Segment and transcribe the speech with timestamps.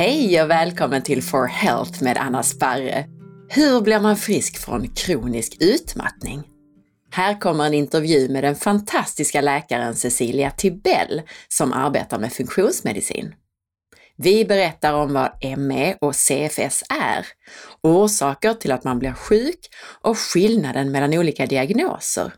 [0.00, 3.06] Hej och välkommen till For Health med Anna Sparre.
[3.48, 6.42] Hur blir man frisk från kronisk utmattning?
[7.10, 13.34] Här kommer en intervju med den fantastiska läkaren Cecilia Tibell som arbetar med funktionsmedicin.
[14.16, 17.26] Vi berättar om vad ME och CFS är,
[17.82, 19.68] orsaker till att man blir sjuk
[20.02, 22.32] och skillnaden mellan olika diagnoser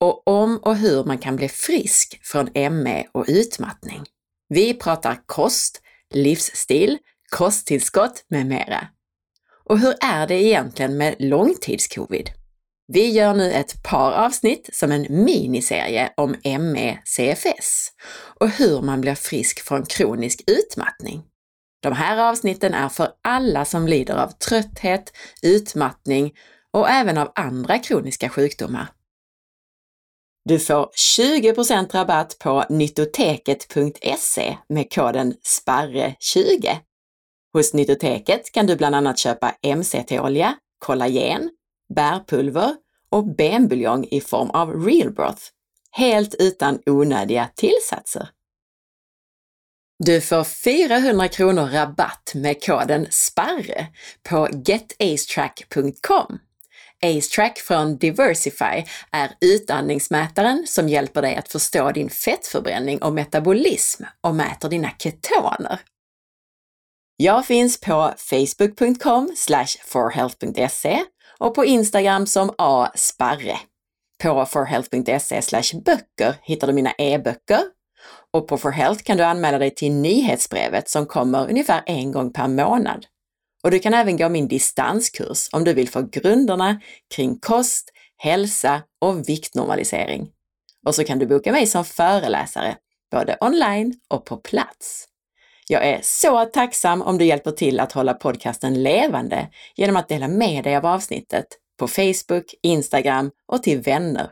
[0.00, 4.04] och om och hur man kan bli frisk från ME och utmattning.
[4.48, 5.82] Vi pratar kost,
[6.14, 6.98] livsstil,
[7.30, 8.88] kosttillskott med mera.
[9.64, 12.30] Och hur är det egentligen med långtidscovid?
[12.92, 17.88] Vi gör nu ett par avsnitt som en miniserie om ME-CFS
[18.40, 21.22] och hur man blir frisk från kronisk utmattning.
[21.82, 26.32] De här avsnitten är för alla som lider av trötthet, utmattning
[26.72, 28.88] och även av andra kroniska sjukdomar.
[30.44, 36.76] Du får 20% rabatt på nyttoteket.se med koden SPARRE20.
[37.52, 41.50] Hos Nytoteket kan du bland annat köpa MCT-olja, kollagen,
[41.94, 42.74] bärpulver
[43.10, 45.42] och benbuljong i form av real broth,
[45.90, 48.28] helt utan onödiga tillsatser.
[50.04, 53.86] Du får 400 kronor rabatt med koden SPARRE
[54.28, 56.38] på getacetrack.com.
[57.02, 64.34] AceTrack från Diversify är utandningsmätaren som hjälper dig att förstå din fettförbränning och metabolism och
[64.34, 65.80] mäter dina ketoner.
[67.20, 69.34] Jag finns på facebook.com
[69.84, 71.04] forhealth.se
[71.38, 73.58] och på Instagram som asparre.
[74.22, 77.60] På forhealth.se böcker hittar du mina e-böcker
[78.32, 82.48] och på forhealth kan du anmäla dig till nyhetsbrevet som kommer ungefär en gång per
[82.48, 83.06] månad.
[83.62, 86.80] Och du kan även gå min distanskurs om du vill få grunderna
[87.14, 90.28] kring kost, hälsa och viktnormalisering.
[90.86, 92.76] Och så kan du boka mig som föreläsare,
[93.12, 95.07] både online och på plats.
[95.70, 100.28] Jag är så tacksam om du hjälper till att hålla podcasten levande genom att dela
[100.28, 101.46] med dig av avsnittet
[101.78, 104.30] på Facebook, Instagram och till vänner.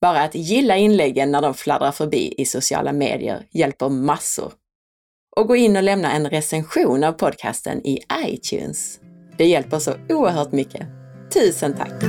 [0.00, 4.52] Bara att gilla inläggen när de fladdrar förbi i sociala medier hjälper massor
[5.36, 9.00] och gå in och lämna en recension av podcasten i iTunes.
[9.38, 10.86] Det hjälper så oerhört mycket.
[11.34, 12.02] Tusen tack!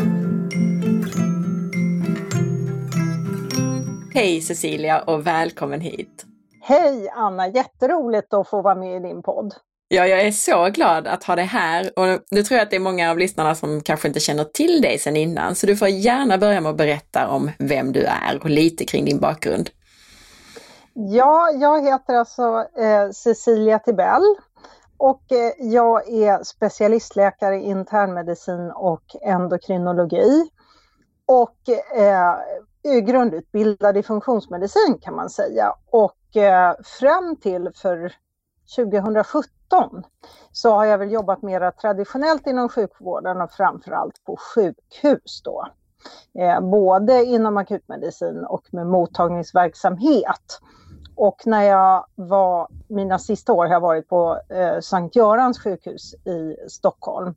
[4.14, 6.31] Hej Cecilia och välkommen hit!
[6.64, 9.54] Hej Anna, jätteroligt att få vara med i din podd.
[9.88, 12.76] Ja, jag är så glad att ha dig här och nu tror jag att det
[12.76, 15.88] är många av lyssnarna som kanske inte känner till dig sedan innan, så du får
[15.88, 19.70] gärna börja med att berätta om vem du är och lite kring din bakgrund.
[20.94, 24.36] Ja, jag heter alltså eh, Cecilia Tibell
[24.98, 30.50] och eh, jag är specialistläkare i internmedicin och endokrinologi.
[31.26, 32.36] Och eh,
[32.84, 35.74] grundutbildad i funktionsmedicin kan man säga.
[35.90, 38.14] Och eh, fram till för
[38.76, 40.04] 2017
[40.52, 45.68] så har jag väl jobbat mer traditionellt inom sjukvården och framförallt på sjukhus då.
[46.40, 50.60] Eh, både inom akutmedicin och med mottagningsverksamhet.
[51.16, 56.14] Och när jag var, mina sista år har jag varit på eh, Sankt Görans sjukhus
[56.14, 57.36] i Stockholm.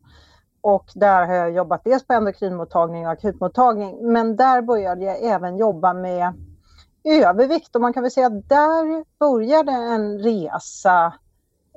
[0.65, 5.57] Och där har jag jobbat dels på endokrinmottagning och akutmottagning, men där började jag även
[5.57, 6.33] jobba med
[7.05, 11.15] övervikt och man kan väl säga att där började en resa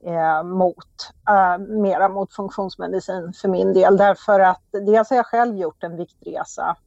[0.04, 3.98] eh, mot, eh, mera mot funktionsmedicin för min del.
[3.98, 6.78] Därför att dels har jag själv gjort en viktresa,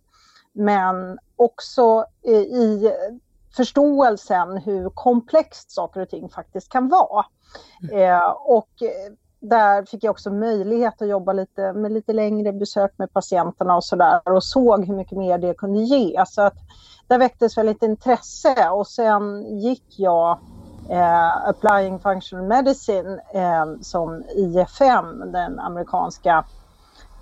[0.53, 2.93] men också i
[3.57, 7.27] förståelsen hur komplext saker och ting faktiskt kan vara.
[7.83, 8.01] Mm.
[8.01, 8.71] Eh, och
[9.41, 13.85] där fick jag också möjlighet att jobba lite med lite längre besök med patienterna och
[13.85, 16.25] sådär och såg hur mycket mer det kunde ge.
[16.27, 16.57] Så att
[17.07, 20.39] där väcktes väldigt intresse och sen gick jag
[20.91, 26.45] eh, Applying Functional Medicine eh, som IFM, den amerikanska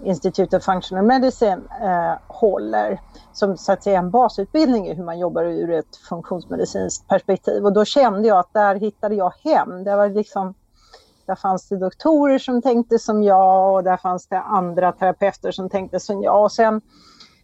[0.05, 3.01] Institute of Functional Medicine eh, håller
[3.33, 7.65] som så att säga en basutbildning i hur man jobbar ur ett funktionsmedicinskt perspektiv.
[7.65, 9.85] Och då kände jag att där hittade jag hem.
[9.85, 10.55] Det var liksom,
[11.29, 15.71] där fanns det doktorer som tänkte som jag och där fanns det andra terapeuter som
[15.71, 16.43] tänkte som jag.
[16.45, 16.81] Och sen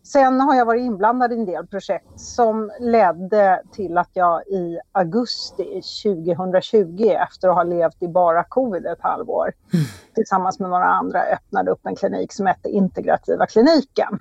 [0.06, 4.78] Sen har jag varit inblandad i en del projekt som ledde till att jag i
[4.92, 9.84] augusti 2020 efter att ha levt i bara covid ett halvår mm.
[10.14, 14.18] tillsammans med några andra öppnade upp en klinik som hette Integrativa kliniken.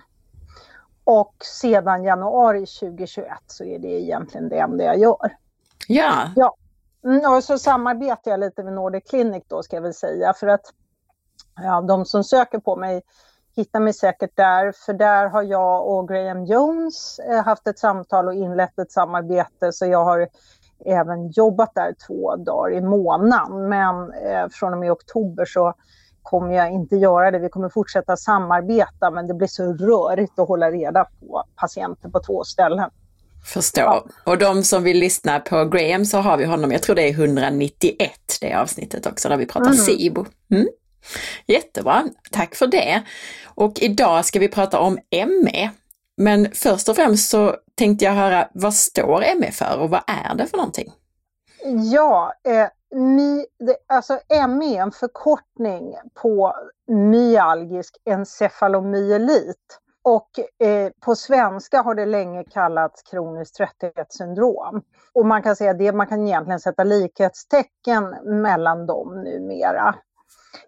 [1.04, 5.38] Och sedan januari 2021 så är det egentligen det enda jag gör.
[5.88, 6.30] Ja.
[6.36, 6.56] ja.
[7.06, 10.48] Mm, och så samarbetar jag lite med Nordic Clinic då ska jag väl säga för
[10.48, 10.74] att
[11.56, 13.02] ja, de som söker på mig
[13.56, 18.28] hittar mig säkert där, för där har jag och Graham Jones eh, haft ett samtal
[18.28, 20.28] och inlett ett samarbete, så jag har
[20.86, 23.70] även jobbat där två dagar i månaden.
[23.70, 25.74] Men eh, från och med oktober så
[26.22, 27.40] kommer jag inte göra det.
[27.40, 32.20] Vi kommer fortsätta samarbeta men det blir så rörigt att hålla reda på patienter på
[32.20, 32.90] två ställen.
[33.46, 33.84] Förstår.
[33.84, 34.06] Ja.
[34.24, 37.12] Och de som vill lyssna på Graham så har vi honom, jag tror det är
[37.12, 38.12] 191
[38.42, 39.78] det avsnittet också där vi pratar mm.
[39.78, 40.26] SIBO.
[40.52, 40.68] Mm.
[41.48, 43.04] Jättebra, tack för det.
[43.46, 45.00] Och idag ska vi prata om
[45.44, 45.72] ME.
[46.18, 50.36] Men först och främst så tänkte jag höra, vad står ME för och vad är
[50.36, 50.94] det för någonting?
[51.94, 54.20] Ja, eh, my, det, alltså
[54.50, 56.56] ME är en förkortning på
[56.88, 59.80] myalgisk encefalomyelit.
[60.04, 60.30] Och
[60.68, 64.82] eh, på svenska har det länge kallats kroniskt trötthetssyndrom.
[65.14, 69.96] Och man kan säga att man kan egentligen sätta likhetstecken mellan dem numera.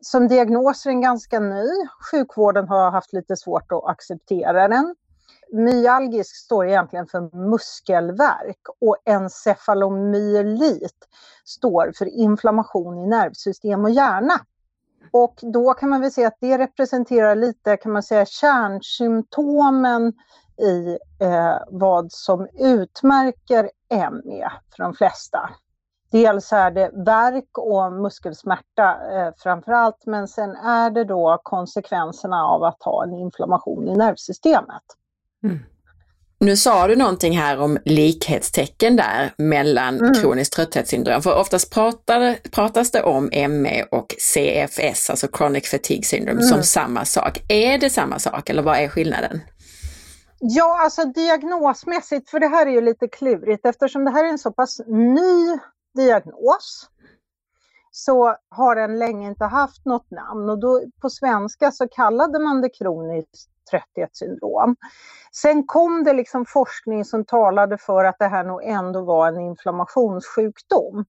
[0.02, 1.68] Som diagnos är den ganska ny.
[2.12, 4.96] Sjukvården har haft lite svårt att acceptera den.
[5.52, 11.08] Myalgisk står egentligen för muskelvärk och encefalomyelit
[11.46, 14.40] står för inflammation i nervsystem och hjärna.
[15.12, 20.13] Och då kan man väl säga att det representerar lite kan man säga kärnsymptomen
[20.57, 23.69] i eh, vad som utmärker
[24.12, 25.50] ME för de flesta.
[26.12, 32.46] Dels är det värk och muskelsmärta eh, framför allt, men sen är det då konsekvenserna
[32.46, 34.84] av att ha en inflammation i nervsystemet.
[35.44, 35.60] Mm.
[36.40, 40.14] Nu sa du någonting här om likhetstecken där mellan mm.
[40.14, 46.42] kroniskt trötthetssyndrom, för oftast pratar, pratas det om ME och CFS, alltså chronic fatigue syndrome,
[46.42, 46.44] mm.
[46.44, 47.42] som samma sak.
[47.50, 49.42] Är det samma sak eller vad är skillnaden?
[50.40, 54.40] Ja, alltså diagnosmässigt, för det här är ju lite klurigt eftersom det här är en
[54.40, 55.60] så pass ny
[55.96, 56.90] diagnos
[57.92, 62.62] så har den länge inte haft något namn och då på svenska så kallade man
[62.62, 64.75] det kroniskt trötthetssyndrom.
[65.31, 69.39] Sen kom det liksom forskning som talade för att det här nog ändå var en
[69.39, 71.06] inflammationssjukdom.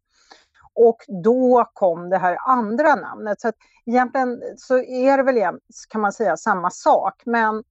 [0.75, 3.41] Och då kom det här andra namnet.
[3.41, 3.55] Så att
[3.87, 5.59] egentligen så är det väl
[5.89, 7.63] kan man säga samma sak, men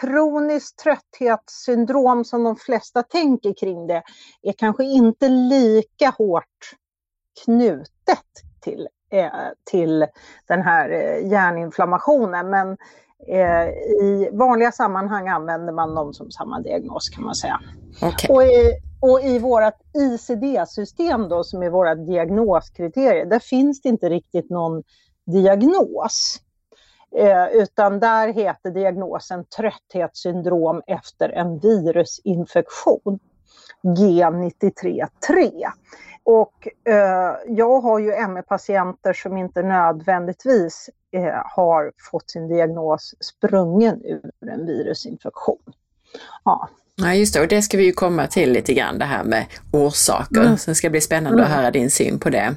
[0.00, 4.02] kroniskt trötthetssyndrom som de flesta tänker kring det
[4.42, 6.72] är kanske inte lika hårt
[7.44, 8.24] knutet
[8.60, 9.30] till, eh,
[9.64, 10.06] till
[10.46, 12.50] den här eh, hjärninflammationen.
[12.50, 12.76] Men
[13.28, 13.68] eh,
[14.04, 17.60] i vanliga sammanhang använder man dem som samma diagnos kan man säga.
[18.02, 18.36] Okay.
[18.36, 24.08] Och, i, och i vårt ICD-system då som är våra diagnoskriterier, där finns det inte
[24.08, 24.82] riktigt någon
[25.26, 26.40] diagnos.
[27.16, 33.18] Eh, utan där heter diagnosen trötthetssyndrom efter en virusinfektion.
[33.82, 35.00] G93-3.
[36.26, 44.02] Och eh, jag har ju ME-patienter som inte nödvändigtvis eh, har fått sin diagnos sprungen
[44.04, 45.58] ur en virusinfektion.
[46.44, 46.68] Ja.
[46.96, 49.46] Ja just det, och det ska vi ju komma till lite grann det här med
[49.72, 50.40] orsaker.
[50.40, 50.58] Mm.
[50.58, 51.52] Så det ska bli spännande mm.
[51.52, 52.54] att höra din syn på det.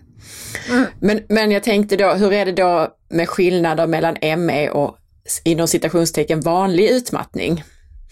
[0.69, 0.85] Mm.
[0.99, 4.97] Men, men jag tänkte då, hur är det då med skillnader mellan ME och
[5.43, 7.63] inom citationstecken vanlig utmattning?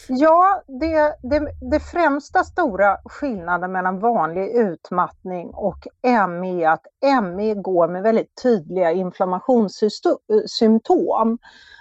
[0.09, 5.87] Ja, det, det, det, främsta stora skillnaden mellan vanlig utmattning och
[6.29, 6.87] ME är att
[7.23, 11.37] ME går med väldigt tydliga inflammationssymptom.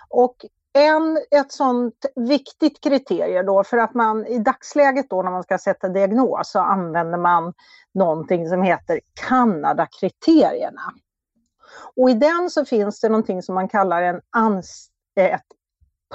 [0.08, 0.36] Och
[0.72, 5.58] en, ett sånt viktigt kriterium då, för att man i dagsläget då när man ska
[5.58, 7.52] sätta diagnos så använder man
[7.94, 10.92] någonting som heter Kanada-kriterierna.
[11.96, 14.88] Och i den så finns det någonting som man kallar en ans
[15.20, 15.46] ett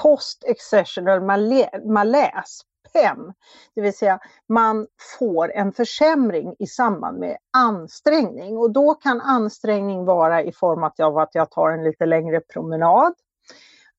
[0.01, 1.21] post-exertional
[1.86, 2.62] maläs,
[2.93, 3.33] PEM.
[3.75, 4.19] Det vill säga
[4.50, 4.88] man
[5.19, 11.17] får en försämring i samband med ansträngning och då kan ansträngning vara i form av
[11.17, 13.13] att jag tar en lite längre promenad.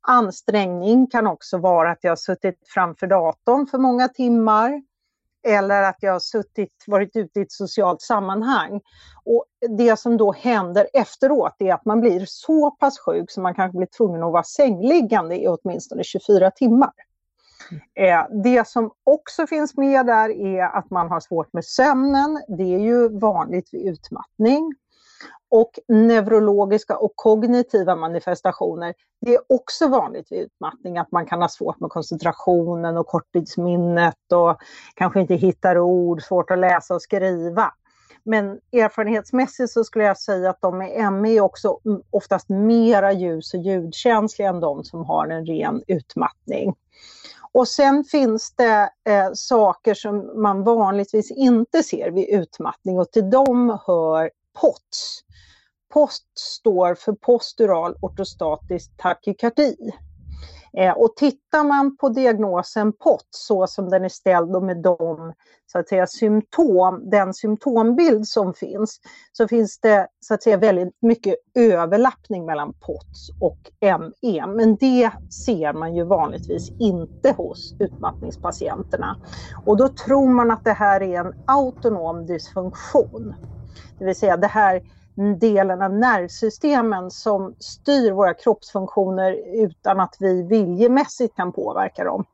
[0.06, 4.82] Ansträngning kan också vara att jag har suttit framför datorn för många timmar
[5.42, 8.80] eller att jag har suttit, varit ute i ett socialt sammanhang.
[9.24, 9.44] Och
[9.78, 13.78] det som då händer efteråt är att man blir så pass sjuk så man kanske
[13.78, 16.92] blir tvungen att vara sängliggande i åtminstone 24 timmar.
[17.94, 22.42] Eh, det som också finns med där är att man har svårt med sömnen.
[22.48, 24.74] Det är ju vanligt vid utmattning
[25.50, 28.94] och neurologiska och kognitiva manifestationer.
[29.20, 34.32] Det är också vanligt vid utmattning att man kan ha svårt med koncentrationen och korttidsminnet
[34.32, 34.56] och
[34.94, 37.72] kanske inte hittar ord, svårt att läsa och skriva.
[38.24, 41.78] Men erfarenhetsmässigt så skulle jag säga att de med ME är också
[42.10, 46.74] oftast mera ljus och ljudkänsliga än de som har en ren utmattning.
[47.52, 53.30] Och sen finns det eh, saker som man vanligtvis inte ser vid utmattning och till
[53.30, 55.20] dem hör POTS.
[55.92, 59.76] POST står för postural ortostatisk takykardi.
[60.76, 65.32] Eh, och tittar man på diagnosen POT så som den är ställd och med de
[65.72, 69.00] så att säga, symptom, den symptombild som finns,
[69.32, 74.46] så finns det så att säga väldigt mycket överlappning mellan POTS och ME.
[74.46, 75.10] Men det
[75.46, 79.16] ser man ju vanligtvis inte hos utmattningspatienterna.
[79.66, 83.34] Och då tror man att det här är en autonom dysfunktion.
[83.98, 84.82] Det vill säga det här
[85.40, 92.24] delen av nervsystemen som styr våra kroppsfunktioner utan att vi viljemässigt kan påverka dem.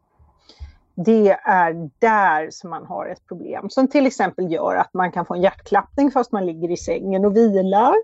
[0.95, 5.27] Det är där som man har ett problem som till exempel gör att man kan
[5.27, 7.95] få en hjärtklappning fast man ligger i sängen och vilar.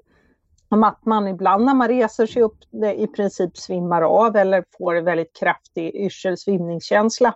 [0.69, 2.59] Om att man ibland när man reser sig upp
[2.97, 7.35] i princip svimmar av eller får en väldigt kraftig yrsel svimningskänsla.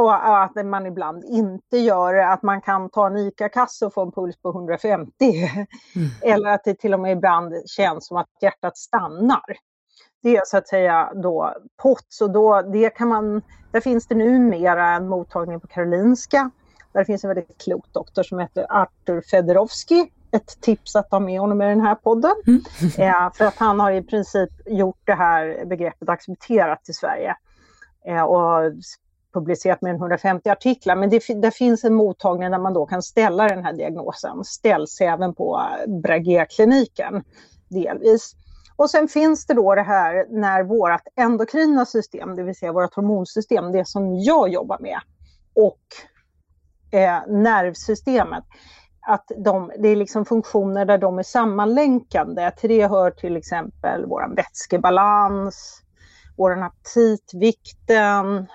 [0.00, 4.02] Och att man ibland inte gör det, att man kan ta en ICA-kasse och få
[4.02, 5.12] en puls på 150.
[5.20, 6.08] Mm.
[6.22, 9.56] Eller att det till och med ibland känns som att hjärtat stannar.
[10.22, 14.14] Det är så att säga då POTS och då, det kan man, där finns det
[14.14, 16.50] numera en mottagning på Karolinska.
[16.92, 20.10] Där finns en väldigt klok doktor som heter Artur Federowski.
[20.32, 22.34] Ett tips att ta med honom i den här podden.
[22.46, 22.60] Mm.
[22.98, 27.36] eh, för att han har i princip gjort det här begreppet accepterat i Sverige.
[28.06, 28.72] Eh, och
[29.32, 33.48] publicerat med 150 artiklar, men det, det, finns en mottagning där man då kan ställa
[33.48, 34.44] den här diagnosen.
[34.44, 37.24] Ställs även på eh, Bragé-kliniken
[37.68, 38.34] delvis.
[38.76, 42.94] Och sen finns det då det här när vårt endokrina system, det vill säga vårt
[42.94, 45.00] hormonsystem, det som jag jobbar med,
[45.54, 45.80] och
[46.98, 48.44] eh, nervsystemet,
[49.06, 52.50] att de, det är liksom funktioner där de är sammanlänkande.
[52.50, 55.82] Till det hör till exempel vår vätskebalans,
[56.36, 58.46] vår aptit, vikten,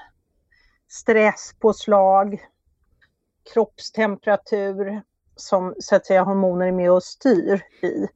[0.96, 2.46] stresspåslag,
[3.54, 5.02] kroppstemperatur
[5.36, 8.08] som så att säga hormoner är med och styr i.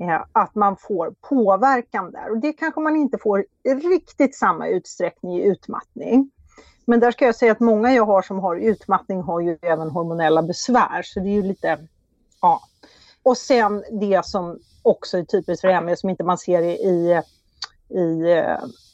[0.00, 4.68] Eh, att man får påverkan där och det kanske man inte får i riktigt samma
[4.68, 6.30] utsträckning i utmattning.
[6.84, 9.90] Men där ska jag säga att många jag har som har utmattning har ju även
[9.90, 11.78] hormonella besvär så det är ju lite,
[12.40, 12.60] ja.
[13.22, 17.22] Och sen det som också är typiskt för ME som inte man ser i, i,
[17.98, 18.24] i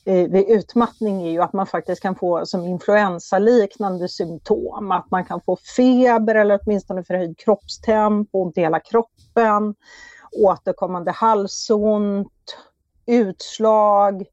[0.06, 4.90] Eh, vid utmattning är ju att man faktiskt kan få som influensaliknande symptom.
[4.90, 9.74] Att man kan få feber eller åtminstone förhöjd kroppstempo, ont i hela kroppen,
[10.44, 12.58] återkommande halsont,
[13.06, 14.24] utslag,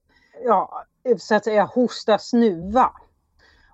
[0.45, 0.83] ja,
[1.17, 2.91] så att säga hosta, snuva.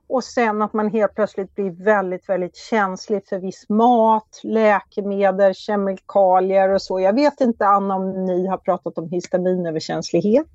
[0.09, 6.69] Och sen att man helt plötsligt blir väldigt, väldigt känslig för viss mat, läkemedel, kemikalier
[6.69, 6.99] och så.
[6.99, 10.47] Jag vet inte Anna om ni har pratat om histaminöverkänslighet?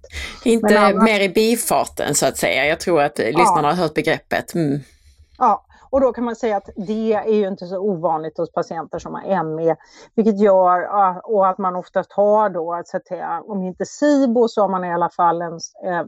[0.44, 1.04] Inte annars...
[1.04, 2.66] mer i bifarten så att säga.
[2.66, 3.66] Jag tror att lyssnarna ja.
[3.68, 4.54] har hört begreppet.
[4.54, 4.80] Mm.
[5.38, 8.98] Ja, och då kan man säga att det är ju inte så ovanligt hos patienter
[8.98, 9.76] som har ME,
[10.14, 10.88] vilket gör
[11.24, 14.92] och att man oftast har då, att säga, om inte SIBO så har man i
[14.92, 15.52] alla fall en,
[15.86, 16.02] eh,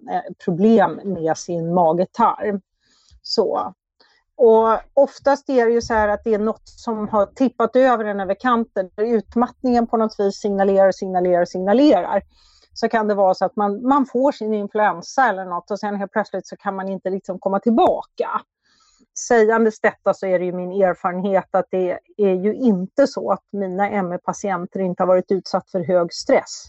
[0.44, 2.60] problem med sin mage-tarm.
[3.24, 3.74] Så.
[4.36, 8.04] Och oftast är det ju så här att det är något som har tippat över
[8.04, 8.90] den över kanten.
[8.96, 12.22] Utmattningen på något vis signalerar, signalerar, signalerar.
[12.72, 15.96] Så kan det vara så att man, man får sin influensa eller något och sen
[15.96, 18.28] helt plötsligt så kan man inte liksom komma tillbaka.
[19.28, 23.42] Sägandes detta så är det ju min erfarenhet att det är ju inte så att
[23.52, 26.64] mina ME-patienter inte har varit utsatt för hög stress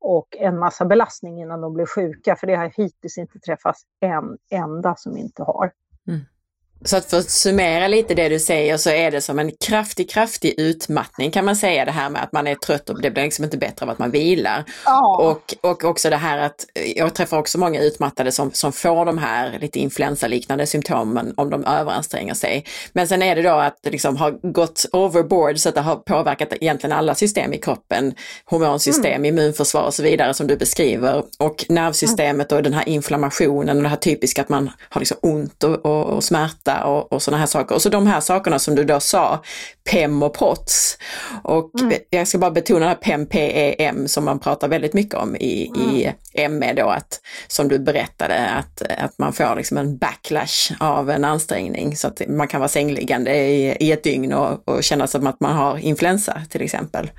[0.00, 4.38] och en massa belastning innan de blir sjuka, för det har hittills inte träffats en
[4.50, 5.72] enda som inte har.
[6.08, 6.37] Mm.
[6.84, 10.10] Så att för att summera lite det du säger så är det som en kraftig,
[10.10, 13.24] kraftig utmattning kan man säga det här med att man är trött och det blir
[13.24, 14.64] liksom inte bättre av att man vilar.
[14.86, 15.26] Oh.
[15.26, 16.66] Och, och också det här att
[16.96, 21.64] jag träffar också många utmattade som, som får de här lite influensaliknande symptomen om de
[21.64, 22.64] överanstränger sig.
[22.92, 25.96] Men sen är det då att det liksom har gått overboard så att det har
[25.96, 28.14] påverkat egentligen alla system i kroppen.
[28.44, 29.24] Hormonsystem, mm.
[29.24, 31.24] immunförsvar och så vidare som du beskriver.
[31.38, 35.64] Och nervsystemet och den här inflammationen och det här typiska att man har liksom ont
[35.64, 37.74] och, och, och smärta smärta och, och sådana här saker.
[37.74, 39.42] Och så de här sakerna som du då sa,
[39.90, 40.98] PEM och POTS.
[41.42, 41.94] Och mm.
[42.10, 46.14] jag ska bara betona PEM, PEM som man pratar väldigt mycket om i, mm.
[46.34, 51.10] i ME då, att, som du berättade, att, att man får liksom en backlash av
[51.10, 55.06] en ansträngning så att man kan vara sängliggande i, i ett dygn och, och känna
[55.06, 57.10] som att man har influensa till exempel.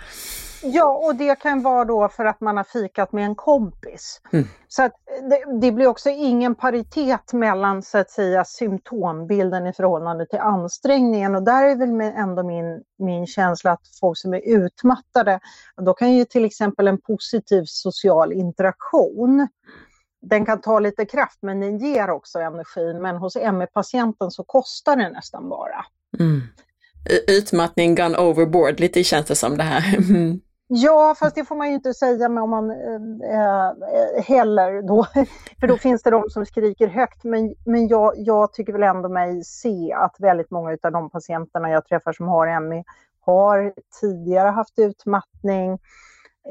[0.64, 4.22] Ja, och det kan vara då för att man har fikat med en kompis.
[4.32, 4.48] Mm.
[4.68, 4.94] Så att
[5.30, 11.36] det, det, blir också ingen paritet mellan så att säga symptombilden i förhållande till ansträngningen
[11.36, 15.40] och där är väl ändå min, min känsla att folk som är utmattade,
[15.86, 19.48] då kan ju till exempel en positiv social interaktion
[20.22, 23.02] den kan ta lite kraft men den ger också energin.
[23.02, 25.86] Men hos ME-patienten så kostar det nästan bara.
[26.20, 26.42] Mm.
[27.28, 29.98] Utmattning gone overboard, lite känns det som det här.
[30.72, 35.04] Ja, fast det får man ju inte säga om man eh, eh, äh, heller då.
[35.60, 37.24] För då finns det de som skriker högt.
[37.24, 41.70] Men, men jag, jag tycker väl ändå mig se att väldigt många av de patienterna
[41.70, 42.84] jag träffar som har ME
[43.20, 45.72] har tidigare haft utmattning.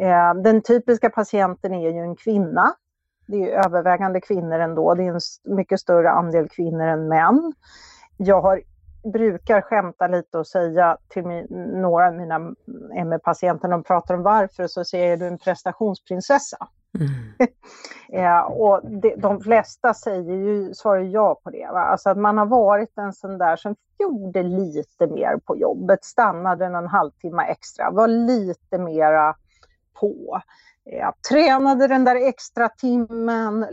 [0.01, 2.75] Äh, den typiska patienten är ju en kvinna.
[3.27, 4.95] Det är övervägande kvinnor ändå.
[4.95, 5.21] Det är en
[5.57, 7.53] mycket större andel kvinnor än män.
[8.17, 8.63] Jag har
[9.13, 11.47] brukar skämta lite och säga till min,
[11.83, 12.39] några av mina
[13.05, 16.69] ME-patienter, de pratar om varför, så säger du en prestationsprinsessa.
[16.99, 17.49] Mm.
[18.09, 21.69] ja, och det, de flesta säger ju, svarar ja på det.
[21.73, 21.81] Va?
[21.81, 26.65] Alltså att man har varit en sån där som gjorde lite mer på jobbet, stannade
[26.67, 29.35] en halvtimme extra, var lite mera
[30.01, 30.41] på.
[30.91, 33.67] Jag tränade den där extra timmen,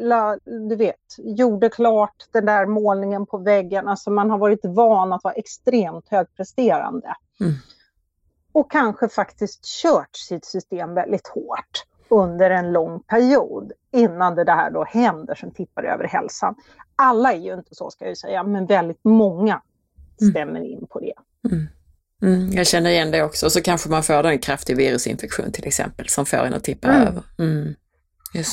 [0.70, 3.88] du vet, gjorde klart den där målningen på väggen.
[3.88, 7.16] Alltså man har varit van att vara extremt högpresterande.
[7.40, 7.54] Mm.
[8.52, 14.72] Och kanske faktiskt kört sitt system väldigt hårt under en lång period innan det där
[14.72, 16.56] då händer som tippar över hälsan.
[16.96, 19.62] Alla är ju inte så ska jag säga, men väldigt många
[20.22, 20.32] mm.
[20.32, 20.72] stämmer mm.
[20.72, 21.14] in på det.
[21.52, 21.68] Mm.
[22.26, 23.50] Mm, jag känner igen det också.
[23.50, 27.08] Så kanske man får en kraftig virusinfektion till exempel som får en att tippa mm.
[27.08, 27.24] över.
[27.40, 27.76] Mm.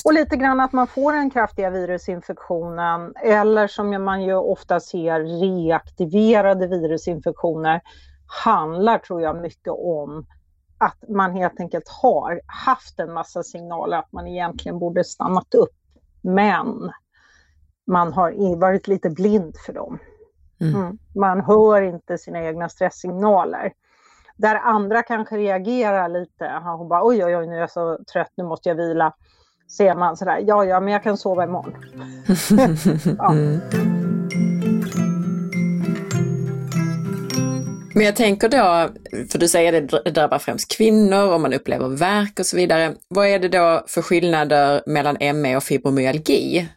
[0.05, 5.21] Och lite grann att man får den kraftiga virusinfektionen eller som man ju ofta ser
[5.41, 7.81] reaktiverade virusinfektioner
[8.45, 10.27] handlar tror jag mycket om
[10.79, 15.77] att man helt enkelt har haft en massa signaler att man egentligen borde stannat upp.
[16.23, 16.93] Men
[17.87, 19.99] man har varit lite blind för dem.
[20.63, 20.75] Mm.
[20.75, 20.99] mm.
[21.15, 23.73] Man hör inte sina egna stresssignaler.
[24.37, 26.51] Där andra kanske reagerar lite.
[26.65, 29.13] Hon bara oj, oj, oj, nu är jag så trött, nu måste jag vila.
[29.69, 31.75] Ser man sådär, ja, ja, men jag kan sova imorgon.
[33.19, 33.33] ja.
[33.33, 33.61] Mm.
[37.95, 38.89] Men jag tänker då,
[39.31, 42.95] för du säger att det drabbar främst kvinnor och man upplever värk och så vidare.
[43.09, 46.69] Vad är det då för skillnader mellan ME och fibromyalgi?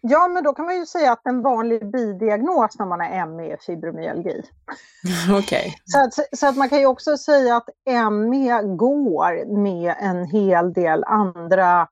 [0.00, 3.52] Ja, men då kan man ju säga att en vanlig bidiagnos när man har ME
[3.52, 4.42] är fibromyalgi.
[5.38, 5.72] Okay.
[5.84, 7.68] Så, att, så att man kan ju också säga att
[8.12, 11.88] ME går med en hel del andra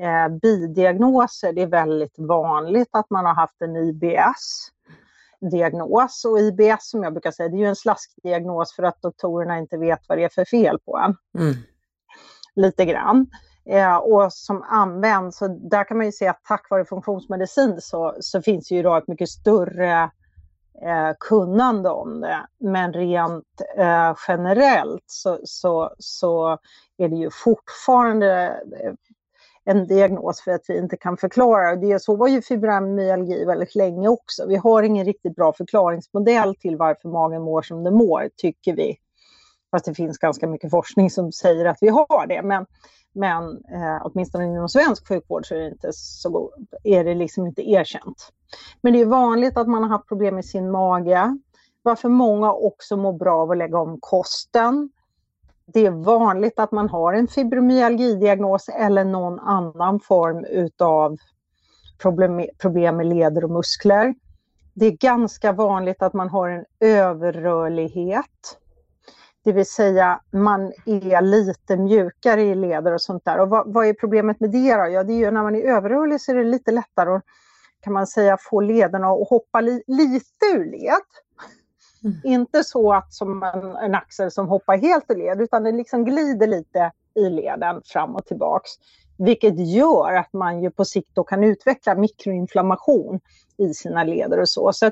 [0.00, 1.52] eh, bidiagnoser.
[1.52, 4.70] Det är väldigt vanligt att man har haft en IBS
[5.40, 9.58] diagnos och IBS som jag brukar säga, det är ju en slaskdiagnos för att doktorerna
[9.58, 11.16] inte vet vad det är för fel på en.
[11.42, 11.54] Mm.
[12.54, 13.26] Lite grann
[13.70, 15.38] Eh, och som används.
[15.38, 18.98] Så där kan man ju se att tack vare funktionsmedicin så, så finns ju idag
[18.98, 20.02] ett mycket större
[20.82, 22.46] eh, kunnande om det.
[22.60, 26.58] Men rent eh, generellt så, så, så
[26.98, 28.46] är det ju fortfarande
[28.82, 28.92] eh,
[29.64, 31.76] en diagnos för att vi inte kan förklara.
[31.76, 34.46] Det, så var ju fibromyalgi väldigt länge också.
[34.48, 38.96] Vi har ingen riktigt bra förklaringsmodell till varför magen mår som den mår, tycker vi.
[39.70, 42.42] Fast det finns ganska mycket forskning som säger att vi har det.
[42.42, 42.66] Men,
[43.18, 47.46] men eh, åtminstone inom svensk sjukvård så är det, inte så god, är det liksom
[47.46, 48.32] inte erkänt.
[48.80, 51.38] Men det är vanligt att man har haft problem med sin mage.
[51.82, 54.90] Varför många också mår bra av att lägga om kosten.
[55.66, 61.16] Det är vanligt att man har en fibromyalgidiagnos eller någon annan form utav
[62.02, 64.14] problem, problem med leder och muskler.
[64.74, 68.58] Det är ganska vanligt att man har en överrörlighet
[69.48, 73.40] det vill säga man är lite mjukare i leder och sånt där.
[73.40, 74.88] Och vad, vad är problemet med det då?
[74.88, 77.22] Ja, det är ju när man är överrörlig så är det lite lättare att
[77.80, 81.00] kan man säga få lederna att hoppa li, lite ur led.
[82.04, 82.16] Mm.
[82.24, 86.04] Inte så att som en, en, axel som hoppar helt ur led utan det liksom
[86.04, 88.70] glider lite i leden fram och tillbaks.
[89.18, 93.20] Vilket gör att man ju på sikt då kan utveckla mikroinflammation
[93.56, 94.72] i sina leder och så.
[94.72, 94.90] så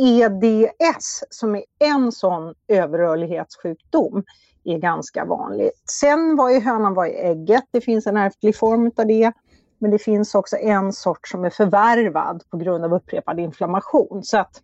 [0.00, 4.24] EDS som är en sån överrörlighetssjukdom
[4.64, 5.70] är ganska vanlig.
[6.00, 9.32] Sen var ju hönan var i ägget, det finns en ärftlig form av det.
[9.78, 14.24] Men det finns också en sort som är förvärvad på grund av upprepad inflammation.
[14.24, 14.62] Så att,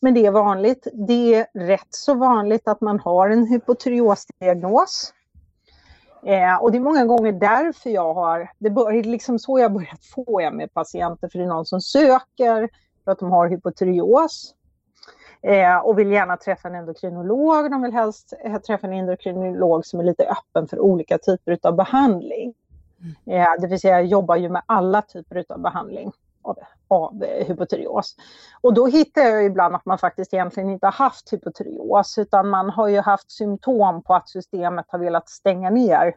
[0.00, 0.86] men det är vanligt.
[0.92, 5.12] Det är rätt så vanligt att man har en hypotyreosdiagnos.
[6.26, 10.04] Eh, och det är många gånger därför jag har, det är liksom så jag börjat
[10.14, 12.68] få med patienter, för det är någon som söker
[13.08, 14.54] för att de har hypotyreos.
[15.42, 17.70] Eh, och vill gärna träffa en endokrinolog.
[17.70, 21.76] De vill helst eh, träffa en endokrinolog som är lite öppen för olika typer av
[21.76, 22.54] behandling.
[23.00, 23.42] Mm.
[23.42, 28.16] Eh, det vill säga jobbar ju med alla typer av behandling av, av hypotyreos.
[28.60, 32.70] Och då hittar jag ibland att man faktiskt egentligen inte har haft hypotyreos utan man
[32.70, 36.14] har ju haft symptom på att systemet har velat stänga ner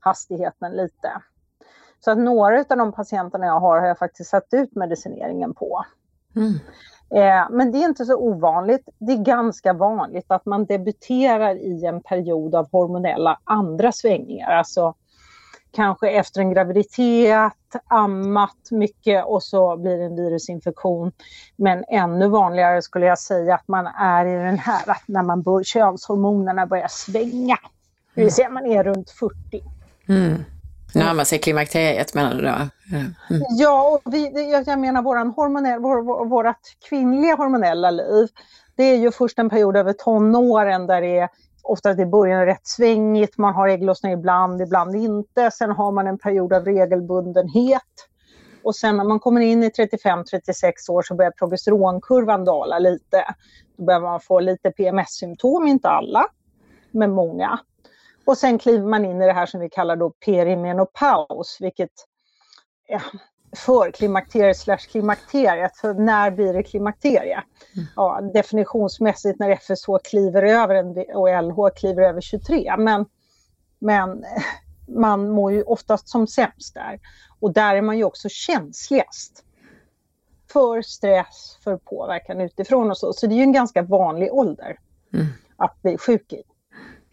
[0.00, 1.12] hastigheten lite.
[2.00, 5.84] Så att några av de patienterna jag har har jag faktiskt satt ut medicineringen på.
[6.36, 6.58] Mm.
[7.14, 8.88] Eh, men det är inte så ovanligt.
[8.98, 14.50] Det är ganska vanligt att man debuterar i en period av hormonella andra svängningar.
[14.50, 14.94] Alltså
[15.74, 17.52] kanske efter en graviditet,
[17.86, 21.12] ammat mycket och så blir det en virusinfektion.
[21.56, 25.42] Men ännu vanligare skulle jag säga att man är i den här att när man
[25.42, 27.58] bör, könshormonerna börjar svänga.
[28.14, 29.34] Det vill säga man är runt 40.
[30.08, 30.44] Mm.
[30.94, 32.48] Närmar sig klimakteriet menar du då?
[32.48, 33.14] Mm.
[33.50, 36.56] Ja, och vi, jag menar våran hormonell, vår, vårt
[36.88, 38.28] kvinnliga hormonella liv,
[38.76, 41.28] det är ju först en period över tonåren där det är
[41.62, 45.50] ofta i början rätt svängigt, man har ägglossning ibland, ibland inte.
[45.50, 47.82] Sen har man en period av regelbundenhet.
[48.62, 53.24] Och sen när man kommer in i 35-36 år så börjar progesteronkurvan dala lite.
[53.76, 56.26] Då börjar man få lite PMS-symptom, inte alla,
[56.90, 57.58] men många.
[58.26, 61.90] Och sen kliver man in i det här som vi kallar då perimenopaus, vilket
[62.88, 63.00] ja,
[63.56, 65.76] förklimakteriet slash klimakteriet.
[65.76, 67.42] För när blir det klimakterie?
[67.74, 67.86] Mm.
[67.96, 72.74] Ja, definitionsmässigt när FSH kliver över en, och LH kliver över 23.
[72.78, 73.06] Men,
[73.78, 74.24] men
[74.88, 77.00] man mår ju oftast som sämst där.
[77.40, 79.44] Och där är man ju också känsligast
[80.52, 83.12] för stress, för påverkan utifrån och så.
[83.12, 84.78] Så det är ju en ganska vanlig ålder
[85.12, 85.26] mm.
[85.56, 86.42] att bli sjuk i.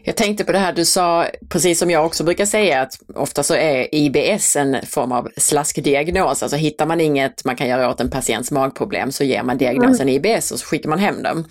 [0.03, 3.43] Jag tänkte på det här du sa, precis som jag också brukar säga, att ofta
[3.43, 6.43] så är IBS en form av slaskdiagnos.
[6.43, 10.09] Alltså hittar man inget man kan göra åt en patients magproblem så ger man diagnosen
[10.09, 10.25] mm.
[10.25, 11.45] IBS och så skickar man hem dem.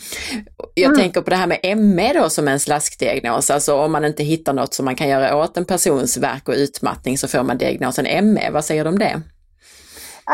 [0.75, 0.99] Jag mm.
[0.99, 3.51] tänker på det här med ME då som en slaskdiagnos.
[3.51, 6.55] Alltså om man inte hittar något som man kan göra åt en persons verk och
[6.55, 8.51] utmattning så får man diagnosen ME.
[8.51, 9.23] Vad säger du om det?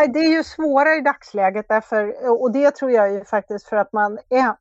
[0.05, 3.93] Det är ju svårare i dagsläget därför, och det tror jag ju faktiskt för att
[3.93, 4.19] man,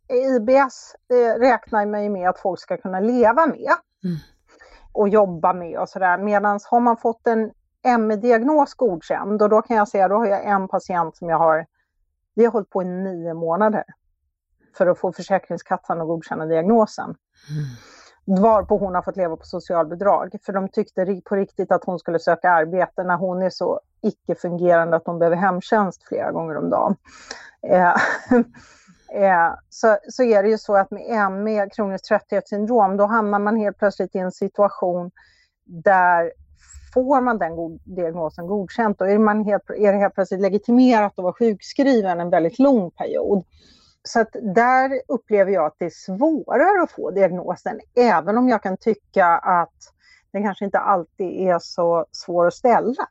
[0.07, 0.95] IBS
[1.39, 4.17] räknar man ju med att folk ska kunna leva med mm.
[4.93, 6.17] och jobba med och sådär.
[6.17, 7.51] Medan har man fått en
[8.07, 11.65] ME-diagnos godkänd och då kan jag säga, då har jag en patient som jag har,
[12.35, 13.83] vi har hållit på i nio månader
[14.77, 17.05] för att få Försäkringskassan att godkänna diagnosen.
[17.05, 17.65] Mm
[18.25, 20.35] varpå hon har fått leva på socialbidrag.
[20.45, 24.97] För de tyckte på riktigt att hon skulle söka arbete när hon är så icke-fungerande
[24.97, 26.95] att de behöver hemtjänst flera gånger om dagen.
[27.67, 27.95] Eh,
[29.23, 33.57] eh, så, så är det ju så att med ME, kroniskt trötthetssyndrom, då hamnar man
[33.57, 35.11] helt plötsligt i en situation
[35.65, 36.31] där
[36.93, 41.19] får man den god, diagnosen godkänt, då är, man helt, är det helt plötsligt legitimerat
[41.19, 43.43] att vara sjukskriven en väldigt lång period.
[44.03, 48.63] Så att där upplever jag att det är svårare att få diagnosen, även om jag
[48.63, 49.94] kan tycka att
[50.35, 53.07] den kanske inte alltid är så svår att ställa.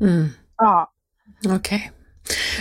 [0.00, 0.28] Mm.
[0.56, 0.92] ja.
[1.46, 1.56] Okej.
[1.56, 1.88] Okay.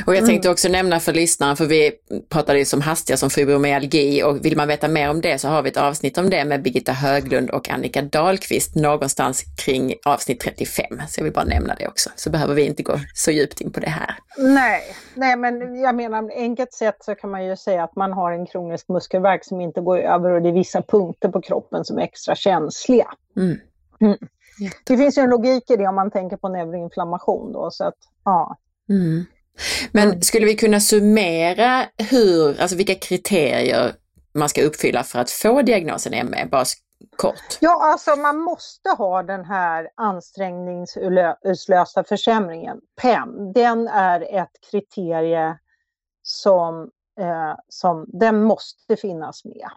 [0.06, 0.54] Och jag tänkte mm.
[0.54, 1.92] också nämna för lyssnaren, för vi
[2.30, 5.62] pratade ju som hastigast om fibromyalgi och vill man veta mer om det så har
[5.62, 10.86] vi ett avsnitt om det med Birgitta Höglund och Annika Dahlqvist någonstans kring avsnitt 35.
[11.08, 13.72] Så jag vill bara nämna det också, så behöver vi inte gå så djupt in
[13.72, 14.16] på det här.
[14.38, 14.82] Nej,
[15.16, 18.46] nej men jag menar enkelt sett så kan man ju säga att man har en
[18.46, 22.04] kronisk muskelvärk som inte går över och det är vissa punkter på kroppen som är
[22.04, 23.08] extra känsliga.
[23.38, 23.58] Mm.
[24.02, 24.18] Mm.
[24.84, 27.98] Det finns ju en logik i det om man tänker på neuroinflammation då, så att
[28.26, 28.58] ja.
[28.90, 29.26] Mm.
[29.92, 30.22] Men mm.
[30.22, 33.94] skulle vi kunna summera hur, alltså vilka kriterier
[34.34, 36.66] man ska uppfylla för att få diagnosen ME, bara
[37.16, 37.58] kort?
[37.60, 43.54] Ja, alltså man måste ha den här ansträngningsutlösta försämringen, PEM.
[43.54, 45.58] Den är ett kriterie
[46.24, 49.70] som, eh, som den måste finnas med.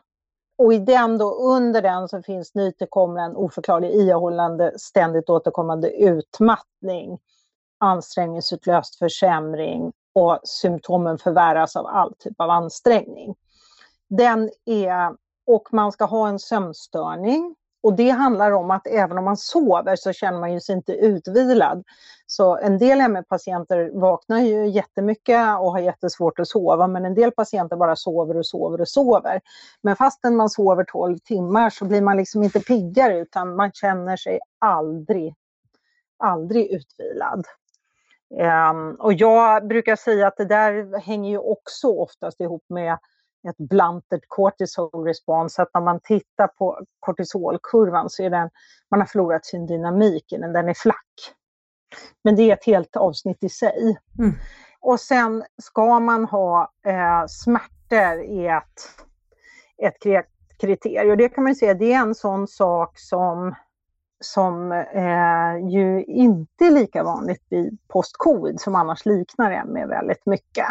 [0.59, 7.19] Och i den då, under den så finns nytillkommen oförklarlig ihållande ständigt återkommande utmattning
[7.79, 13.35] ansträngningsutlöst försämring och symptomen förvärras av all typ av ansträngning.
[14.09, 19.25] Den är, och man ska ha en sömnstörning och det handlar om att även om
[19.25, 21.85] man sover så känner man ju sig inte utvilad.
[22.27, 27.33] Så en del ME-patienter vaknar ju jättemycket och har jättesvårt att sova, men en del
[27.33, 29.41] patienter bara sover och sover och sover.
[29.83, 34.17] Men fastän man sover 12 timmar så blir man liksom inte piggare utan man känner
[34.17, 35.35] sig aldrig,
[36.19, 37.45] aldrig utvilad.
[38.71, 42.99] Um, och jag brukar säga att det där hänger ju också oftast ihop med
[43.49, 48.51] ett blunted cortisol response, att när man tittar på kortisolkurvan så är den,
[48.91, 51.35] man har förlorat sin dynamik i den, den är flack.
[52.25, 53.99] Men det är ett helt avsnitt i sig.
[54.19, 54.33] Mm.
[54.81, 58.81] Och sen ska man ha eh, smärtor i ett,
[59.79, 60.27] ett
[60.61, 61.19] kriterium.
[61.19, 63.55] Det kan man säga, det är en sån sak som
[64.21, 70.67] som eh, ju inte är lika vanligt vid post-covid som annars liknar ME väldigt mycket.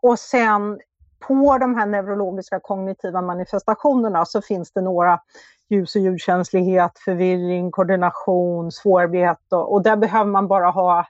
[0.00, 0.80] Och sen
[1.28, 5.20] på de här neurologiska kognitiva manifestationerna så finns det några
[5.68, 11.06] ljus och ljudkänslighet, förvirring, koordination, svårighet och, och där behöver man bara ha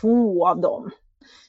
[0.00, 0.90] två av dem.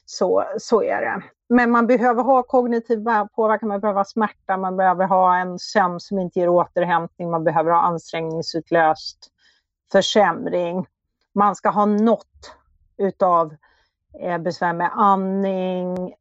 [0.06, 1.22] Så, så är det.
[1.48, 3.04] Men man behöver ha kognitiv
[3.36, 7.44] påverkan, man behöver ha smärta, man behöver ha en sömn som inte ger återhämtning, man
[7.44, 9.30] behöver ha ansträngningsutlöst
[9.92, 10.86] försämring.
[11.34, 12.56] Man ska ha något
[12.96, 13.54] utav
[14.20, 16.14] eh, besvär med andning,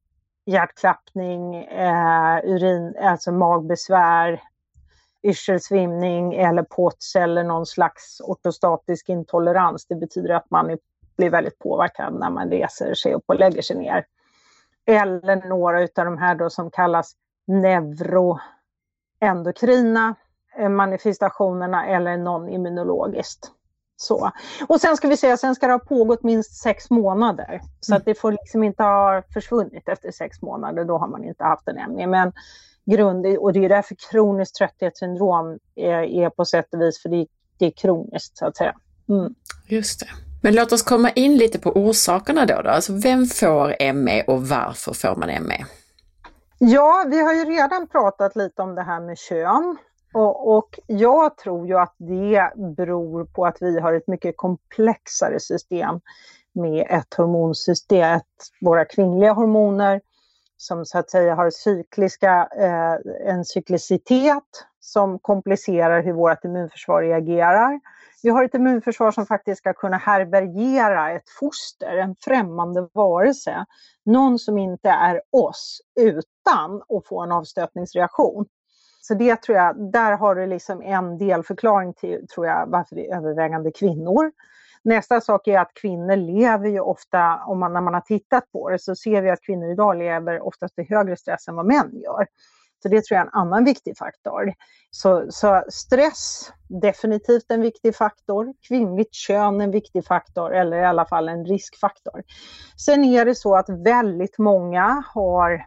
[0.45, 4.41] hjärtklappning, eh, urin, alltså magbesvär,
[5.23, 9.85] yrselsvimning eller POTS eller någon slags ortostatisk intolerans.
[9.85, 10.77] Det betyder att man
[11.17, 14.05] blir väldigt påverkad när man reser sig upp och lägger sig ner.
[14.85, 17.13] Eller några av de här då som kallas
[17.47, 20.15] neuroendokrina
[20.57, 23.51] eh, manifestationerna eller non-immunologiskt.
[23.97, 24.31] Så.
[24.67, 27.61] Och sen ska vi säga, sen ska det ha pågått minst sex månader.
[27.79, 31.43] Så att det får liksom inte ha försvunnit efter sex månader, då har man inte
[31.43, 32.07] haft en ME.
[32.07, 32.31] Men
[32.85, 37.27] grund, och det är därför kroniskt trötthetssyndrom är, är på sätt och vis, för det,
[37.57, 38.75] det är kroniskt så att säga.
[39.09, 39.35] Mm.
[39.67, 40.07] Just det.
[40.41, 42.61] Men låt oss komma in lite på orsakerna då.
[42.61, 42.69] då.
[42.69, 45.65] Alltså vem får ME och varför får man ME?
[46.57, 49.77] Ja, vi har ju redan pratat lite om det här med kön.
[50.13, 55.39] Och, och, jag tror ju att det beror på att vi har ett mycket komplexare
[55.39, 55.99] system
[56.53, 58.23] med ett hormonsystem, ett,
[58.61, 60.01] våra kvinnliga hormoner
[60.57, 64.43] som så att säga har cykliska, eh, en cyklicitet
[64.79, 67.79] som komplicerar hur vårt immunförsvar reagerar.
[68.23, 73.65] Vi har ett immunförsvar som faktiskt ska kunna härbärgera ett foster, en främmande varelse.
[74.05, 78.45] Någon som inte är oss utan att få en avstötningsreaktion.
[79.05, 83.09] Så det tror jag, där har du liksom en delförklaring till tror jag, varför det
[83.09, 84.31] är övervägande kvinnor.
[84.83, 88.69] Nästa sak är att kvinnor lever ju ofta, om man, när man har tittat på
[88.69, 91.91] det, så ser vi att kvinnor idag lever oftast i högre stress än vad män
[91.93, 92.27] gör.
[92.83, 94.53] Så det tror jag är en annan viktig faktor.
[94.91, 98.53] Så, så stress, definitivt en viktig faktor.
[98.67, 102.23] Kvinnligt kön en viktig faktor, eller i alla fall en riskfaktor.
[102.85, 105.65] Sen är det så att väldigt många har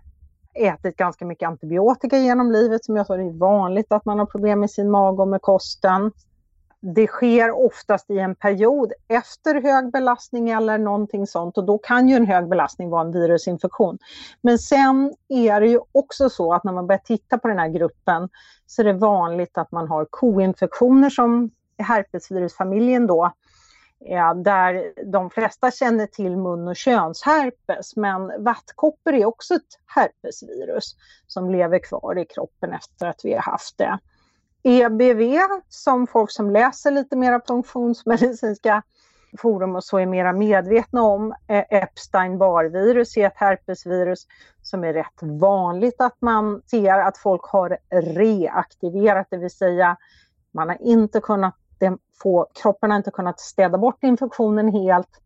[0.56, 4.26] ätit ganska mycket antibiotika genom livet som jag sa, det är vanligt att man har
[4.26, 6.12] problem med sin mage och med kosten.
[6.80, 12.08] Det sker oftast i en period efter hög belastning eller någonting sånt och då kan
[12.08, 13.98] ju en hög belastning vara en virusinfektion.
[14.42, 17.68] Men sen är det ju också så att när man börjar titta på den här
[17.68, 18.28] gruppen
[18.66, 23.32] så är det vanligt att man har koinfektioner som herpesvirusfamiljen då
[24.04, 30.96] Eh, där de flesta känner till mun och könsherpes, men vattkoppor är också ett herpesvirus
[31.26, 33.98] som lever kvar i kroppen efter att vi har haft det.
[34.62, 38.82] EBV, som folk som läser lite mer funktionsmedicinska
[39.38, 44.26] forum och så är mera medvetna om, eh, Epstein-Barr-virus är ett herpesvirus
[44.62, 49.96] som är rätt vanligt att man ser att folk har reaktiverat, det vill säga
[50.52, 55.20] man har inte kunnat det få, kroppen har inte kunnat städa bort infektionen helt.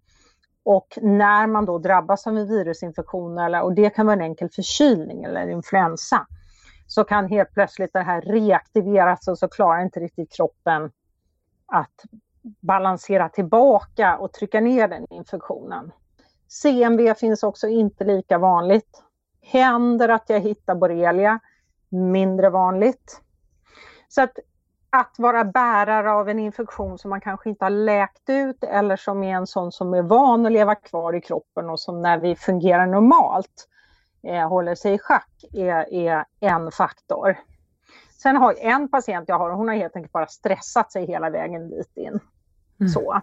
[0.64, 4.48] Och när man då drabbas av en virusinfektion, eller, och det kan vara en enkel
[4.50, 6.26] förkylning eller influensa,
[6.86, 10.90] så kan helt plötsligt det här reaktiveras och så klarar inte riktigt kroppen
[11.66, 12.04] att
[12.42, 15.92] balansera tillbaka och trycka ner den infektionen.
[16.48, 19.02] CMV finns också inte lika vanligt.
[19.42, 21.40] Händer att jag hittar borrelia,
[21.88, 23.20] mindre vanligt.
[24.08, 24.38] Så att
[24.90, 29.22] att vara bärare av en infektion som man kanske inte har läkt ut eller som
[29.22, 32.36] är en sån som är van att leva kvar i kroppen och som när vi
[32.36, 33.68] fungerar normalt
[34.22, 37.36] eh, håller sig i schack är, är en faktor.
[38.22, 41.70] Sen har en patient jag har, hon har helt enkelt bara stressat sig hela vägen
[41.70, 42.20] dit in.
[42.80, 42.90] Mm.
[42.90, 43.20] Så.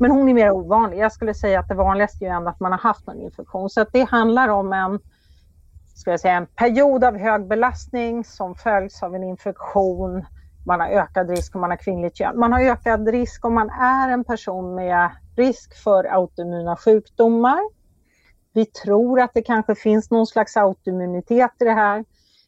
[0.00, 0.98] Men hon är mer ovanlig.
[0.98, 3.70] Jag skulle säga att det vanligaste är ändå att man har haft någon infektion.
[3.70, 4.98] Så det handlar om en,
[5.94, 10.24] ska jag säga, en period av hög belastning som följs av en infektion
[10.66, 12.38] man har ökad risk om man har kvinnligt kön.
[12.38, 17.58] Man har ökad risk om man är en person med risk för autoimmuna sjukdomar.
[18.52, 22.04] Vi tror att det kanske finns någon slags autoimmunitet i det här.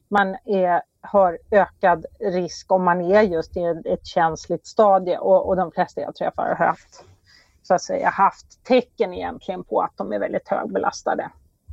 [0.09, 5.57] Man är, har ökad risk om man är just i ett känsligt stadie och, och
[5.57, 7.05] de flesta jag träffar har haft,
[7.63, 11.31] så att säga, haft tecken egentligen på att de är väldigt högbelastade.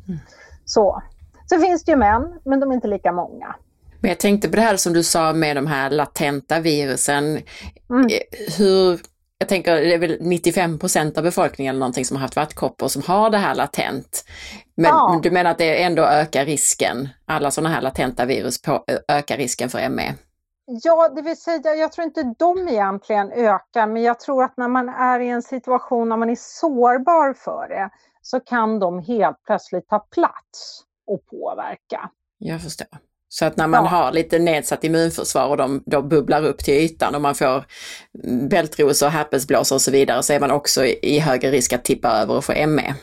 [0.08, 0.19] Mm.
[0.65, 1.01] Så.
[1.45, 3.55] så finns det ju män, men de är inte lika många.
[4.01, 7.23] Men jag tänkte på det här som du sa med de här latenta virusen.
[7.89, 8.05] Mm.
[8.05, 8.99] Eh, hur,
[9.38, 12.88] jag tänker det är väl 95 procent av befolkningen eller någonting som har haft vattkoppor
[12.88, 14.25] som har det här latent.
[14.75, 15.19] Men ja.
[15.23, 19.69] du menar att det ändå ökar risken, alla sådana här latenta virus på, ökar risken
[19.69, 20.13] för ME?
[20.65, 24.67] Ja, det vill säga jag tror inte de egentligen ökar, men jag tror att när
[24.67, 27.89] man är i en situation när man är sårbar för det
[28.21, 32.10] så kan de helt plötsligt ta plats och påverka.
[32.38, 32.88] Jag förstår.
[33.38, 33.89] Så att när man ja.
[33.89, 37.65] har lite nedsatt immunförsvar och de då bubblar upp till ytan och man får
[38.50, 42.10] bältros och herpesblåsor och så vidare så är man också i högre risk att tippa
[42.10, 42.95] över och få ME.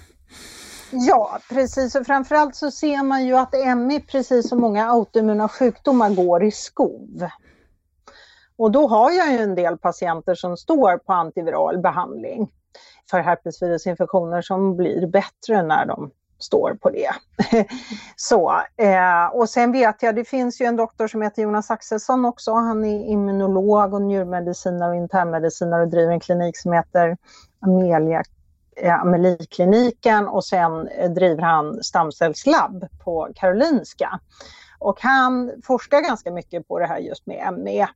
[0.91, 1.95] Ja, precis.
[1.95, 6.51] Och framförallt så ser man ju att ME, precis som många autoimmuna sjukdomar, går i
[6.51, 7.29] skov.
[8.57, 12.49] Och då har jag ju en del patienter som står på antiviral behandling
[13.11, 16.11] för herpesvirusinfektioner som blir bättre när de
[16.43, 17.11] står på det.
[18.17, 22.25] så, eh, och sen vet jag, det finns ju en doktor som heter Jonas Axelsson
[22.25, 22.53] också.
[22.53, 27.17] Han är immunolog och njurmedicinare och internmedicinare och driver en klinik som heter
[27.61, 28.23] Amelia
[28.77, 34.21] eh, Ameliekliniken och sen eh, driver han stamcellslabb på Karolinska.
[34.79, 37.89] Och han forskar ganska mycket på det här just med ME.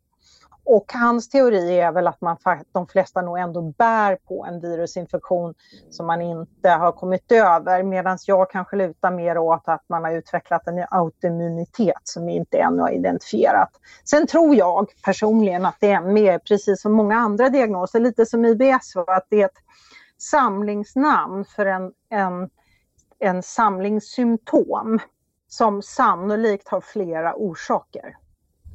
[0.68, 2.36] Och hans teori är väl att man,
[2.72, 5.54] de flesta nog ändå bär på en virusinfektion
[5.90, 10.12] som man inte har kommit över medan jag kanske lutar mer åt att man har
[10.12, 13.70] utvecklat en autoimmunitet som vi inte ännu har identifierat.
[14.04, 18.44] Sen tror jag personligen att det är mer, precis som många andra diagnoser, lite som
[18.44, 19.62] IBS, att det är ett
[20.18, 22.50] samlingsnamn för en, en,
[23.18, 24.98] en samling symptom
[25.48, 28.16] som sannolikt har flera orsaker.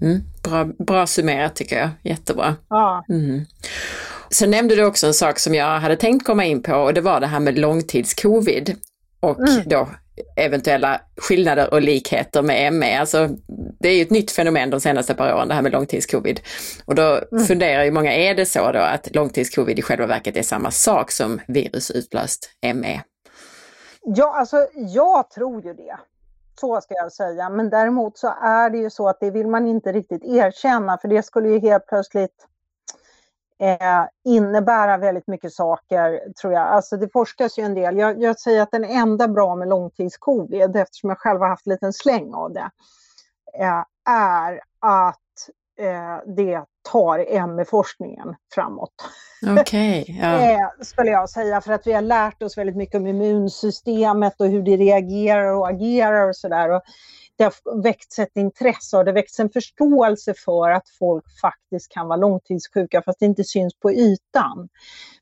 [0.02, 2.56] Mm, bra, bra summerat tycker jag, jättebra.
[2.70, 3.06] Ja.
[3.10, 3.46] Mm.
[4.30, 7.02] Sen nämnde du också en sak som jag hade tänkt komma in på och det
[7.02, 8.76] var det här med långtidscovid
[9.20, 9.64] och mm.
[9.66, 9.90] då
[10.36, 13.00] eventuella skillnader och likheter med ME.
[13.00, 13.30] Alltså,
[13.80, 16.40] det är ju ett nytt fenomen de senaste par åren det här med långtidscovid.
[16.86, 17.46] Och då mm.
[17.46, 21.12] funderar ju många, är det så då att långtidscovid i själva verket är samma sak
[21.12, 23.02] som virusutlöst ME?
[24.04, 25.98] Ja, alltså jag tror ju det.
[26.62, 27.50] Så ska jag säga.
[27.50, 31.08] Men däremot så är det ju så att det vill man inte riktigt erkänna för
[31.08, 32.48] det skulle ju helt plötsligt
[33.60, 36.68] eh, innebära väldigt mycket saker, tror jag.
[36.68, 37.98] Alltså det forskas ju en del.
[37.98, 41.72] Jag, jag säger att den enda bra med långtidscovid, eftersom jag själv har haft en
[41.72, 42.70] liten släng av det,
[43.60, 45.18] eh, är att
[46.36, 48.94] det tar ME-forskningen framåt.
[49.60, 50.06] Okej.
[50.22, 54.42] Okay, eh, skulle jag säga, för att vi har lärt oss väldigt mycket om immunsystemet
[54.42, 56.82] och hur det reagerar och agerar och sådär.
[57.38, 61.92] Det har väckts ett intresse och det har väckts en förståelse för att folk faktiskt
[61.92, 64.70] kan vara långtidssjuka fast det inte syns på ytan.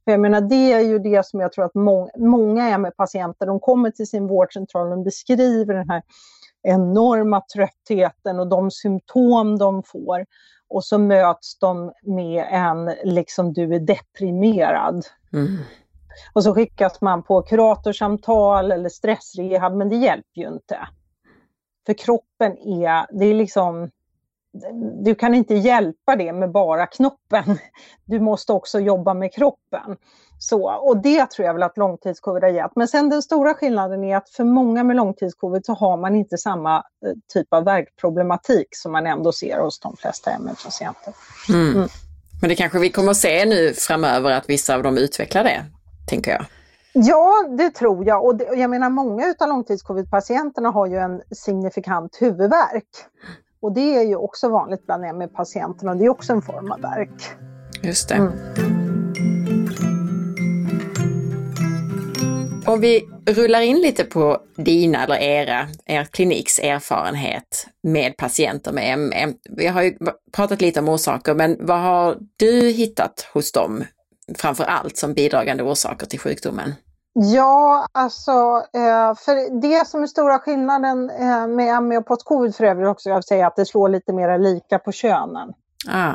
[0.04, 3.60] För jag menar, det är ju det som jag tror att må många ME-patienter, de
[3.60, 6.02] kommer till sin vårdcentral och beskriver den här
[6.70, 10.26] enorma tröttheten och de symptom de får.
[10.68, 15.06] Och så möts de med en, liksom du är deprimerad.
[15.34, 15.58] Mm.
[16.34, 20.88] Och så skickas man på kuratorsamtal eller stressrehab, men det hjälper ju inte.
[21.86, 23.90] För kroppen är, det är liksom,
[25.04, 27.58] du kan inte hjälpa det med bara knoppen.
[28.06, 29.98] Du måste också jobba med kroppen.
[30.40, 32.76] Så, och det tror jag väl att långtidscovid har gett.
[32.76, 36.38] Men sen den stora skillnaden är att för många med långtidscovid så har man inte
[36.38, 41.14] samma eh, typ av värkproblematik som man ändå ser hos de flesta ME-patienter.
[41.50, 41.76] Mm.
[41.76, 41.90] Mm.
[42.42, 45.66] Men det kanske vi kommer att se nu framöver att vissa av dem utvecklar det,
[46.08, 46.46] tänker jag.
[46.94, 48.26] Ja, det tror jag.
[48.26, 52.90] Och det, jag menar många av långtidscovid-patienterna har ju en signifikant huvudvärk.
[53.62, 55.96] Och det är ju också vanligt bland ME-patienterna.
[55.96, 57.30] Det är också en form av värk.
[57.82, 58.16] Just det.
[58.16, 58.89] Mm.
[62.70, 69.00] Om vi rullar in lite på dina eller era, er kliniks erfarenhet med patienter med
[69.00, 69.34] ME.
[69.50, 69.98] Vi har ju
[70.32, 73.84] pratat lite om orsaker, men vad har du hittat hos dem
[74.38, 76.74] framför allt som bidragande orsaker till sjukdomen?
[77.14, 78.32] Ja, alltså
[78.74, 83.10] eh, för det som är stora skillnaden eh, med ME och post-covid för övrigt också,
[83.10, 85.54] jag säga att det slår lite mer lika på könen.
[85.88, 86.14] Ah.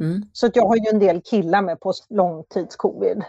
[0.00, 0.22] Mm.
[0.32, 3.24] Så att jag har ju en del killar med post långtidscovid.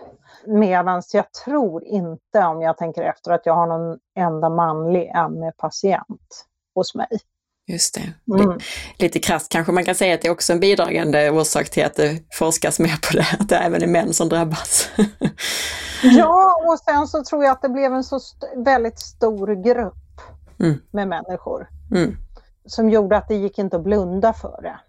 [0.48, 6.46] Medan jag tror inte, om jag tänker efter, att jag har någon enda manlig ME-patient
[6.76, 7.20] hos mig.
[7.68, 8.34] Just det.
[8.42, 8.60] Mm.
[8.98, 11.96] Lite krasst kanske man kan säga att det är också en bidragande orsak till att
[11.96, 14.90] det forskas mer på det, att det även är män som drabbas.
[16.04, 20.22] ja, och sen så tror jag att det blev en så st väldigt stor grupp
[20.60, 20.82] mm.
[20.92, 21.70] med människor.
[21.92, 22.18] Mm.
[22.66, 24.80] Som gjorde att det gick inte att blunda för det.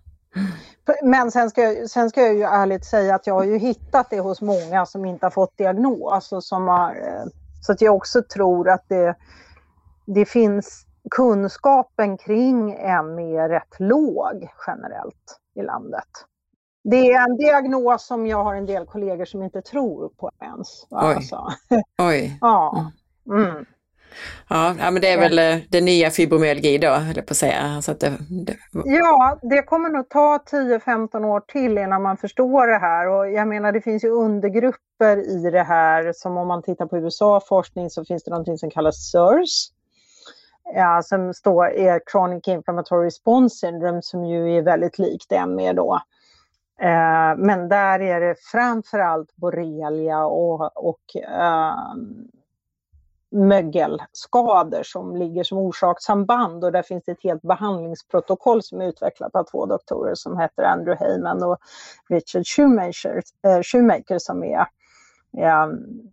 [1.03, 4.11] Men sen ska, jag, sen ska jag ju ärligt säga att jag har ju hittat
[4.11, 6.33] det hos många som inte har fått diagnos.
[6.33, 7.24] Och som har, eh,
[7.62, 9.14] så att jag också tror att det,
[10.07, 12.66] det finns kunskapen kring
[13.14, 16.09] ME är rätt låg generellt i landet.
[16.85, 20.86] Det är en diagnos som jag har en del kollegor som inte tror på ens.
[20.91, 21.14] Oj.
[21.14, 21.49] Alltså.
[21.99, 22.39] Oj.
[22.41, 22.93] ja.
[23.30, 23.66] Mm.
[24.48, 27.82] Ja, men det är väl eh, det nya fibromyalgi då, höll jag på att säga.
[27.82, 28.56] Så att det, det...
[28.84, 33.09] Ja, det kommer nog ta 10-15 år till innan man förstår det här.
[33.09, 36.12] Och jag menar, det finns ju undergrupper i det här.
[36.12, 39.70] Som om man tittar på USA-forskning så finns det någonting som kallas SIRS.
[40.74, 46.00] Ja, som står är Chronic Inflammatory Response Syndrome som ju är väldigt likt ME då.
[46.80, 51.74] Eh, men där är det framförallt borrelia och, och eh,
[53.31, 59.35] mögelskador som ligger som orsakssamband och där finns det ett helt behandlingsprotokoll som är utvecklat
[59.35, 61.59] av två doktorer som heter Andrew Heyman och
[62.09, 64.61] Richard Shoemaker, eh, Shoemaker som är
[65.39, 65.66] eh,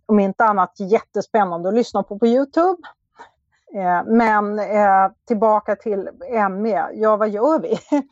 [0.06, 2.82] om inte annat jättespännande att lyssna på på Youtube.
[3.74, 6.08] Eh, men eh, tillbaka till
[6.50, 7.78] ME, ja vad gör vi?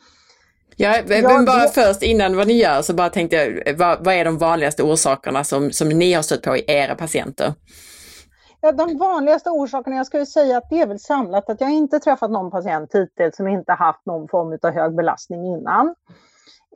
[0.77, 4.25] Ja, men bara först innan vad ni gör så bara tänkte jag, vad, vad är
[4.25, 7.53] de vanligaste orsakerna som, som ni har stött på i era patienter?
[8.65, 12.01] Ja, de vanligaste orsakerna, jag skulle säga att det är väl samlat att jag inte
[12.01, 15.95] träffat någon patient hittills som inte haft någon form av hög belastning innan.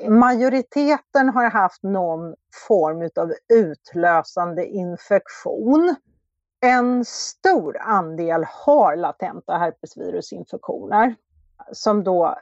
[0.09, 2.35] Majoriteten har haft någon
[2.69, 5.95] form av utlösande infektion.
[6.61, 11.15] En stor andel har latenta herpesvirusinfektioner
[11.73, 12.35] som då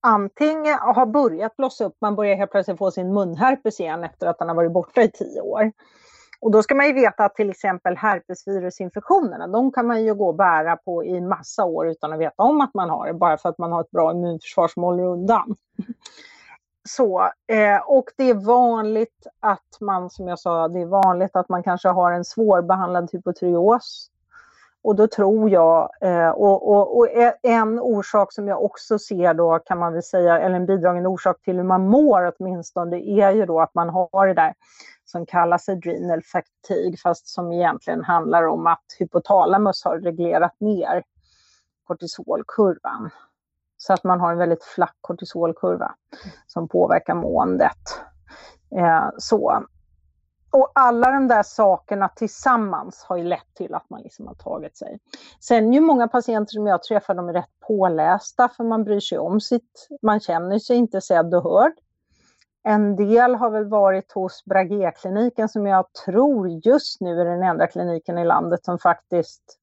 [0.00, 4.38] antingen har börjat blossa upp, man börjar helt plötsligt få sin munherpes igen efter att
[4.38, 5.72] den har varit borta i tio år.
[6.42, 10.28] Och då ska man ju veta att till exempel herpesvirusinfektionerna, de kan man ju gå
[10.28, 13.38] och bära på i massa år utan att veta om att man har det, bara
[13.38, 15.56] för att man har ett bra immunförsvar som håller undan.
[16.88, 21.48] Så, eh, och det är vanligt att man, som jag sa, det är vanligt att
[21.48, 24.08] man kanske har en svårbehandlad hypotyreos.
[24.84, 29.34] Och då tror jag, eh, och, och, och, e, en orsak som jag också ser
[29.34, 33.08] då kan man väl säga, eller en bidragande orsak till hur man mår åtminstone, det
[33.08, 34.54] är ju då att man har det där
[35.12, 41.04] som kallas adrenal fatigue, fast som egentligen handlar om att hypotalamus har reglerat ner
[41.84, 43.10] kortisolkurvan.
[43.76, 45.94] Så att man har en väldigt flack kortisolkurva
[46.46, 48.00] som påverkar måendet.
[48.76, 49.64] Eh, så.
[50.50, 54.76] Och alla de där sakerna tillsammans har ju lett till att man liksom har tagit
[54.76, 54.98] sig.
[55.40, 59.00] Sen är ju många patienter som jag träffar, de är rätt pålästa för man bryr
[59.00, 61.72] sig om sitt, man känner sig inte sedd och hörd.
[62.64, 67.66] En del har väl varit hos Bragé-kliniken som jag tror just nu är den enda
[67.66, 69.58] kliniken i landet som faktiskt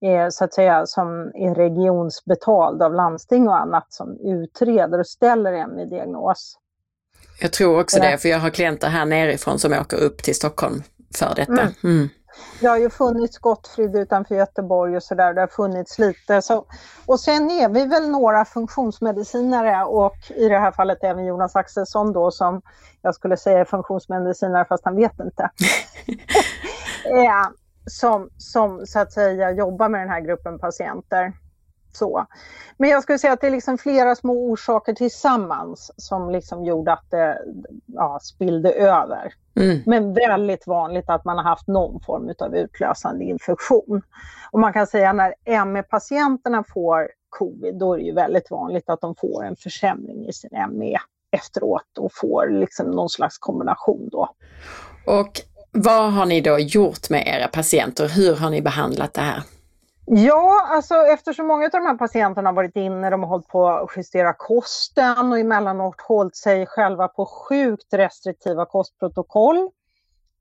[0.00, 5.52] är, så att säga, som är regionsbetald av landsting och annat som utreder och ställer
[5.52, 6.58] en i diagnos.
[7.40, 10.82] Jag tror också det, för jag har klienter här nerifrån som åker upp till Stockholm
[11.14, 11.52] för detta.
[11.52, 11.72] Mm.
[11.84, 12.08] Mm.
[12.60, 16.42] Det har ju funnits Gottfrid utanför Göteborg och sådär, det har funnits lite.
[16.42, 16.64] Så,
[17.06, 22.12] och sen är vi väl några funktionsmedicinare och i det här fallet även Jonas Axelsson
[22.12, 22.62] då som
[23.02, 25.50] jag skulle säga är funktionsmedicinare fast han vet inte.
[27.04, 27.52] ja,
[27.86, 31.32] som, som så att säga jobbar med den här gruppen patienter.
[31.92, 32.26] Så.
[32.76, 36.92] Men jag skulle säga att det är liksom flera små orsaker tillsammans som liksom gjorde
[36.92, 37.38] att det
[37.86, 39.34] ja, spillde över.
[39.60, 39.78] Mm.
[39.86, 44.02] Men väldigt vanligt att man har haft någon form av utlösande infektion.
[44.50, 49.00] Och man kan säga när ME-patienterna får covid, då är det ju väldigt vanligt att
[49.00, 50.98] de får en försämring i sin ME
[51.30, 54.28] efteråt och får liksom någon slags kombination då.
[55.06, 55.40] Och
[55.72, 58.08] vad har ni då gjort med era patienter?
[58.08, 59.42] Hur har ni behandlat det här?
[60.14, 63.68] Ja, alltså eftersom många av de här patienterna har varit inne, de har hållit på
[63.68, 69.70] att justera kosten och emellanåt hållit sig själva på sjukt restriktiva kostprotokoll.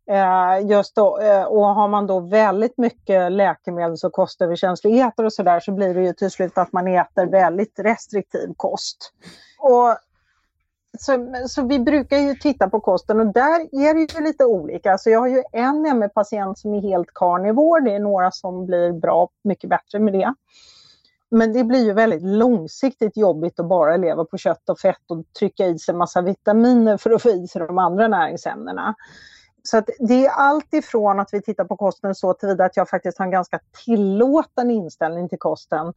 [0.09, 5.59] Eh, just då, eh, och har man då väldigt mycket läkemedels och kostöverkänsligheter och sådär
[5.59, 9.13] så blir det ju till slut att man äter väldigt restriktiv kost.
[9.59, 9.97] Och
[10.99, 14.91] så, så, vi brukar ju titta på kosten och där är det ju lite olika.
[14.91, 17.81] Alltså jag har ju en ME-patient som är helt karnivor.
[17.81, 20.33] Det är några som blir bra, mycket bättre med det.
[21.31, 25.25] Men det blir ju väldigt långsiktigt jobbigt att bara leva på kött och fett och
[25.39, 28.95] trycka i sig massa vitaminer för att få i sig de andra näringsämnena.
[29.63, 32.89] Så att det är allt ifrån att vi tittar på kosten så tillvida att jag
[32.89, 35.93] faktiskt har en ganska tillåtande inställning till kosten.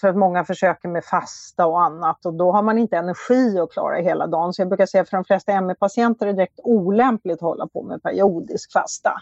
[0.00, 3.72] För att många försöker med fasta och annat och då har man inte energi att
[3.72, 4.52] klara hela dagen.
[4.52, 7.82] Så jag brukar säga för de flesta ME-patienter är det direkt olämpligt att hålla på
[7.82, 9.12] med periodisk fasta.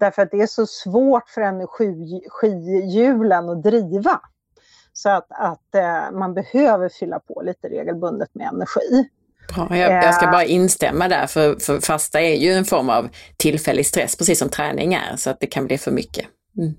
[0.00, 4.20] Därför att det är så svårt för energihjulen att driva.
[4.92, 9.08] Så att, att eh, man behöver fylla på lite regelbundet med energi.
[9.54, 13.08] Bra, jag, jag, ska bara instämma där, för, för fasta är ju en form av
[13.36, 16.26] tillfällig stress, precis som träning är, så att det kan bli för mycket.
[16.58, 16.74] Mm.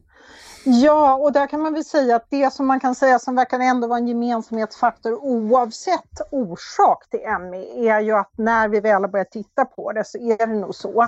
[0.66, 3.59] Ja, och där kan man väl säga att det som man kan säga som verkar
[3.59, 9.09] ändå vara en gemensamhetsfaktor oavsett orsak till ME är ju att när vi väl har
[9.09, 11.07] börjat titta på det så är det nog så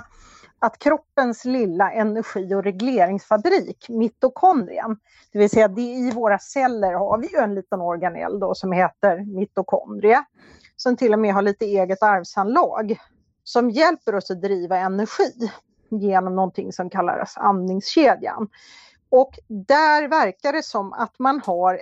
[0.58, 4.96] att kroppens lilla energi och regleringsfabrik, mitokondrien,
[5.32, 8.72] det vill säga det i våra celler har vi ju en liten organell då som
[8.72, 10.24] heter mitokondrie
[10.86, 12.98] som till och med har lite eget arvsanlag
[13.44, 15.50] som hjälper oss att driva energi
[15.90, 18.48] genom någonting som kallas andningskedjan.
[19.10, 21.80] Och där verkar det som att man har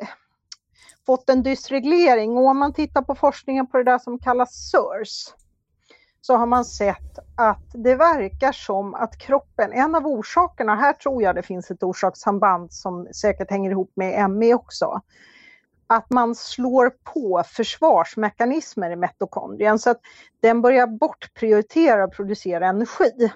[1.06, 5.34] fått en dysreglering och om man tittar på forskningen på det där som kallas SIRS
[6.20, 11.22] så har man sett att det verkar som att kroppen, en av orsakerna, här tror
[11.22, 15.00] jag det finns ett orsakssamband som säkert hänger ihop med ME också,
[15.86, 20.00] att man slår på försvarsmekanismer i mitokondrien så att
[20.40, 23.32] den börjar bortprioritera och producera energi.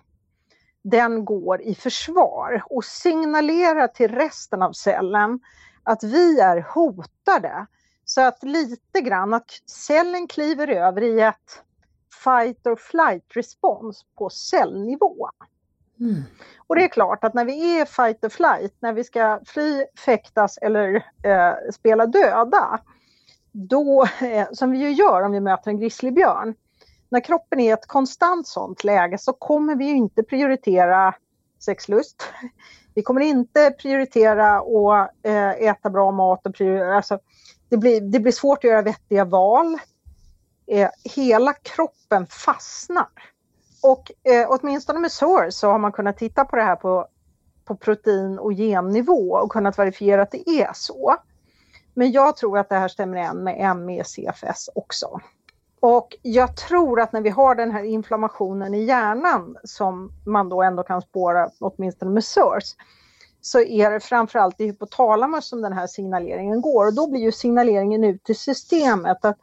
[0.83, 5.41] Den går i försvar och signalerar till resten av cellen
[5.83, 7.67] att vi är hotade.
[8.05, 11.63] Så att lite grann att cellen kliver över i ett
[12.25, 15.31] fight or flight respons på cellnivå.
[16.01, 16.23] Mm.
[16.67, 19.85] Och det är klart att när vi är fight or flight, när vi ska fly,
[20.05, 22.81] fäktas eller eh, spela döda,
[23.53, 26.55] då, eh, som vi ju gör om vi möter en grizzlybjörn,
[27.09, 31.15] när kroppen är i ett konstant sånt läge så kommer vi ju inte prioritera
[31.59, 32.23] sexlust.
[32.95, 37.19] Vi kommer inte prioritera att eh, äta bra mat och prioritera, alltså,
[37.69, 39.79] det, blir, det blir svårt att göra vettiga val.
[40.67, 43.09] Eh, hela kroppen fastnar.
[43.83, 47.07] Och eh, åtminstone med SOURCE så har man kunnat titta på det här på,
[47.65, 51.17] på protein och gennivå och kunnat verifiera att det är så.
[51.95, 55.21] Men jag tror att det här stämmer igen med ME, CFS också.
[55.81, 60.63] Och jag tror att när vi har den här inflammationen i hjärnan som man då
[60.63, 62.77] ändå kan spåra åtminstone med SIRS
[63.41, 67.33] så är det framförallt i hypotalamus som den här signaleringen går och då blir ju
[67.33, 69.39] signaleringen ut till systemet att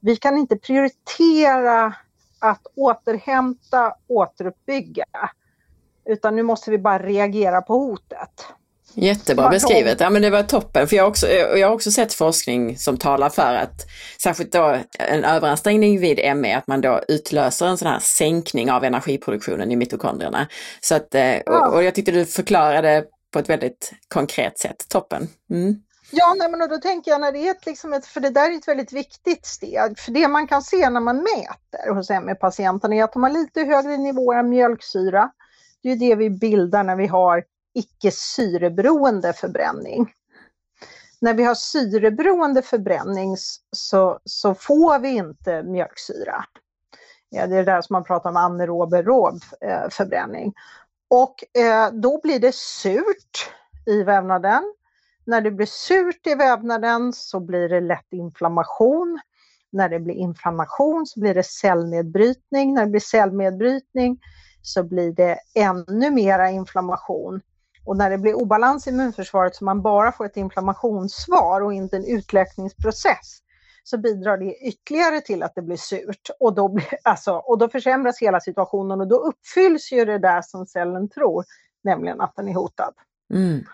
[0.00, 1.94] vi kan inte prioritera
[2.38, 5.04] att återhämta, återuppbygga.
[6.08, 8.46] Utan nu måste vi bara reagera på hotet.
[8.94, 10.88] Jättebra beskrivet, ja men det var toppen.
[10.88, 13.86] För jag har, också, jag har också sett forskning som talar för att
[14.22, 18.84] särskilt då en överansträngning vid ME, att man då utlöser en sån här sänkning av
[18.84, 20.48] energiproduktionen i mitokondrierna.
[20.80, 25.28] Så att, eh, och, och jag tyckte du förklarade på ett väldigt konkret sätt, toppen.
[25.50, 25.76] Mm.
[26.10, 28.50] Ja, nej, men då tänker jag när det är ett, liksom ett, för det där
[28.50, 29.98] är ett väldigt viktigt steg.
[29.98, 33.60] För det man kan se när man mäter hos ME-patienterna är att de har lite
[33.64, 35.30] högre nivåer av mjölksyra.
[35.82, 37.44] Det är det vi bildar när vi har
[37.74, 40.12] icke syreberoende förbränning.
[41.20, 43.36] När vi har syreberoende förbränning
[43.72, 46.44] så, så får vi inte mjölksyra.
[47.28, 49.42] Ja, det är det där som man pratar om anaerob aerob
[49.90, 50.54] förbränning.
[51.10, 53.50] Och eh, då blir det surt
[53.86, 54.74] i vävnaden
[55.28, 59.20] när det blir surt i vävnaden så blir det lätt inflammation.
[59.72, 62.74] När det blir inflammation så blir det cellnedbrytning.
[62.74, 64.20] När det blir cellnedbrytning
[64.62, 67.40] så blir det ännu mera inflammation.
[67.84, 71.96] Och när det blir obalans i immunförsvaret så man bara får ett inflammationssvar och inte
[71.96, 73.38] en utläkningsprocess
[73.84, 77.68] så bidrar det ytterligare till att det blir surt och då, blir, alltså, och då
[77.68, 81.44] försämras hela situationen och då uppfylls ju det där som cellen tror,
[81.84, 82.94] nämligen att den är hotad.
[83.34, 83.64] Mm.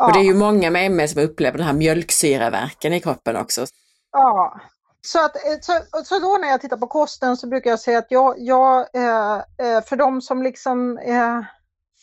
[0.00, 0.06] Ja.
[0.06, 3.66] Och det är ju många med MS som upplever den här mjölksyraverken i kroppen också.
[4.12, 4.60] Ja,
[5.00, 5.72] så, att, eh, så,
[6.04, 9.34] så då när jag tittar på kosten så brukar jag säga att jag, jag eh,
[9.36, 10.98] eh, för de som liksom,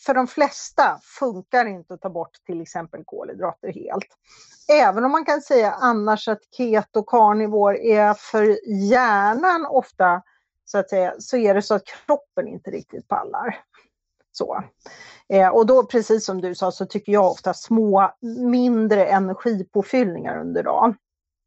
[0.04, 4.08] för de flesta funkar inte att ta bort till exempel kolhydrater helt.
[4.72, 8.58] Även om man kan säga annars att keto carnivore är för
[8.90, 10.22] hjärnan ofta
[10.64, 13.58] så att säga, så är det så att kroppen inte riktigt pallar.
[14.38, 14.62] Så.
[15.28, 18.10] Eh, och då precis som du sa så tycker jag ofta små,
[18.50, 20.94] mindre energipåfyllningar under dagen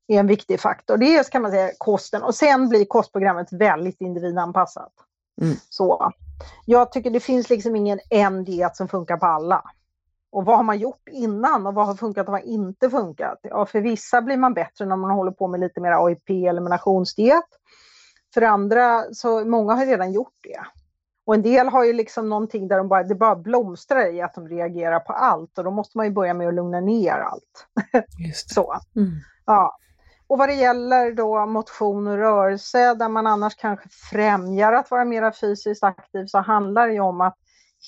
[0.08, 0.98] är en viktig faktor.
[0.98, 4.94] Det är kan man säga kosten och sen blir kostprogrammet väldigt individanpassat.
[5.42, 5.56] Mm.
[5.70, 6.12] Så.
[6.66, 9.64] Jag tycker det finns liksom ingen en diet som funkar på alla.
[10.32, 13.40] Och vad har man gjort innan och vad har funkat och vad har inte funkat?
[13.42, 17.46] Ja, för vissa blir man bättre när man håller på med lite mer AIP, eliminationsdiet.
[18.34, 20.60] För andra, så många har redan gjort det.
[21.32, 24.34] Och en del har ju liksom någonting där de bara, det bara blomstrar i att
[24.34, 27.68] de reagerar på allt och då måste man ju börja med att lugna ner allt.
[28.48, 28.80] Så.
[28.96, 29.12] Mm.
[29.46, 29.78] Ja.
[30.28, 35.06] Och vad det gäller då motion och rörelse där man annars kanske främjar att vara
[35.06, 37.38] mera fysiskt aktiv så handlar det ju om att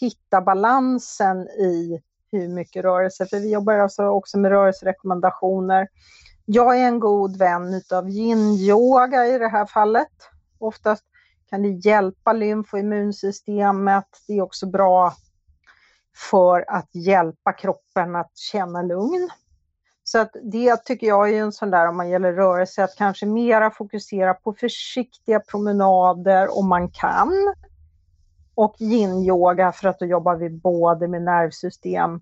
[0.01, 5.87] hitta balansen i hur mycket rörelse, för vi jobbar alltså också med rörelserekommendationer.
[6.45, 10.11] Jag är en god vän utav yin-yoga i det här fallet.
[10.59, 11.03] Oftast
[11.53, 14.07] kan det hjälpa lymf och immunsystemet.
[14.27, 15.13] Det är också bra
[16.29, 19.29] för att hjälpa kroppen att känna lugn.
[20.03, 23.25] Så att det tycker jag är en sån där, om man gäller rörelse, att kanske
[23.25, 27.53] mera fokusera på försiktiga promenader om man kan.
[28.55, 32.21] Och yin-yoga för att då jobbar vi både med nervsystem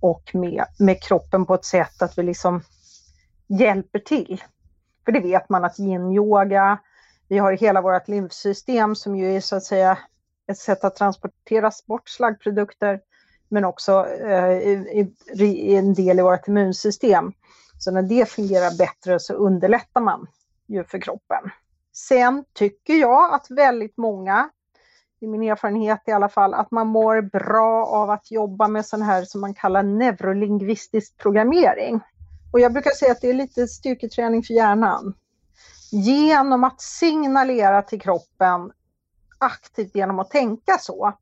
[0.00, 2.62] och med, med kroppen på ett sätt att vi liksom
[3.46, 4.42] hjälper till.
[5.04, 6.78] För det vet man att yin-yoga
[7.28, 9.98] vi har hela vårt lymfsystem som ju är så att säga
[10.50, 13.00] ett sätt att transportera bort slaggprodukter
[13.48, 14.96] men också eh,
[15.76, 17.32] en del i vårt immunsystem.
[17.78, 20.26] Så när det fungerar bättre så underlättar man
[20.66, 21.50] ju för kroppen.
[21.92, 24.50] Sen tycker jag att väldigt många,
[25.20, 29.02] i min erfarenhet i alla fall, att man mår bra av att jobba med sån
[29.02, 32.00] här som man kallar neurolingvistisk programmering.
[32.52, 35.14] Och jag brukar säga att det är lite styrketräning för hjärnan.
[35.90, 38.72] Genom att signalera till kroppen
[39.38, 41.12] aktivt genom att tänka så.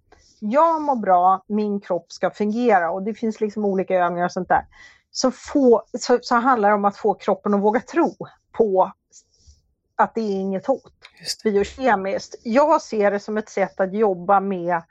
[0.40, 4.48] Jag mår bra, min kropp ska fungera och det finns liksom olika övningar och sånt
[4.48, 4.66] där.
[5.10, 8.16] Så, få, så, så handlar det om att få kroppen att våga tro
[8.52, 8.92] på
[9.96, 10.92] att det är inget hot
[11.44, 12.34] biokemiskt.
[12.42, 14.82] Jag ser det som ett sätt att jobba med,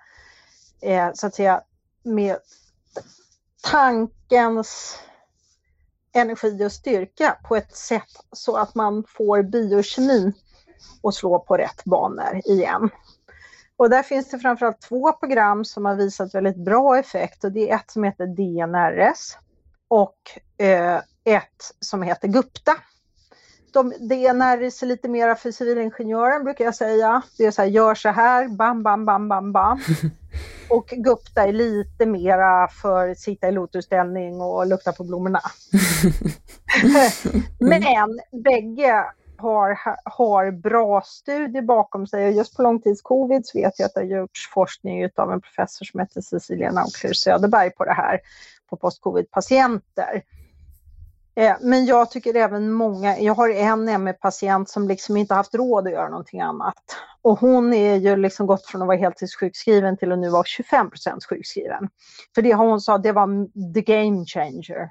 [0.82, 1.61] eh, så att säga,
[2.03, 2.38] med
[3.63, 4.99] tankens
[6.16, 10.34] energi och styrka på ett sätt så att man får biokemin
[11.03, 12.89] att slå på rätt banor igen.
[13.78, 17.70] Och där finns det framförallt två program som har visat väldigt bra effekt och det
[17.70, 19.38] är ett som heter DNRS
[19.88, 20.18] och
[20.66, 22.72] eh, ett som heter Gupta
[23.76, 27.21] de, det DNRS är lite mera för civilingenjören brukar jag säga.
[27.38, 29.80] Det är så här, gör så här, bam, bam, bam, bam, bam.
[30.69, 35.41] Och Gupta är lite mera för att sitta i lotusställning och lukta på blommorna.
[37.59, 37.84] Men
[38.43, 39.05] bägge
[39.38, 43.99] har, har bra studier bakom sig och just på långtidscovid så vet jag att det
[43.99, 48.19] har gjorts forskning av en professor som heter Cecilia Naukler Söderberg på det här
[48.69, 50.21] på postcovid-patienter.
[51.36, 55.88] Eh, men jag tycker även många, jag har en ME-patient som liksom inte haft råd
[55.88, 56.83] att göra någonting annat.
[57.21, 61.19] Och hon är ju liksom gått från att vara heltidssjukskriven till att nu vara 25%
[61.29, 61.89] sjukskriven.
[62.36, 64.89] För det hon sa, det var the game changer.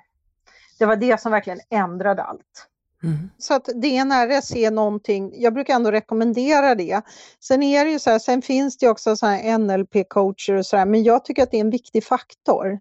[0.78, 2.68] Det var det som verkligen ändrade allt.
[3.02, 3.30] Mm.
[3.38, 7.02] Så att DNRS är någonting, jag brukar ändå rekommendera det.
[7.40, 10.76] Sen är det ju så här, sen finns det också så här NLP-coacher och så
[10.76, 12.78] här, men jag tycker att det är en viktig faktor.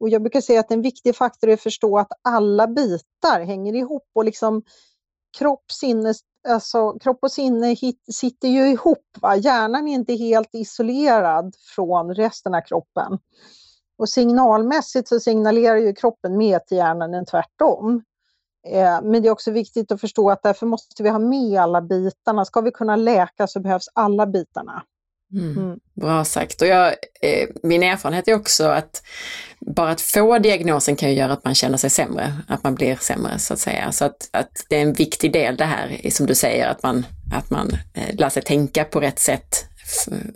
[0.00, 3.74] Och jag brukar säga att en viktig faktor är att förstå att alla bitar hänger
[3.74, 4.62] ihop och liksom
[5.38, 6.14] kropp, sinne,
[6.48, 9.06] alltså, kropp och sinne hit, sitter ju ihop.
[9.20, 9.36] Va?
[9.36, 13.18] Hjärnan är inte helt isolerad från resten av kroppen.
[13.98, 18.02] Och signalmässigt så signalerar ju kroppen mer till hjärnan än tvärtom.
[18.68, 21.80] Eh, men det är också viktigt att förstå att därför måste vi ha med alla
[21.80, 22.44] bitarna.
[22.44, 24.82] Ska vi kunna läka så behövs alla bitarna.
[25.32, 25.58] Mm.
[25.58, 25.78] mm.
[25.94, 26.62] Bra sagt.
[26.62, 29.02] Och jag, eh, min erfarenhet är också att
[29.60, 32.96] bara att få diagnosen kan ju göra att man känner sig sämre, att man blir
[32.96, 33.92] sämre så att säga.
[33.92, 37.06] Så att, att det är en viktig del det här, som du säger, att man,
[37.34, 39.64] att man eh, lär sig tänka på rätt sätt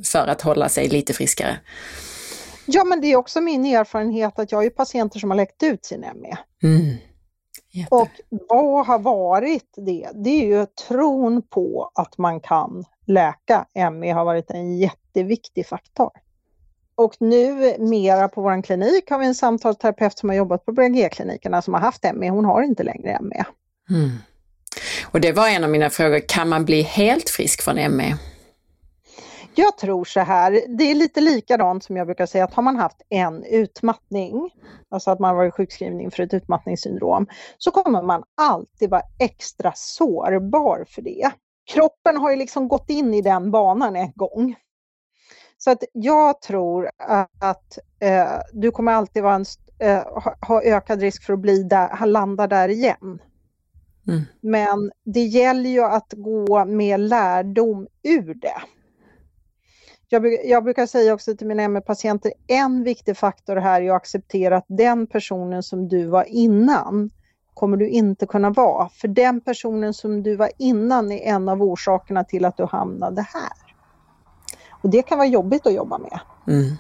[0.05, 1.59] för att hålla sig lite friskare.
[2.67, 5.63] Ja, men det är också min erfarenhet att jag har ju patienter som har läckt
[5.63, 6.37] ut sin ME.
[6.63, 6.97] Mm.
[7.89, 10.09] Och vad har varit det?
[10.15, 16.11] Det är ju tron på att man kan läka ME har varit en jätteviktig faktor.
[16.97, 21.63] Och nu mera på vår klinik har vi en samtalsterapeut som har jobbat på BRG-klinikerna
[21.63, 22.31] som har haft ME.
[22.31, 23.45] Hon har inte längre ME.
[23.91, 24.11] Mm.
[25.05, 28.17] Och det var en av mina frågor, kan man bli helt frisk från ME?
[29.57, 32.77] Jag tror så här, det är lite likadant som jag brukar säga att har man
[32.77, 34.51] haft en utmattning,
[34.89, 37.27] alltså att man varit sjukskriven för ett utmattningssyndrom,
[37.59, 41.31] så kommer man alltid vara extra sårbar för det.
[41.67, 44.57] Kroppen har ju liksom gått in i den banan en gång.
[45.59, 46.91] Så att jag tror
[47.41, 49.45] att eh, du kommer alltid vara en,
[49.79, 50.03] eh,
[50.49, 53.19] ha ökad risk för att bli där, landa där igen.
[54.09, 54.23] Mm.
[54.41, 58.63] Men det gäller ju att gå med lärdom ur det.
[60.15, 64.57] Jag, jag brukar säga också till mina ME-patienter, en viktig faktor här är att acceptera
[64.57, 67.11] att den personen som du var innan
[67.55, 68.89] kommer du inte kunna vara.
[68.89, 73.23] För den personen som du var innan är en av orsakerna till att du hamnade
[73.23, 73.53] här.
[74.83, 76.21] Och det kan vara jobbigt att jobba med.
[76.49, 76.77] Mm.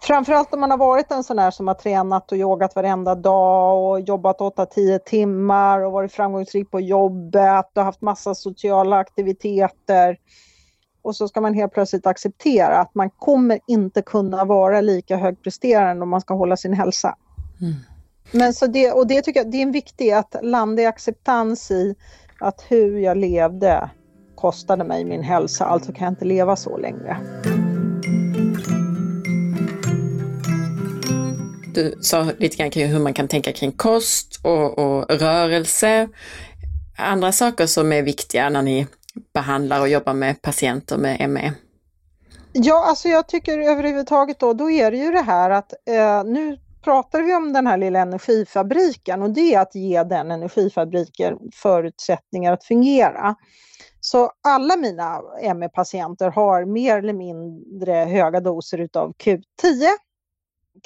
[0.00, 3.90] Framförallt om man har varit en sån här som har tränat och yogat varenda dag
[3.90, 10.18] och jobbat 8-10 timmar och varit framgångsrik på jobbet och haft massa sociala aktiviteter.
[11.08, 16.02] Och så ska man helt plötsligt acceptera att man kommer inte kunna vara lika högpresterande
[16.02, 17.16] om man ska hålla sin hälsa.
[17.60, 17.74] Mm.
[18.32, 21.70] Men så det, och det tycker jag det är en viktig att landa i acceptans
[21.70, 21.94] i
[22.40, 23.90] att hur jag levde
[24.34, 27.16] kostade mig min hälsa, alltså kan jag inte leva så längre.
[31.74, 36.08] Du sa lite grann kring hur man kan tänka kring kost och, och rörelse.
[36.96, 38.86] Andra saker som är viktiga när ni
[39.32, 41.52] behandlar och jobbar med patienter med ME?
[42.52, 46.58] Ja, alltså jag tycker överhuvudtaget då, då är det ju det här att eh, nu
[46.82, 52.52] pratar vi om den här lilla energifabriken och det är att ge den energifabriken förutsättningar
[52.52, 53.34] att fungera.
[54.00, 55.22] Så alla mina
[55.54, 59.42] ME-patienter har mer eller mindre höga doser utav Q10.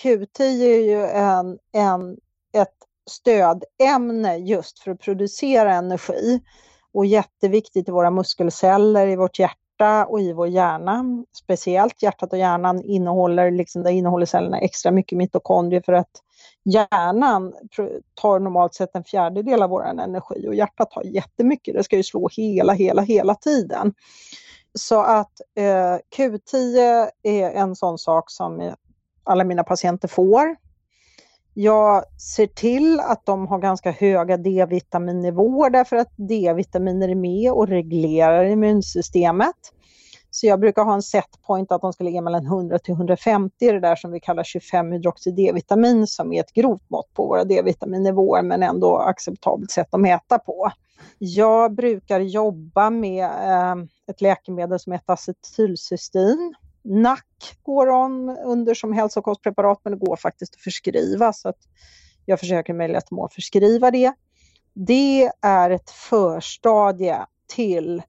[0.02, 2.16] Q10 är ju en, en,
[2.52, 2.76] ett
[3.10, 6.40] stödämne just för att producera energi
[6.94, 11.24] och jätteviktigt i våra muskelceller, i vårt hjärta och i vår hjärna.
[11.32, 16.10] Speciellt hjärtat och hjärnan innehåller, liksom, där innehåller cellerna extra mycket mitokondrier för att
[16.64, 17.54] hjärnan
[18.14, 21.74] tar normalt sett en fjärdedel av vår energi och hjärtat tar jättemycket.
[21.74, 23.94] Det ska ju slå hela, hela, hela tiden.
[24.74, 28.74] Så att eh, Q10 är en sån sak som eh,
[29.24, 30.56] alla mina patienter får.
[31.54, 37.68] Jag ser till att de har ganska höga D-vitaminnivåer därför att D-vitaminer är med och
[37.68, 39.56] reglerar immunsystemet.
[40.30, 43.80] Så jag brukar ha en setpoint att de ska ligga mellan 100 till 150, det
[43.80, 48.42] där som vi kallar 25 hydroxy D-vitamin som är ett grovt mått på våra D-vitaminnivåer
[48.42, 50.70] men ändå acceptabelt sätt att mäta på.
[51.18, 53.74] Jag brukar jobba med eh,
[54.10, 56.54] ett läkemedel som heter acetylcystin.
[56.84, 57.20] NAC
[57.62, 61.58] går om under som hälsokostpreparat men det går faktiskt att förskriva så att
[62.26, 64.12] jag försöker möjlighet mål förskriva det.
[64.74, 68.02] Det är ett förstadie till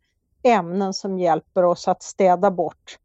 [0.44, 2.98] ämnen som hjälper oss att städa bort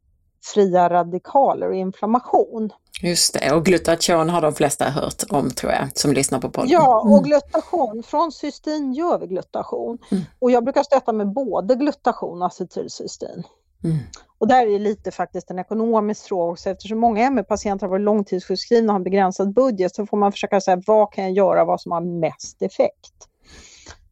[0.54, 2.72] fria radikaler och inflammation.
[3.02, 6.70] Just det, och glutation har de flesta hört om tror jag, som lyssnar på podden.
[6.70, 7.22] Ja, och mm.
[7.22, 9.98] glutation, från cystin gör vi glutation.
[10.10, 10.24] Mm.
[10.38, 13.42] Och jag brukar stötta med både glutation och acetylcystin.
[13.84, 13.96] Mm.
[14.38, 18.04] Och där är det lite faktiskt en ekonomisk fråga också eftersom många ME-patienter har varit
[18.04, 21.64] långtidssjukskrivna och har en begränsad budget så får man försöka säga vad kan jag göra,
[21.64, 23.28] vad som har mest effekt.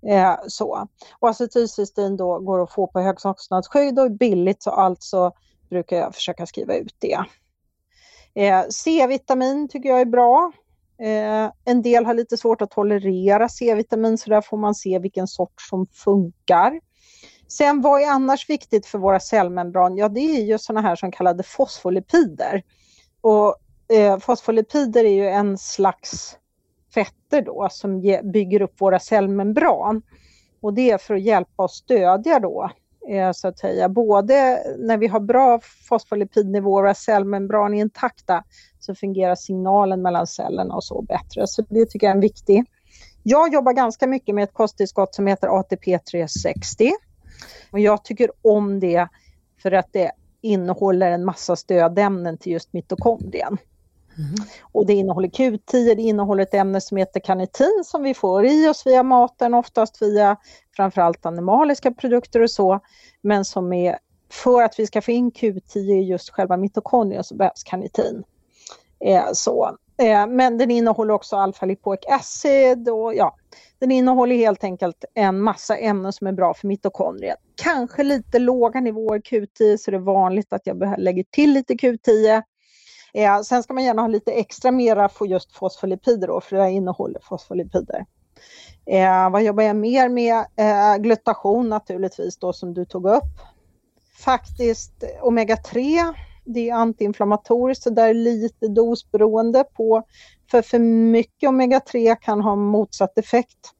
[0.08, 0.88] Eh, så.
[1.18, 5.32] Och acetylcystein då går att få på högkostnadsskydd och är billigt så alltså
[5.70, 7.18] brukar jag försöka skriva ut det.
[8.34, 10.52] Eh, C-vitamin tycker jag är bra.
[10.98, 15.26] Eh, en del har lite svårt att tolerera C-vitamin så där får man se vilken
[15.26, 16.80] sort som funkar.
[17.48, 19.96] Sen vad är annars viktigt för våra cellmembran?
[19.96, 22.62] Ja det är ju sådana här som kallade fosfolipider.
[23.20, 23.56] Och
[23.96, 26.38] eh, fosfolipider är ju en slags
[26.94, 30.02] fetter då som ge, bygger upp våra cellmembran.
[30.60, 32.70] Och det är för att hjälpa och stödja då
[33.08, 33.88] eh, så att säga.
[33.88, 38.44] Både när vi har bra fosfolipidnivåer och cellmembran är intakta
[38.78, 41.46] så fungerar signalen mellan cellerna och så bättre.
[41.46, 42.64] Så det tycker jag är en viktig.
[43.22, 46.92] Jag jobbar ganska mycket med ett kosttillskott som heter ATP 360.
[47.70, 49.08] Och jag tycker om det
[49.62, 53.58] för att det innehåller en massa stödämnen till just mitokondrien.
[54.18, 54.34] Mm.
[54.72, 58.68] Och det innehåller Q10, det innehåller ett ämne som heter karnitin som vi får i
[58.68, 60.36] oss via maten, oftast via
[60.76, 62.80] framförallt animaliska produkter och så.
[63.20, 63.98] Men som är,
[64.30, 68.24] för att vi ska få in Q10 i just själva mitokondrien så behövs karnitin.
[69.04, 69.76] Eh, så.
[69.98, 73.36] Eh, men den innehåller också alfa-lipoic acid och ja,
[73.78, 77.36] den innehåller helt enkelt en massa ämnen som är bra för mitokondrier.
[77.54, 82.42] Kanske lite låga nivåer Q10 så det är vanligt att jag lägger till lite Q10.
[83.14, 86.70] Eh, sen ska man gärna ha lite extra mera för just fosfolipider då, för det
[86.70, 88.06] innehåller fosfolipider.
[88.86, 90.36] Eh, vad jobbar jag mer med?
[90.56, 93.40] Eh, glutation naturligtvis då som du tog upp.
[94.18, 96.14] Faktiskt omega-3,
[96.44, 100.02] det är antiinflammatoriskt så där är lite dosberoende på.
[100.50, 103.72] För för mycket omega-3 kan ha motsatt effekt.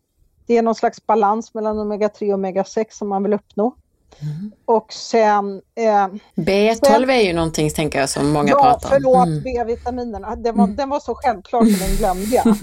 [0.46, 3.74] Det är någon slags balans mellan omega-3 och omega-6 som man vill uppnå.
[4.18, 4.52] Mm.
[4.64, 5.62] Och sen...
[5.74, 8.92] Eh, B12 sen, är ju någonting tänker jag som många ja, pratar om.
[8.92, 9.42] Ja, förlåt, mm.
[9.42, 10.36] B-vitaminerna.
[10.36, 10.76] Den var, mm.
[10.76, 12.46] den var så självklar så den glömde jag.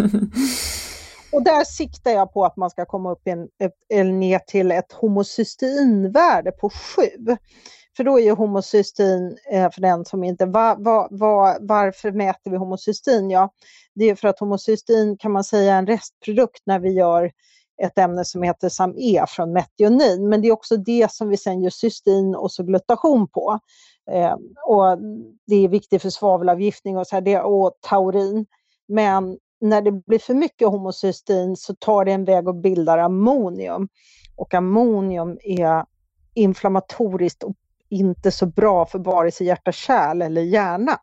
[1.31, 4.93] Och där siktar jag på att man ska komma upp en, ett, ner till ett
[4.93, 7.03] homocysteinvärde på 7.
[7.97, 12.51] För då är ju homocystin, eh, för den som inte, va, va, va, varför mäter
[12.51, 13.29] vi homocystin?
[13.29, 13.49] Ja,
[13.95, 17.31] det är för att homocystin kan man säga är en restprodukt när vi gör
[17.83, 20.29] ett ämne som heter SAM-E från metionin.
[20.29, 23.59] Men det är också det som vi sen gör cystin och så glutation på.
[24.11, 24.33] Eh,
[24.67, 24.97] och
[25.47, 28.45] det är viktigt för svavelavgiftning och, så här, det, och taurin.
[28.87, 33.87] Men när det blir för mycket homocystin så tar det en väg och bildar ammonium.
[34.35, 35.85] Och ammonium är
[36.33, 37.55] inflammatoriskt och
[37.93, 40.99] inte så bra för vare sig hjärta-kärl eller hjärna.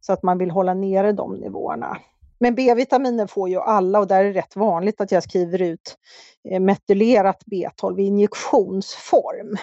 [0.00, 1.98] Så att man vill hålla nere de nivåerna.
[2.38, 5.96] Men B-vitaminer får ju alla och där är det rätt vanligt att jag skriver ut
[6.50, 9.56] eh, metylerat B12 i injektionsform.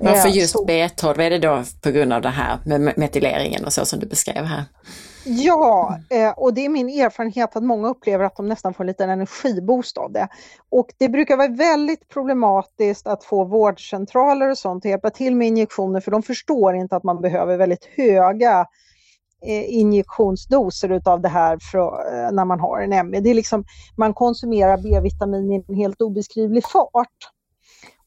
[0.00, 0.66] Varför eh, just så...
[0.66, 1.20] B12?
[1.20, 4.44] Är det då på grund av det här med metyleringen och så som du beskrev
[4.44, 4.64] här?
[5.26, 8.88] Ja, eh, och det är min erfarenhet att många upplever att de nästan får en
[8.88, 10.28] liten energiboost av det.
[10.70, 15.48] Och det brukar vara väldigt problematiskt att få vårdcentraler och sånt att hjälpa till med
[15.48, 18.66] injektioner för de förstår inte att man behöver väldigt höga
[19.42, 23.20] Eh, injektionsdoser utav det här för, eh, när man har en ME.
[23.20, 23.64] Det är liksom,
[23.96, 27.30] man konsumerar B-vitamin i en helt obeskrivlig fart.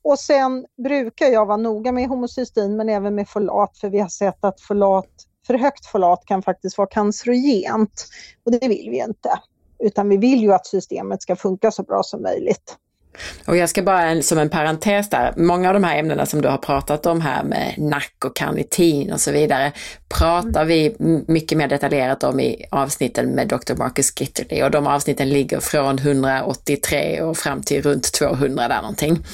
[0.02, 4.10] Och sen brukar jag vara noga med homocystin men även med folat för vi har
[4.10, 5.10] sett att folat,
[5.50, 8.08] för högt folat kan faktiskt vara cancerogent
[8.46, 9.30] och det vill vi inte.
[9.84, 12.76] Utan vi vill ju att systemet ska funka så bra som möjligt.
[13.48, 16.48] Och jag ska bara som en parentes där, många av de här ämnena som du
[16.48, 19.72] har pratat om här med nack och karnitin och så vidare,
[20.10, 20.96] pratar vi
[21.28, 23.76] mycket mer detaljerat om i avsnitten med Dr.
[23.76, 29.26] Marcus Gitterley och de avsnitten ligger från 183 och fram till runt 200 där någonting.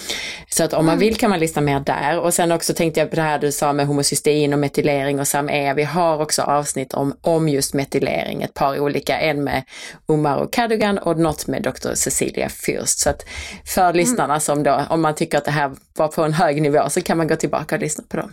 [0.49, 3.09] Så att om man vill kan man lyssna mer där och sen också tänkte jag
[3.09, 5.73] på det här du sa med homocystein och metylering och SAM-E.
[5.73, 9.63] Vi har också avsnitt om, om just metylering, ett par olika, en med
[10.05, 11.93] Omar och Cadogan och något med Dr.
[11.93, 13.03] Cecilia Fürst.
[13.03, 13.26] Så att
[13.65, 16.89] för lyssnarna som då, om man tycker att det här var på en hög nivå
[16.89, 18.32] så kan man gå tillbaka och lyssna på dem.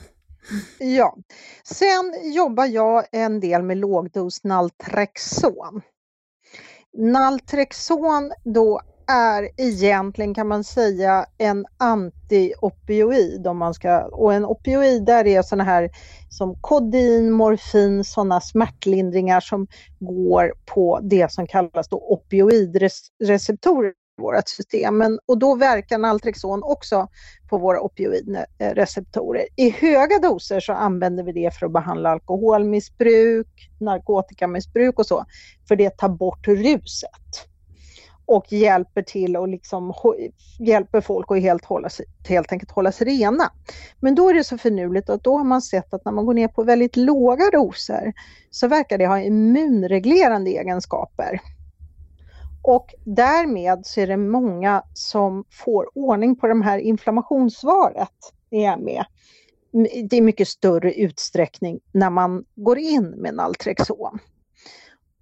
[0.78, 1.16] Ja,
[1.64, 5.82] sen jobbar jag en del med lågdos Naltrexon.
[6.99, 15.05] Naltrexon då är egentligen kan man säga en antiopioid om man ska, och en opioid
[15.05, 15.90] där är sådana här
[16.28, 19.66] som kodin, morfin, sådana smärtlindringar som
[19.99, 23.93] går på det som kallas då opioidreceptorer
[24.23, 24.99] vårt system.
[24.99, 27.09] Men, och då verkar Naltrexon också
[27.49, 29.47] på våra opioidreceptorer.
[29.57, 35.25] I höga doser så använder vi det för att behandla alkoholmissbruk, narkotikamissbruk och så,
[35.68, 37.49] för det tar bort ruset
[38.27, 39.95] och hjälper till och liksom
[40.59, 43.53] hjälper folk att helt, hålla sig, helt enkelt hålla sig rena.
[44.01, 46.35] Men då är det så finurligt att då har man sett att när man går
[46.35, 48.12] ner på väldigt låga doser
[48.51, 51.41] så verkar det ha immunreglerande egenskaper.
[52.62, 58.08] Och därmed så är det många som får ordning på det här inflammationssvaret
[58.50, 59.04] är med.
[60.10, 64.18] Det är mycket större utsträckning när man går in med Naltrexon.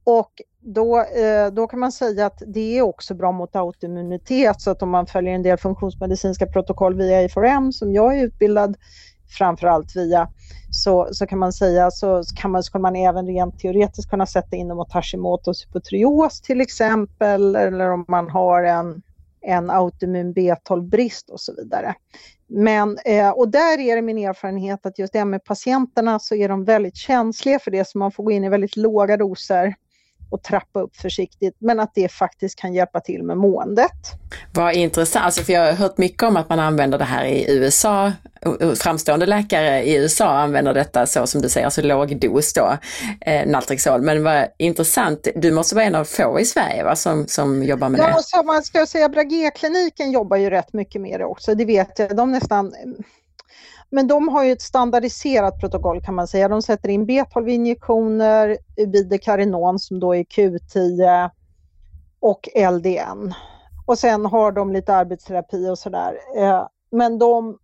[0.05, 4.71] Och då, eh, då kan man säga att det är också bra mot autoimmunitet så
[4.71, 8.77] att om man följer en del funktionsmedicinska protokoll via I4M som jag är utbildad
[9.31, 10.29] framförallt via
[10.71, 14.57] så, så kan man säga så kan man, skulle man även rent teoretiskt kunna sätta
[14.57, 19.03] in mot Hashimoto's hypotrios till exempel eller om man har en,
[19.41, 21.95] en autoimmun B12-brist och så vidare.
[22.49, 26.49] Men, eh, och där är det min erfarenhet att just det med patienterna så är
[26.49, 29.75] de väldigt känsliga för det så man får gå in i väldigt låga doser
[30.31, 33.93] och trappa upp försiktigt, men att det faktiskt kan hjälpa till med måendet.
[34.55, 37.47] Vad intressant, alltså för jag har hört mycket om att man använder det här i
[37.49, 38.13] USA.
[38.75, 42.77] Framstående läkare i USA använder detta så som du säger, alltså låg dos då,
[43.21, 44.03] eh, Naltrexol.
[44.03, 47.89] Men vad intressant, du måste vara en av få i Sverige va, som, som jobbar
[47.89, 48.11] med ja, det?
[48.11, 51.99] Ja, så man ska säga Bragé-kliniken jobbar ju rätt mycket med det också, det vet
[51.99, 52.17] jag.
[52.17, 52.73] De nästan
[53.91, 56.49] men de har ju ett standardiserat protokoll kan man säga.
[56.49, 61.31] De sätter in B12-injektioner, Ubidekarinon eh, som då är Q10
[62.21, 63.35] och LDN.
[63.87, 66.19] Och sen har de lite arbetsterapi och sådär.
[66.37, 67.59] Eh, men de,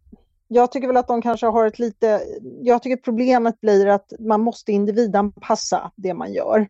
[0.48, 2.22] jag tycker väl att de kanske har ett lite,
[2.62, 6.68] jag tycker problemet blir att man måste individanpassa det man gör.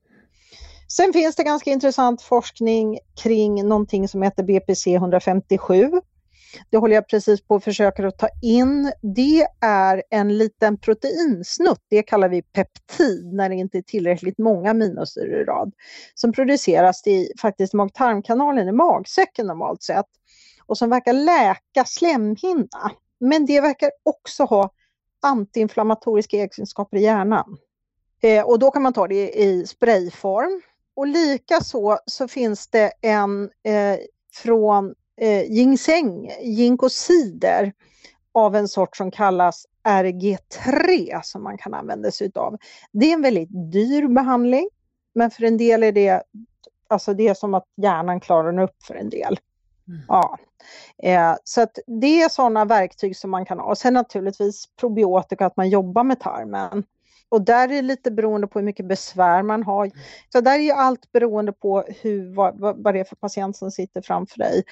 [0.89, 6.01] Sen finns det ganska intressant forskning kring någonting som heter BPC 157
[6.71, 8.93] det håller jag precis på att försöka att ta in.
[9.03, 14.71] Det är en liten proteinsnutt, det kallar vi peptid när det inte är tillräckligt många
[14.71, 15.73] aminosyror i rad,
[16.15, 20.07] som produceras i faktiskt mag-tarmkanalen i magsäcken normalt sett
[20.67, 22.91] och som verkar läka slemhinna.
[23.21, 24.71] Men det verkar också ha
[25.23, 27.59] antiinflammatoriska egenskaper i hjärnan.
[28.23, 30.63] Eh, och då kan man ta det i sprayform.
[30.95, 33.99] Och likaså så finns det en eh,
[34.35, 37.73] från eh, ginseng, ginkosider
[38.33, 42.57] av en sort som kallas RG3 som man kan använda sig av.
[42.93, 44.69] Det är en väldigt dyr behandling,
[45.15, 46.23] men för en del är det,
[46.89, 49.39] alltså det är som att hjärnan klarar den upp för en del.
[49.89, 50.01] Mm.
[50.09, 50.39] Ja.
[51.03, 53.67] Eh, så att det är sådana verktyg som man kan ha.
[53.67, 56.85] Och sen naturligtvis probiotika, att man jobbar med tarmen.
[57.29, 59.85] Och där är det lite beroende på hur mycket besvär man har.
[59.85, 59.99] Mm.
[60.33, 63.71] Så där är ju allt beroende på hur, vad, vad det är för patient som
[63.71, 64.65] sitter framför dig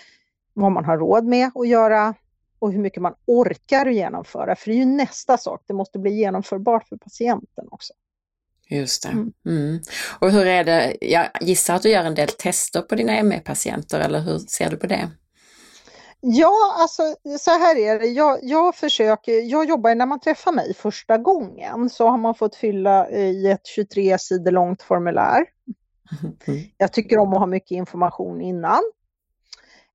[0.54, 2.14] vad man har råd med att göra
[2.58, 4.56] och hur mycket man orkar genomföra.
[4.56, 7.92] För det är ju nästa sak, det måste bli genomförbart för patienten också.
[8.68, 9.08] Just det.
[9.08, 9.32] Mm.
[9.46, 9.80] Mm.
[10.18, 14.00] Och hur är det, jag gissar att du gör en del tester på dina ME-patienter
[14.00, 15.10] eller hur ser du på det?
[16.20, 17.02] Ja, alltså
[17.38, 18.06] så här är det.
[18.06, 22.56] Jag, jag försöker, jag jobbar när man träffar mig första gången så har man fått
[22.56, 25.44] fylla i ett 23 sidor långt formulär.
[26.46, 26.60] Mm.
[26.76, 28.80] Jag tycker om att ha mycket information innan.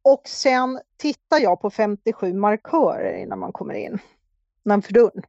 [0.03, 3.99] Och sen tittar jag på 57 markörer innan man kommer in,
[4.65, 5.23] innanför dörren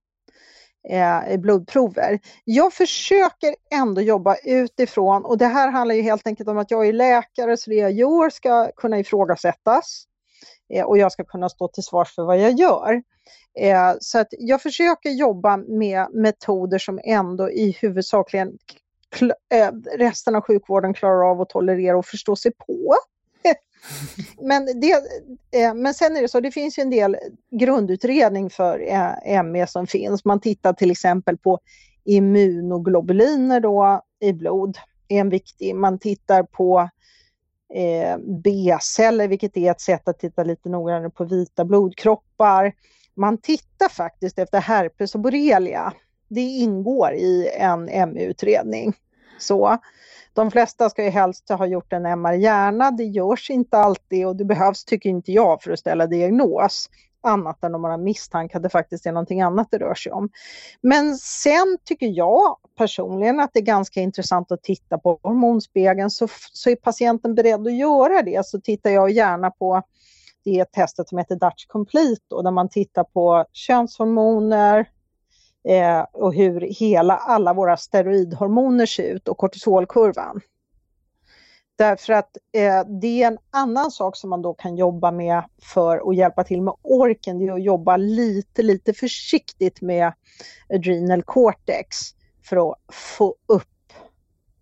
[0.89, 2.18] eh, blodprover.
[2.45, 6.89] Jag försöker ändå jobba utifrån och det här handlar ju helt enkelt om att jag
[6.89, 10.05] är läkare så det jag gör ska kunna ifrågasättas
[10.75, 13.03] eh, och jag ska kunna stå till svars för vad jag gör.
[13.59, 18.59] Eh, så att jag försöker jobba med metoder som ändå i huvudsakligen
[19.55, 22.95] eh, resten av sjukvården klarar av att tolerera och förstå sig på.
[24.39, 24.93] Men, det,
[25.61, 27.16] eh, men sen är det så, det finns ju en del
[27.51, 28.89] grundutredning för
[29.24, 30.24] eh, ME som finns.
[30.24, 31.59] Man tittar till exempel på
[32.05, 34.78] immunoglobuliner då i blod,
[35.09, 35.74] är en viktig.
[35.74, 36.89] Man tittar på
[37.74, 42.72] eh, B-celler, vilket är ett sätt att titta lite noggrannare på vita blodkroppar.
[43.14, 45.93] Man tittar faktiskt efter herpes och borrelia.
[46.28, 48.95] Det ingår i en ME-utredning.
[49.41, 49.78] Så
[50.32, 52.91] de flesta ska ju helst ha gjort en MR-hjärna.
[52.91, 56.91] Det görs inte alltid och det behövs, tycker inte jag, för att ställa diagnos.
[57.22, 60.12] Annat än om man har misstanke att det faktiskt är någonting annat det rör sig
[60.12, 60.28] om.
[60.80, 66.11] Men sen tycker jag personligen att det är ganska intressant att titta på hormonspegeln.
[66.11, 69.82] Så, så är patienten beredd att göra det så tittar jag gärna på
[70.45, 74.86] det testet som heter Dutch Complete då, där man tittar på könshormoner,
[75.68, 80.40] eh, och hur hela, alla våra steroidhormoner ser ut och kortisolkurvan.
[81.78, 86.11] Därför att eh, det är en annan sak som man då kan jobba med för
[86.11, 90.12] att hjälpa till med orken, det är att jobba lite, lite försiktigt med
[90.74, 91.96] adrenal cortex
[92.44, 93.92] för att få upp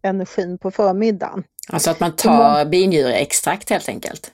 [0.02, 1.44] energin på förmiddagen.
[1.68, 4.32] Alltså att man tar binjureextrakt helt enkelt?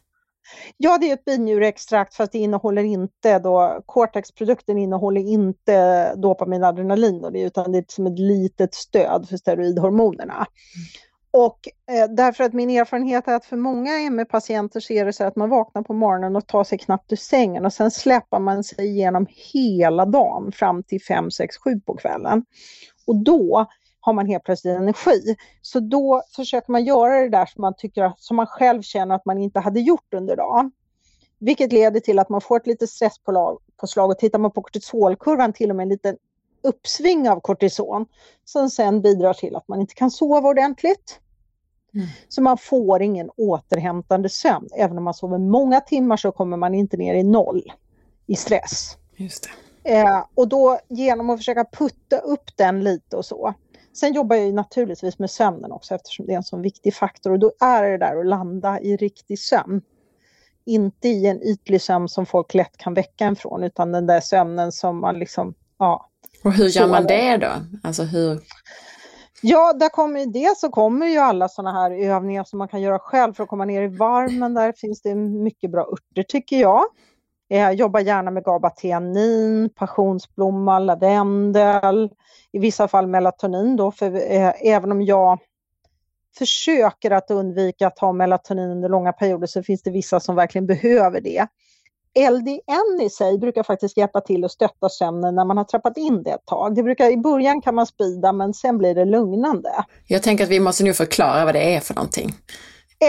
[0.76, 7.20] Ja, det är ett binjureextrakt fast det innehåller inte då, Cortex-produkten innehåller inte dopamin adrenalin
[7.22, 10.34] då, utan det är som ett litet stöd för steroidhormonerna.
[10.34, 10.46] Mm.
[11.36, 15.24] Och eh, därför att min erfarenhet är att för många ME-patienter så är det så
[15.24, 18.64] att man vaknar på morgonen och tar sig knappt ur sängen och sen släpper man
[18.64, 22.44] sig igenom hela dagen fram till 5, 6, 7 på kvällen.
[23.06, 23.66] Och då
[24.04, 25.36] har man helt plötsligt energi.
[25.62, 29.24] Så då försöker man göra det där som man, tycker, som man själv känner att
[29.24, 30.72] man inte hade gjort under dagen.
[31.38, 35.70] Vilket leder till att man får ett litet stresspåslag och tittar man på kortisolkurvan till
[35.70, 36.16] och med en liten
[36.62, 38.06] uppsving av kortison
[38.44, 41.20] som sen bidrar till att man inte kan sova ordentligt.
[41.94, 42.06] Mm.
[42.28, 44.68] Så man får ingen återhämtande sömn.
[44.76, 47.72] Även om man sover många timmar så kommer man inte ner i noll
[48.26, 48.96] i stress.
[49.16, 49.48] Just
[49.84, 53.54] eh, och då genom att försöka putta upp den lite och så
[53.94, 57.38] Sen jobbar jag naturligtvis med sömnen också eftersom det är en så viktig faktor och
[57.38, 59.82] då är det där att landa i riktig sömn.
[60.66, 64.20] Inte i en ytlig sömn som folk lätt kan väcka en från utan den där
[64.20, 66.10] sömnen som man liksom, ja.
[66.44, 67.52] Och hur gör man det då?
[67.82, 68.40] Alltså hur?
[69.42, 72.98] Ja, där kommer det så kommer ju alla sådana här övningar som man kan göra
[72.98, 74.54] själv för att komma ner i varmen.
[74.54, 76.82] Där finns det mycket bra örter tycker jag.
[77.48, 82.10] Jag jobbar gärna med gabateanin, passionsblomma, lavendel,
[82.54, 85.38] i vissa fall melatonin då, för eh, även om jag
[86.38, 90.66] försöker att undvika att ha melatonin under långa perioder så finns det vissa som verkligen
[90.66, 91.46] behöver det.
[92.30, 96.22] LDN i sig brukar faktiskt hjälpa till att stötta sömnen när man har trappat in
[96.22, 96.74] det ett tag.
[96.74, 99.70] Det brukar, I början kan man spida men sen blir det lugnande.
[100.06, 102.34] Jag tänker att vi måste nu förklara vad det är för någonting.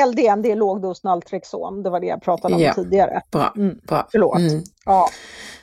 [0.08, 3.22] LDN det är lågdos naltrexon, det var det jag pratade om ja, tidigare.
[3.32, 4.08] Bra, mm, bra.
[4.12, 4.40] Förlåt.
[4.40, 4.64] Mm.
[4.86, 5.10] Ja.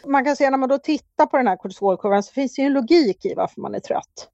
[0.06, 2.66] Man kan säga när man då tittar på den här kortisolkurvan så finns det ju
[2.66, 4.28] en logik i varför man är trött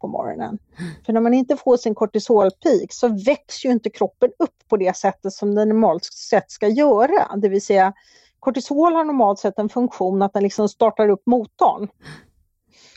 [0.00, 0.58] på morgonen.
[0.78, 0.90] Mm.
[1.06, 4.96] För när man inte får sin kortisolpeak så växer ju inte kroppen upp på det
[4.96, 7.36] sättet som den normalt sett ska göra.
[7.36, 7.92] Det vill säga
[8.40, 11.88] kortisol har normalt sett en funktion att den liksom startar upp motorn.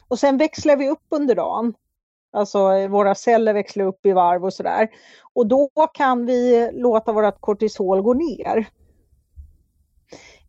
[0.08, 1.74] Och sen växlar vi upp under dagen
[2.36, 4.88] Alltså eh, våra celler växlar upp i varv och sådär.
[5.34, 8.66] Och då kan vi låta vårt kortisol gå ner.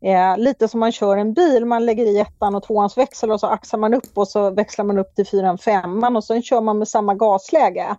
[0.01, 3.41] Eh, lite som man kör en bil, man lägger i ettan och tvåans växel och
[3.41, 6.61] så axar man upp och så växlar man upp till fyran, femman och sen kör
[6.61, 7.97] man med samma gasläge.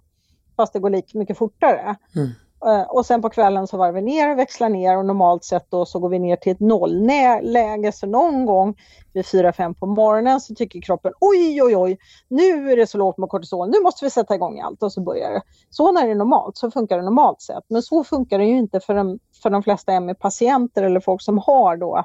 [0.55, 1.95] Fast det går lika mycket fortare.
[2.15, 2.29] Mm.
[2.65, 5.71] Eh, och sen på kvällen så varvar vi ner och växlar ner och normalt sett
[5.71, 7.91] då så går vi ner till ett nollläge.
[7.91, 8.75] Så någon gång
[9.13, 11.97] vid 4-5 på morgonen så tycker kroppen oj oj oj,
[12.27, 15.01] nu är det så lågt med kortisol, nu måste vi sätta igång allt och så
[15.01, 15.41] börjar det.
[15.69, 17.63] Så när det är normalt så funkar det normalt sett.
[17.67, 21.37] Men så funkar det ju inte för de, för de flesta ME-patienter eller folk som
[21.37, 22.03] har då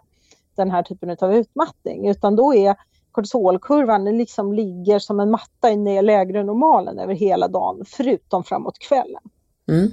[0.57, 2.77] den här typen av utmattning utan då är
[3.13, 8.79] kortisolkurvan den liksom ligger som en matta i lägre normalen över hela dagen förutom framåt
[8.79, 9.23] kvällen.
[9.69, 9.91] Mm.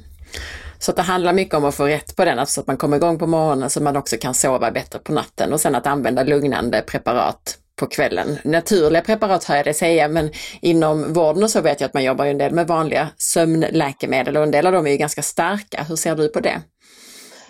[0.79, 2.97] Så det handlar mycket om att få rätt på den, alltså så att man kommer
[2.97, 6.23] igång på morgonen så man också kan sova bättre på natten och sen att använda
[6.23, 8.37] lugnande preparat på kvällen.
[8.43, 12.03] Naturliga preparat hör jag det säga, men inom vården och så vet jag att man
[12.03, 15.83] jobbar en del med vanliga sömnläkemedel och en del av dem är ju ganska starka.
[15.83, 16.61] Hur ser du på det?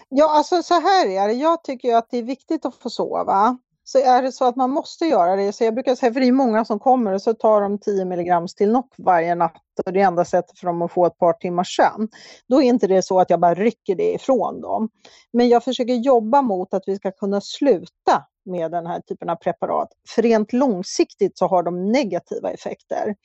[0.10, 1.34] Ja, alltså så här är det.
[1.34, 3.58] Jag tycker att det är viktigt att få sova
[3.92, 6.28] så är det så att man måste göra det, så jag brukar säga, för det
[6.28, 10.02] är många som kommer och så tar de 10 mg Stilnox varje natt och det
[10.02, 12.08] är enda sättet för dem att få ett par timmars sömn.
[12.48, 14.90] Då är inte det så att jag bara rycker det ifrån dem.
[15.34, 19.36] Men jag försöker jobba mot att vi ska kunna sluta med den här typen av
[19.36, 19.90] preparat.
[20.16, 23.16] För rent långsiktigt så har de negativa effekter.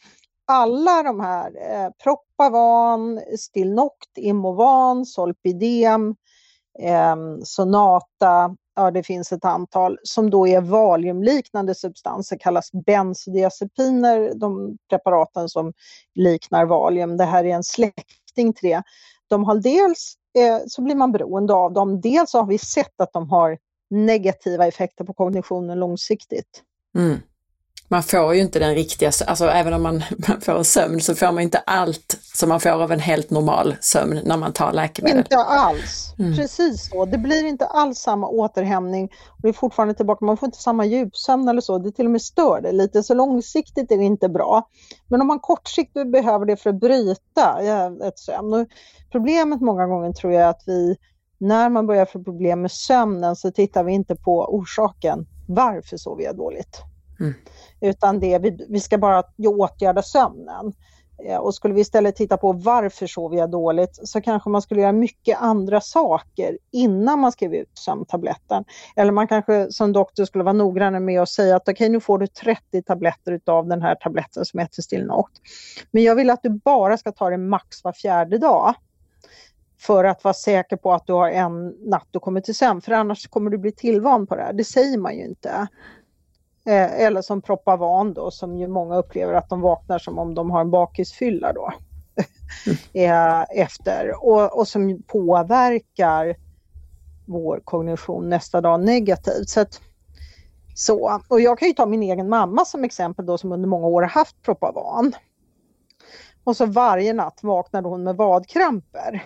[0.46, 6.14] Alla de här, eh, Propavan, Stilnoct, Imovan, Solpidem,
[6.82, 14.78] eh, Sonata, ja det finns ett antal, som då är valiumliknande substanser, kallas bensodiazepiner, de
[14.90, 15.72] preparaten som
[16.14, 17.16] liknar valium.
[17.16, 18.82] Det här är en släkting till det.
[19.28, 23.12] De har dels eh, så blir man beroende av dem, dels har vi sett att
[23.12, 23.58] de har
[23.90, 26.62] negativa effekter på kognitionen långsiktigt.
[26.96, 27.20] Mm
[27.94, 29.94] man får ju inte den riktiga, alltså även om man,
[30.28, 33.30] man får en sömn så får man inte allt som man får av en helt
[33.30, 35.18] normal sömn när man tar läkemedel.
[35.18, 36.36] Inte alls, mm.
[36.36, 37.04] precis så.
[37.04, 39.12] Det blir inte alls samma återhämtning.
[39.42, 42.22] Det är fortfarande tillbaka, man får inte samma djupsömn eller så, det till och med
[42.22, 43.02] stör det lite.
[43.02, 44.68] Så långsiktigt är det inte bra.
[45.08, 47.60] Men om man kortsiktigt behöver det för att bryta
[48.08, 48.54] ett sömn.
[48.54, 48.66] Och
[49.12, 50.96] problemet många gånger tror jag är att vi,
[51.38, 55.26] när man börjar få problem med sömnen så tittar vi inte på orsaken.
[55.48, 56.82] Varför sover jag dåligt?
[57.20, 57.34] Mm.
[57.80, 60.72] Utan det, vi, vi ska bara åtgärda sömnen.
[61.22, 64.80] Eh, och skulle vi istället titta på varför sover jag dåligt så kanske man skulle
[64.80, 68.64] göra mycket andra saker innan man skrev ut sömntabletten.
[68.96, 72.00] Eller man kanske som doktor skulle vara noggrannare med att säga att okej okay, nu
[72.00, 75.32] får du 30 tabletter av den här tabletten som heter Stilnoct.
[75.90, 78.74] Men jag vill att du bara ska ta det max var fjärde dag
[79.80, 82.92] för att vara säker på att du har en natt du kommer till sömn för
[82.92, 84.52] annars kommer du bli tillvan på det här.
[84.52, 85.68] Det säger man ju inte.
[86.66, 90.50] Eh, eller som Propavan då, som ju många upplever att de vaknar som om de
[90.50, 91.72] har en bakisfylla då.
[92.92, 96.36] Eh, efter och, och som påverkar
[97.26, 99.48] vår kognition nästa dag negativt.
[99.48, 99.80] Så, att,
[100.74, 103.86] så Och jag kan ju ta min egen mamma som exempel då som under många
[103.86, 105.12] år har haft Propavan.
[106.44, 109.24] Och så varje natt vaknade hon med vadkramper.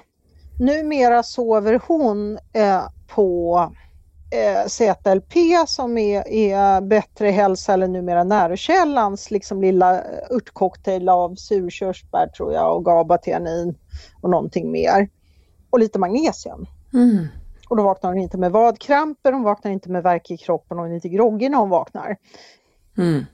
[0.61, 2.83] Numera sover hon eh,
[3.15, 3.61] på
[4.69, 5.35] ZLP
[5.67, 12.77] som är, är bättre hälsa eller numera Närokällans liksom lilla örtcocktail av surkörsbär tror jag
[12.77, 13.75] och GABA-teanin
[14.23, 15.09] och någonting mer.
[15.71, 16.67] Och lite magnesium.
[16.95, 17.27] Mm.
[17.69, 20.85] Och då vaknar hon inte med vadkramper, hon vaknar inte med värk i kroppen och
[20.85, 22.17] hon är inte groggig när hon vaknar.
[22.99, 23.25] Mm.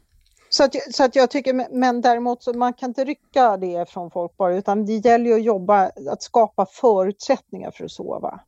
[0.49, 4.11] Så, att, så att jag tycker, men däremot så man kan inte rycka det från
[4.11, 8.41] folk bara utan det gäller ju att jobba, att skapa förutsättningar för att sova.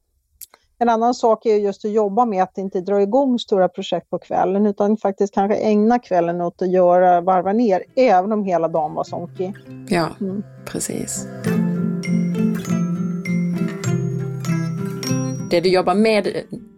[0.78, 4.18] En annan sak är just att jobba med att inte dra igång stora projekt på
[4.18, 8.94] kvällen utan faktiskt kanske ägna kvällen åt att göra, varva ner, även om hela dagen
[8.94, 9.54] var sonkig.
[9.88, 10.42] Ja, mm.
[10.66, 11.26] precis.
[15.50, 16.28] Det du jobbar med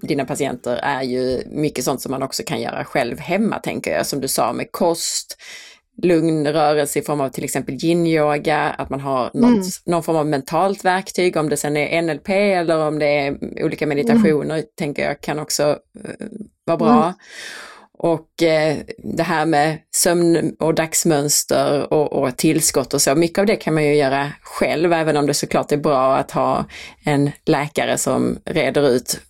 [0.02, 4.06] dina patienter är ju mycket sånt som man också kan göra själv hemma, tänker jag,
[4.06, 5.36] som du sa med kost,
[6.02, 9.64] lugn rörelse i form av till exempel yin-yoga, att man har någon, mm.
[9.86, 13.86] någon, form av mentalt verktyg, om det sen är NLP eller om det är olika
[13.86, 14.66] meditationer, mm.
[14.78, 16.26] tänker jag kan också uh,
[16.64, 17.02] vara bra.
[17.02, 17.14] Mm.
[18.00, 23.46] Och eh, det här med sömn och dagsmönster och, och, tillskott och så, mycket av
[23.46, 26.64] det kan man ju göra själv, även om det såklart är bra att ha
[27.04, 29.20] en läkare som reder ut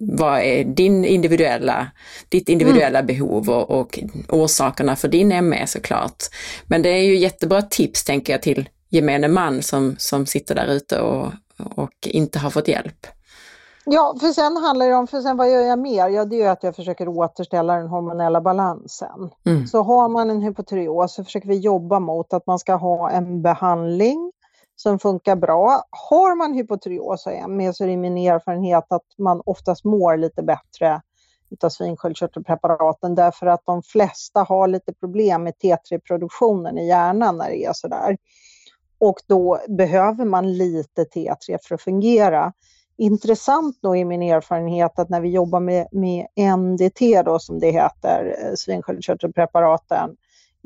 [0.00, 1.86] vad är din individuella,
[2.28, 3.06] ditt individuella mm.
[3.06, 6.22] behov och, och orsakerna för din ME såklart.
[6.66, 10.66] Men det är ju jättebra tips tänker jag till gemene man som, som sitter där
[10.66, 11.32] ute och,
[11.74, 13.06] och inte har fått hjälp.
[13.88, 16.08] Ja, för sen handlar det om, för sen vad gör jag mer?
[16.08, 19.30] Ja, det är ju att jag försöker återställa den hormonella balansen.
[19.46, 19.66] Mm.
[19.66, 23.42] Så har man en hypotyreos så försöker vi jobba mot att man ska ha en
[23.42, 24.32] behandling
[24.76, 25.82] som funkar bra.
[25.90, 30.42] Har man hypotyreos och ME så är det min erfarenhet att man oftast mår lite
[30.42, 31.00] bättre
[31.50, 37.64] utav svinsköldkörtelpreparaten därför att de flesta har lite problem med T3-produktionen i hjärnan när det
[37.64, 38.16] är sådär.
[38.98, 42.52] Och då behöver man lite T3 för att fungera.
[42.98, 46.26] Intressant nog är min erfarenhet att när vi jobbar med, med
[46.58, 50.16] NDT då som det heter, eh, svinsköldkörtelpreparaten,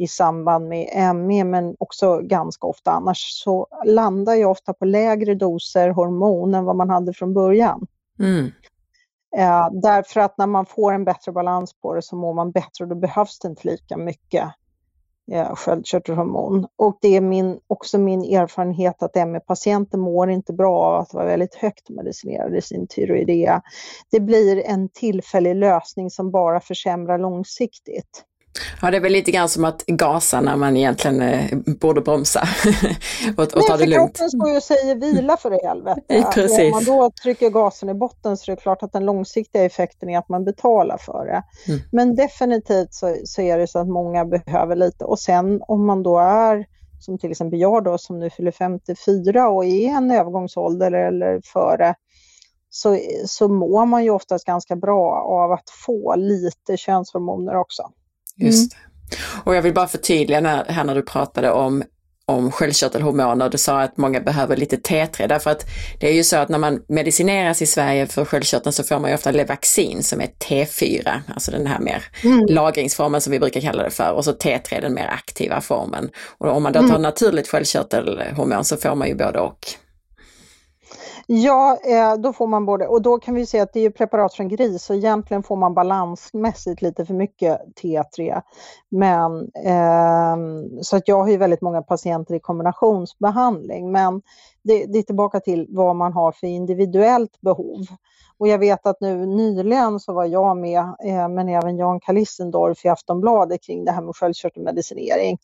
[0.01, 5.35] i samband med ME men också ganska ofta annars så landar jag ofta på lägre
[5.35, 7.87] doser hormon än vad man hade från början.
[8.19, 8.47] Mm.
[9.37, 12.85] Eh, därför att när man får en bättre balans på det så mår man bättre
[12.85, 14.45] och då behövs det inte lika mycket
[15.33, 16.67] eh, sköldkörtelhormon.
[16.77, 21.25] Och det är min, också min erfarenhet att ME-patienter mår inte bra av att vara
[21.25, 23.63] väldigt högt medicinerade i sin tyroidea.
[24.11, 28.25] Det blir en tillfällig lösning som bara försämrar långsiktigt.
[28.83, 32.49] Ja, det är väl lite grann som att gasa när man egentligen eh, borde bromsa
[33.37, 34.17] och, och ta det lugnt.
[34.17, 36.27] kroppen står ju och säger vila för i helvete.
[36.35, 36.61] Precis.
[36.61, 40.09] Om man då trycker gasen i botten så är det klart att den långsiktiga effekten
[40.09, 41.43] är att man betalar för det.
[41.73, 41.81] Mm.
[41.93, 46.03] Men definitivt så, så, är det så att många behöver lite och sen om man
[46.03, 46.67] då är
[47.01, 51.41] som till exempel jag då som nu fyller 54 och är en övergångsålder eller, eller
[51.45, 51.95] före
[52.71, 57.83] så, så mår man ju oftast ganska bra av att få lite könshormoner också.
[58.41, 58.87] Just mm.
[59.45, 61.83] Och jag vill bara förtydliga när, här när du pratade om
[62.31, 63.49] om sköldkörtelhormoner.
[63.49, 65.67] Du sa att många behöver lite T3 därför att
[66.01, 69.11] det är ju så att när man medicineras i Sverige för sköldkörteln så får man
[69.11, 72.47] ju ofta Levaxin som är T4, alltså den här mer mm.
[72.47, 76.11] lagringsformen som vi brukar kalla det för och så T3 den mer aktiva formen.
[76.39, 77.03] Och om man då tar mm.
[77.03, 79.67] naturligt sköldkörtelhormon så får man ju både och.
[81.32, 84.35] Ja, eh, då får man både, och då kan vi säga att det är preparat
[84.35, 88.43] från gris så egentligen får man balansmässigt lite för mycket T3.
[88.89, 90.36] Men, eh,
[90.82, 94.23] så att jag har ju väldigt många patienter i kombinationsbehandling men
[94.62, 97.86] det, det är tillbaka till vad man har för individuellt behov.
[98.39, 102.85] Och jag vet att nu nyligen så var jag med, eh, men även Jan Kalissendorf
[102.85, 105.39] i Aftonbladet kring det här med sköldkörtelmedicinering.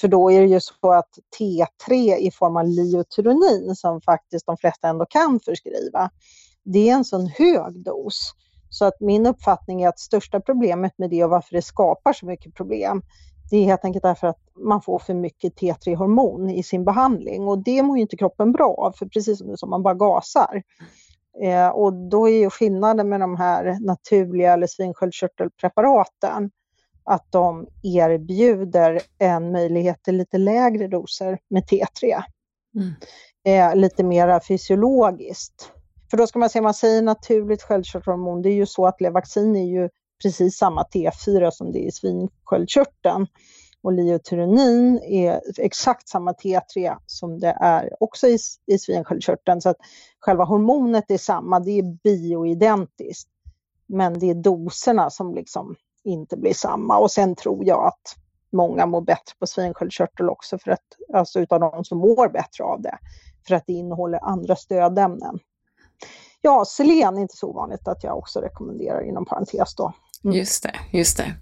[0.00, 4.56] För då är det ju så att T3 i form av liotyronin som faktiskt de
[4.56, 6.10] flesta ändå kan förskriva,
[6.64, 8.34] det är en sån hög dos.
[8.70, 12.26] Så att min uppfattning är att största problemet med det och varför det skapar så
[12.26, 13.02] mycket problem,
[13.50, 17.64] det är helt enkelt därför att man får för mycket T3-hormon i sin behandling och
[17.64, 20.62] det mår ju inte kroppen bra av, för precis som du sa, man bara gasar.
[21.42, 26.50] Eh, och då är ju skillnaden med de här naturliga eller svinsköldkörtelpreparaten
[27.04, 32.22] att de erbjuder en möjlighet till lite lägre doser med T3.
[32.74, 32.92] Mm.
[33.44, 35.72] Eh, lite mera fysiologiskt.
[36.10, 39.56] För då ska man säga, man säger naturligt sköldkörtelhormon, det är ju så att Levaxin
[39.56, 39.88] är ju
[40.22, 43.26] precis samma T4 som det är i svinsköldkörteln.
[43.82, 49.60] Och liotyronin är exakt samma T3 som det är också i, i svinsköldkörteln.
[49.60, 49.76] Så att
[50.18, 53.28] själva hormonet är samma, det är bioidentiskt.
[53.86, 56.98] Men det är doserna som liksom inte blir samma.
[56.98, 58.16] Och sen tror jag att
[58.52, 60.80] många mår bättre på svinsköldkörtel också, för att,
[61.14, 62.98] alltså utav de som mår bättre av det,
[63.48, 65.38] för att det innehåller andra stödämnen.
[66.40, 69.92] Ja, selen är inte så ovanligt att jag också rekommenderar inom parentes då.
[70.24, 70.36] Mm.
[70.36, 71.34] Just det, just det.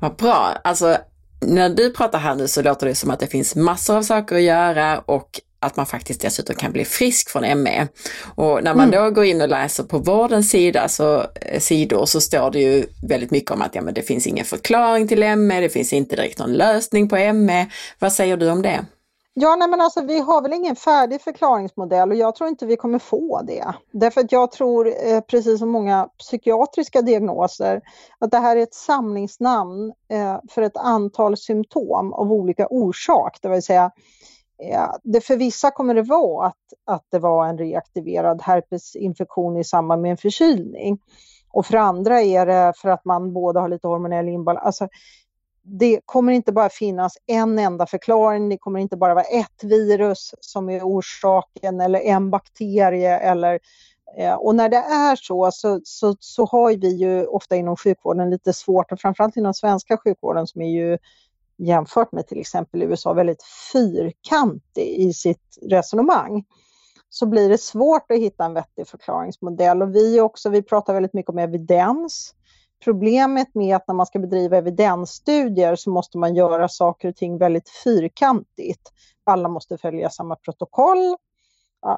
[0.00, 0.52] Vad bra.
[0.64, 0.96] Alltså,
[1.40, 4.36] när du pratar här nu så låter det som att det finns massor av saker
[4.36, 7.88] att göra och att man faktiskt dessutom kan bli frisk från ME.
[8.34, 9.04] Och när man mm.
[9.04, 12.86] då går in och läser på vårdens sida så, eh, sidor så står det ju
[13.08, 16.16] väldigt mycket om att ja, men det finns ingen förklaring till ME, det finns inte
[16.16, 17.66] direkt någon lösning på ME.
[17.98, 18.84] Vad säger du om det?
[19.40, 22.76] Ja, nej men alltså vi har väl ingen färdig förklaringsmodell och jag tror inte vi
[22.76, 23.74] kommer få det.
[23.92, 27.80] Därför att jag tror, eh, precis som många psykiatriska diagnoser,
[28.18, 33.38] att det här är ett samlingsnamn eh, för ett antal symptom av olika orsak.
[33.42, 33.90] Det vill säga,
[34.58, 39.64] Ja, det för vissa kommer det vara att, att det var en reaktiverad herpesinfektion i
[39.64, 40.98] samband med en förkylning.
[41.52, 44.66] Och för andra är det för att man båda har lite hormonell inbalans.
[44.66, 44.88] Alltså,
[45.62, 50.34] det kommer inte bara finnas en enda förklaring, det kommer inte bara vara ett virus
[50.40, 53.58] som är orsaken eller en bakterie eller
[54.18, 58.30] eh, och när det är så, så, så, så har vi ju ofta inom sjukvården
[58.30, 60.98] lite svårt, och framförallt inom svenska sjukvården som är ju
[61.58, 66.44] jämfört med till exempel USA väldigt fyrkantig i sitt resonemang,
[67.10, 69.82] så blir det svårt att hitta en vettig förklaringsmodell.
[69.82, 72.34] Och vi också, vi pratar väldigt mycket om evidens.
[72.84, 77.38] Problemet med att när man ska bedriva evidensstudier så måste man göra saker och ting
[77.38, 78.92] väldigt fyrkantigt.
[79.24, 81.16] Alla måste följa samma protokoll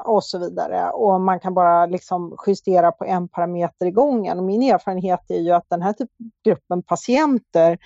[0.05, 0.91] och så vidare.
[0.91, 4.39] Och man kan bara liksom justera på en parameter i gången.
[4.39, 6.11] Och min erfarenhet är ju att den här typ,
[6.45, 7.79] gruppen patienter,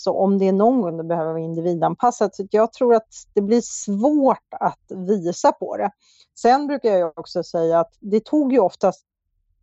[0.00, 3.40] så om det är någon gång det behöver vara individanpassat, så jag tror att det
[3.40, 5.90] blir svårt att visa på det.
[6.38, 9.04] Sen brukar jag också säga att det tog ju oftast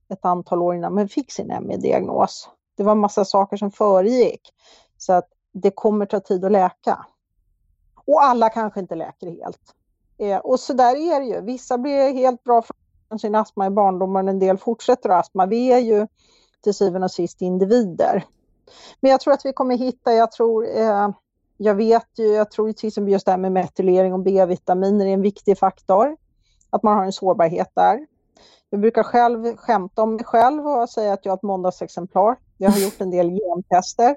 [0.10, 2.50] ett antal år innan man fick sin ME-diagnos.
[2.78, 4.42] Det var massa saker som föregick.
[4.98, 7.06] Så att det kommer ta tid att läka.
[8.06, 9.62] Och alla kanske inte läker helt.
[10.18, 11.42] Eh, och så där är det ju.
[11.42, 12.64] Vissa blir helt bra
[13.08, 15.46] från sin astma i barndomen, en del fortsätter att astma.
[15.46, 16.08] Vi är ju
[16.64, 18.26] till syvende och sist individer.
[19.00, 21.10] Men jag tror att vi kommer hitta, jag tror, eh,
[21.58, 25.14] jag vet ju, jag tror till exempel just det här med metylering och B-vitaminer är
[25.14, 26.18] en viktig faktor.
[26.70, 28.08] Att man har en sårbarhet där.
[28.70, 32.36] Jag brukar själv skämta om mig själv och säga att jag är ett måndagsexemplar.
[32.58, 34.16] Jag har gjort en del gentester.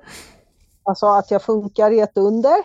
[0.82, 2.54] Alltså att jag funkar är ett under.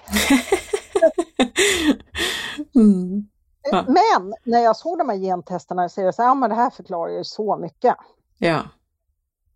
[2.76, 3.27] mm.
[3.72, 3.85] ja.
[3.88, 6.55] Men när jag såg de här gentesterna så är det så här, ja men det
[6.55, 7.95] här förklarar ju så mycket.
[8.38, 8.61] Ja.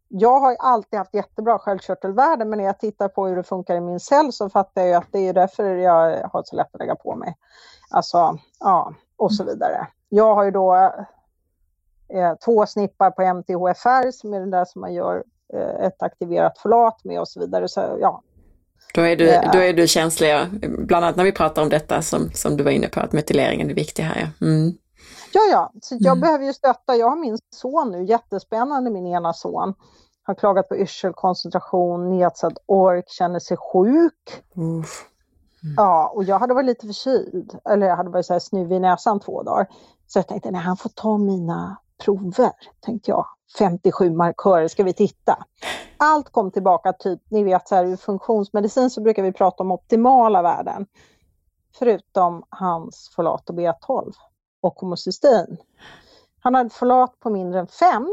[0.07, 3.81] Jag har alltid haft jättebra sköldkörtelvärden men när jag tittar på hur det funkar i
[3.81, 6.95] min cell så fattar jag att det är därför jag har så lätt att lägga
[6.95, 7.35] på mig.
[7.89, 9.88] Alltså, ja, och så vidare.
[10.09, 10.75] Jag har ju då
[12.09, 15.23] eh, två snippar på MTHFR som är det där som man gör
[15.53, 17.67] Eh, ett aktiverat förlat med och så vidare.
[17.67, 18.23] Så, ja.
[18.93, 22.31] Då är, du, då är du känslig, bland annat när vi pratar om detta som,
[22.34, 24.29] som du var inne på, att metyleringen är viktig här.
[24.39, 24.77] Ja, mm.
[25.38, 26.22] Ja, ja, så jag mm.
[26.22, 26.95] behöver ju stötta.
[26.95, 29.73] Jag har min son nu, jättespännande, min ena son.
[30.23, 34.43] Har klagat på yrselkoncentration, nedsatt ork, känner sig sjuk.
[34.55, 34.84] Mm.
[35.77, 38.80] Ja, och jag hade varit lite förkyld, eller jag hade varit så här snuvig i
[38.80, 39.68] näsan två dagar.
[40.07, 43.26] Så jag tänkte, nej han får ta mina prover, tänkte jag.
[43.57, 45.45] 57 markörer, ska vi titta?
[45.97, 49.72] Allt kom tillbaka, typ, ni vet så här i funktionsmedicin så brukar vi prata om
[49.72, 50.85] optimala värden.
[51.80, 54.11] Förutom hans folat och B12
[54.61, 55.57] och homocystein.
[56.39, 58.07] Han hade folat på mindre än 5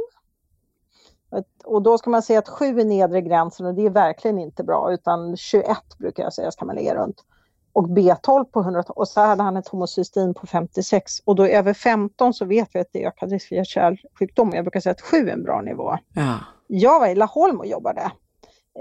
[1.65, 4.65] och då ska man säga att 7 är nedre gränsen och det är verkligen inte
[4.65, 5.69] bra utan 21
[5.99, 7.25] brukar jag säga ska man ligga runt.
[7.73, 11.75] Och B12 på 100 och så hade han ett homocystein på 56 och då över
[11.75, 14.53] 15 så vet vi att det är ökad risk för hjärt-kärlsjukdom.
[14.55, 15.99] Jag brukar säga att 7 är en bra nivå.
[16.15, 16.39] Ja.
[16.67, 18.13] Jag var i Laholm och jobbade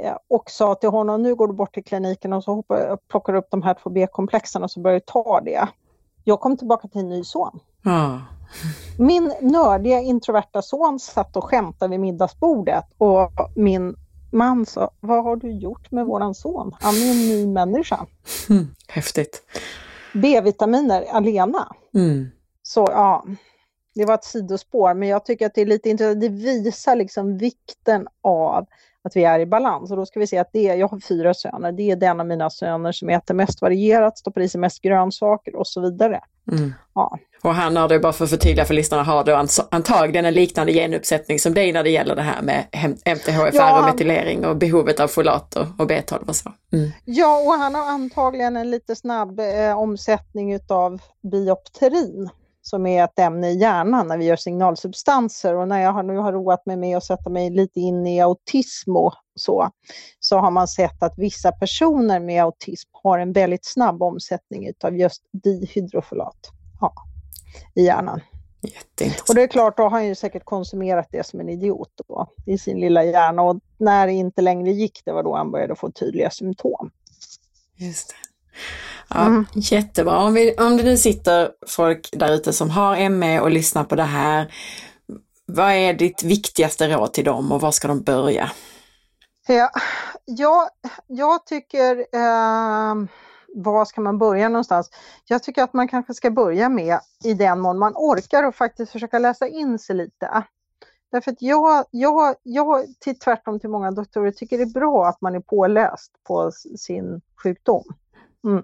[0.03, 3.33] eh, och sa till honom nu går du bort till kliniken och så hoppar, plockar
[3.33, 5.67] upp de här två B-komplexen och så börjar du ta det.
[6.23, 7.59] Jag kom tillbaka till en ny son.
[7.83, 8.21] Ja.
[8.97, 13.95] Min nördiga introverta son satt och skämtade vid middagsbordet och min
[14.31, 16.75] man sa, vad har du gjort med våran son?
[16.79, 18.05] Han är en ny människa.
[18.49, 19.43] Mm, häftigt.
[20.13, 21.75] B-vitaminer alena.
[21.93, 22.27] Mm.
[22.61, 23.25] Så ja,
[23.95, 26.21] det var ett sidospår, men jag tycker att det är lite intressant.
[26.21, 28.65] Det visar liksom vikten av
[29.03, 29.91] att vi är i balans.
[29.91, 32.27] Och då ska vi se att det jag har fyra söner, det är den av
[32.27, 36.21] mina söner som äter mest varierat, stoppar i sig mest grönsaker och så vidare.
[36.51, 36.73] Mm.
[36.95, 37.17] Ja.
[37.43, 40.73] Och han har det, bara för att förtydliga för lyssnarna, har då antagligen en liknande
[40.73, 42.65] genuppsättning som dig när det gäller det här med
[43.05, 46.51] MTHFR ja, och metylering och behovet av folat och, och B12 och så.
[46.73, 46.91] Mm.
[47.05, 51.01] Ja, och han har antagligen en lite snabb eh, omsättning utav
[51.31, 52.29] biopterin
[52.65, 55.55] som är ett ämne i hjärnan när vi gör signalsubstanser.
[55.55, 58.95] Och när jag nu har roat mig med att sätta mig lite in i autism
[58.95, 59.69] och så,
[60.19, 64.97] så har man sett att vissa personer med autism har en väldigt snabb omsättning av
[64.97, 66.93] just dihydrofolat ja,
[67.75, 68.21] i hjärnan.
[69.29, 72.27] Och det är klart, då har han ju säkert konsumerat det som en idiot då,
[72.45, 75.75] i sin lilla hjärna och när det inte längre gick, det var då han började
[75.75, 76.91] få tydliga symptom.
[77.75, 78.32] Just det.
[79.07, 79.45] Ja, mm.
[79.53, 80.17] Jättebra.
[80.17, 83.95] Om, vi, om det nu sitter folk där ute som har ME och lyssnar på
[83.95, 84.53] det här,
[85.45, 88.51] vad är ditt viktigaste råd till dem och var ska de börja?
[89.47, 89.69] Ja,
[90.25, 90.69] jag,
[91.07, 92.95] jag tycker, eh,
[93.55, 94.89] var ska man börja någonstans?
[95.25, 98.91] Jag tycker att man kanske ska börja med, i den mån man orkar, och faktiskt
[98.91, 100.43] försöka läsa in sig lite.
[101.11, 105.21] Därför att jag, jag, jag till tvärtom till många doktorer, tycker det är bra att
[105.21, 107.83] man är påläst på sin sjukdom.
[108.43, 108.63] Mm.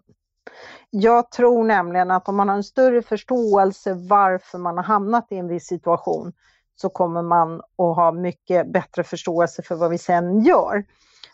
[0.89, 5.35] Jag tror nämligen att om man har en större förståelse varför man har hamnat i
[5.35, 6.33] en viss situation
[6.75, 10.85] så kommer man att ha mycket bättre förståelse för vad vi sen gör.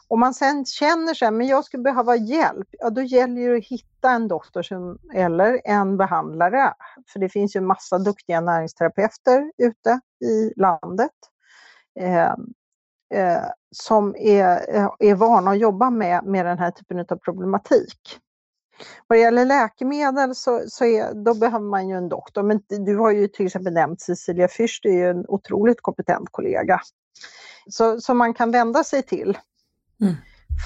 [0.08, 3.66] Om man sen känner sig, men jag skulle behöva hjälp, ja då gäller det att
[3.66, 6.74] hitta en doktor som, eller en behandlare.
[7.08, 11.12] För det finns ju massa duktiga näringsterapeuter ute i landet.
[12.00, 12.34] Eh,
[13.14, 18.20] eh, som är, eh, är vana att jobba med, med den här typen av problematik.
[19.08, 22.44] Vad det gäller läkemedel så, så är, då behöver man ju en doktor.
[22.44, 26.30] Men du har ju till exempel nämnt Cecilia Fürst, det är ju en otroligt kompetent
[26.32, 26.80] kollega.
[27.70, 29.38] Så, som man kan vända sig till
[30.02, 30.16] mm.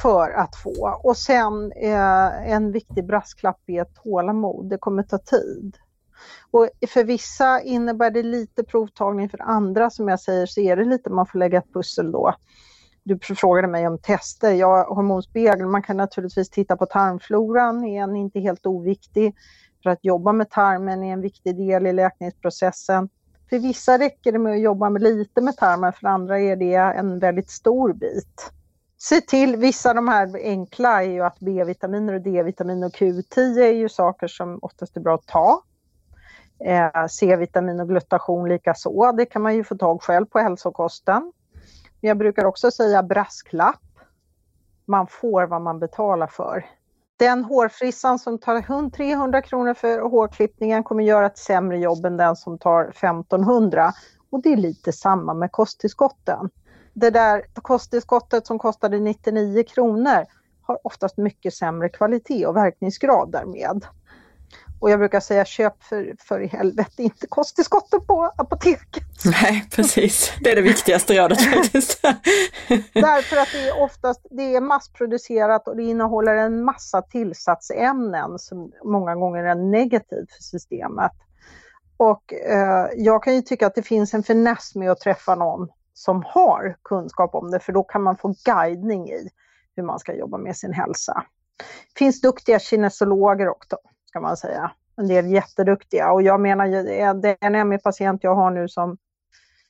[0.04, 1.00] för att få.
[1.04, 5.78] Och sen eh, en viktig brasklapp är tålamod, det kommer ta tid.
[6.52, 10.86] Och för vissa innebär det lite provtagning, för andra som jag säger så är det
[10.86, 12.36] lite man får lägga ett pussel då.
[13.10, 14.52] Du frågade mig om tester.
[14.52, 19.36] Ja, hormonspegel, man kan naturligtvis titta på tarmfloran, är en inte helt oviktig.
[19.84, 23.10] För att jobba med tarmen är en viktig del i läkningsprocessen.
[23.50, 26.76] För vissa räcker det med att jobba med lite med tarmen, för andra är det
[26.76, 28.52] en väldigt stor bit.
[28.98, 33.60] Se till, vissa av de här enkla är ju att B-vitaminer och D-vitamin och Q10
[33.60, 35.64] är ju saker som oftast är bra att ta.
[36.66, 41.32] Eh, C-vitamin och glutation likaså, det kan man ju få tag själv på hälsokosten.
[42.02, 43.82] Men jag brukar också säga brasklapp.
[44.86, 46.66] Man får vad man betalar för.
[47.18, 52.36] Den hårfrissan som tar 300 kronor för hårklippningen kommer göra ett sämre jobb än den
[52.36, 53.94] som tar 1500.
[54.30, 56.50] Och det är lite samma med kosttillskotten.
[56.94, 60.26] Det där kosttillskottet som kostade 99 kronor
[60.62, 63.86] har oftast mycket sämre kvalitet och verkningsgrad därmed.
[64.80, 69.04] Och jag brukar säga köp för, för i helvete inte kosttillskotten på apoteket.
[69.26, 70.34] Nej, precis.
[70.44, 72.02] Det är det viktigaste rådet faktiskt.
[72.94, 78.72] Därför att det är oftast det är massproducerat och det innehåller en massa tillsatsämnen som
[78.84, 81.12] många gånger är negativt för systemet.
[81.98, 85.68] Och eh, jag kan ju tycka att det finns en finess med att träffa någon
[85.94, 89.30] som har kunskap om det, för då kan man få guidning i
[89.76, 91.24] hur man ska jobba med sin hälsa.
[91.94, 93.78] Det finns duktiga kinesologer också
[94.10, 94.72] ska man säga.
[94.98, 96.68] En del jätteduktiga och jag menar,
[97.22, 98.98] det är en ME-patient jag har nu som,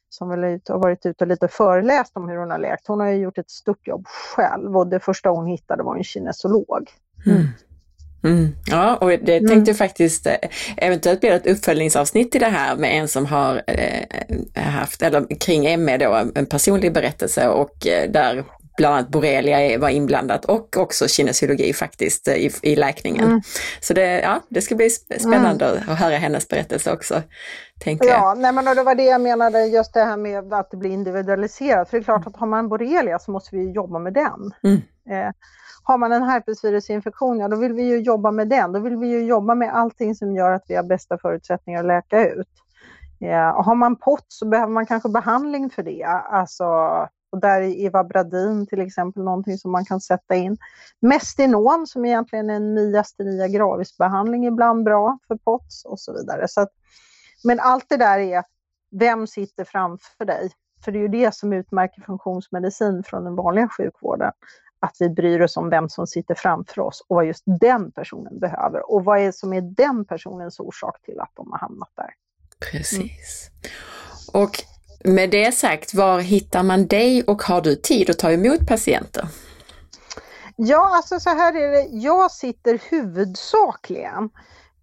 [0.09, 2.87] som väl har varit ute och lite föreläst om hur hon har läkt.
[2.87, 6.03] Hon har ju gjort ett stort jobb själv och det första hon hittade var en
[6.03, 6.89] kinesolog.
[7.25, 7.47] Mm.
[8.23, 8.55] Mm.
[8.65, 9.49] Ja, och det mm.
[9.49, 10.33] tänkte jag faktiskt, eh,
[10.77, 15.39] eventuellt blir det ett uppföljningsavsnitt i det här med en som har eh, haft, eller
[15.39, 18.43] kring ME då, en personlig berättelse och eh, där
[18.79, 23.25] bland annat borrelia var inblandat och också kinesiologi faktiskt eh, i, i läkningen.
[23.25, 23.41] Mm.
[23.81, 25.89] Så det, ja, det ska bli spännande mm.
[25.89, 27.21] att höra hennes berättelse också.
[27.79, 28.37] Tänker ja, jag.
[28.37, 31.89] Nej, men det var det jag menade, just det här med att det blir individualiserat.
[31.89, 34.53] För det är klart att har man borrelia så måste vi jobba med den.
[34.63, 34.81] Mm.
[35.09, 35.33] Eh,
[35.83, 38.71] har man en herpesvirusinfektion, ja då vill vi ju jobba med den.
[38.71, 41.87] Då vill vi ju jobba med allting som gör att vi har bästa förutsättningar att
[41.87, 42.47] läka ut.
[43.19, 46.03] Ja, har man POT så behöver man kanske behandling för det.
[46.31, 46.65] Alltså,
[47.31, 50.57] och där är Evabradin till exempel någonting som man kan sätta in.
[50.99, 56.47] Mestinon som egentligen är en myastenia gravis-behandling ibland bra för POTS och så vidare.
[56.47, 56.69] Så att,
[57.43, 58.43] men allt det där är,
[58.91, 60.51] vem sitter framför dig?
[60.85, 64.31] För det är ju det som utmärker funktionsmedicin från den vanliga sjukvården
[64.79, 68.39] att vi bryr oss om vem som sitter framför oss och vad just den personen
[68.39, 72.13] behöver och vad är som är den personens orsak till att de har hamnat där.
[72.71, 73.49] Precis.
[74.33, 74.43] Mm.
[74.43, 74.51] Och
[75.03, 79.27] med det sagt, var hittar man dig och har du tid att ta emot patienter?
[80.55, 81.87] Ja, alltså så här är det.
[81.91, 84.29] Jag sitter huvudsakligen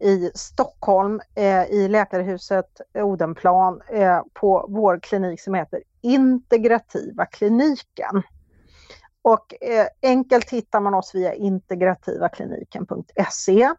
[0.01, 8.23] i Stockholm eh, i Läkarhuset Odenplan eh, på vår klinik som heter Integrativa kliniken.
[9.23, 13.71] Och eh, enkelt hittar man oss via integrativakliniken.se.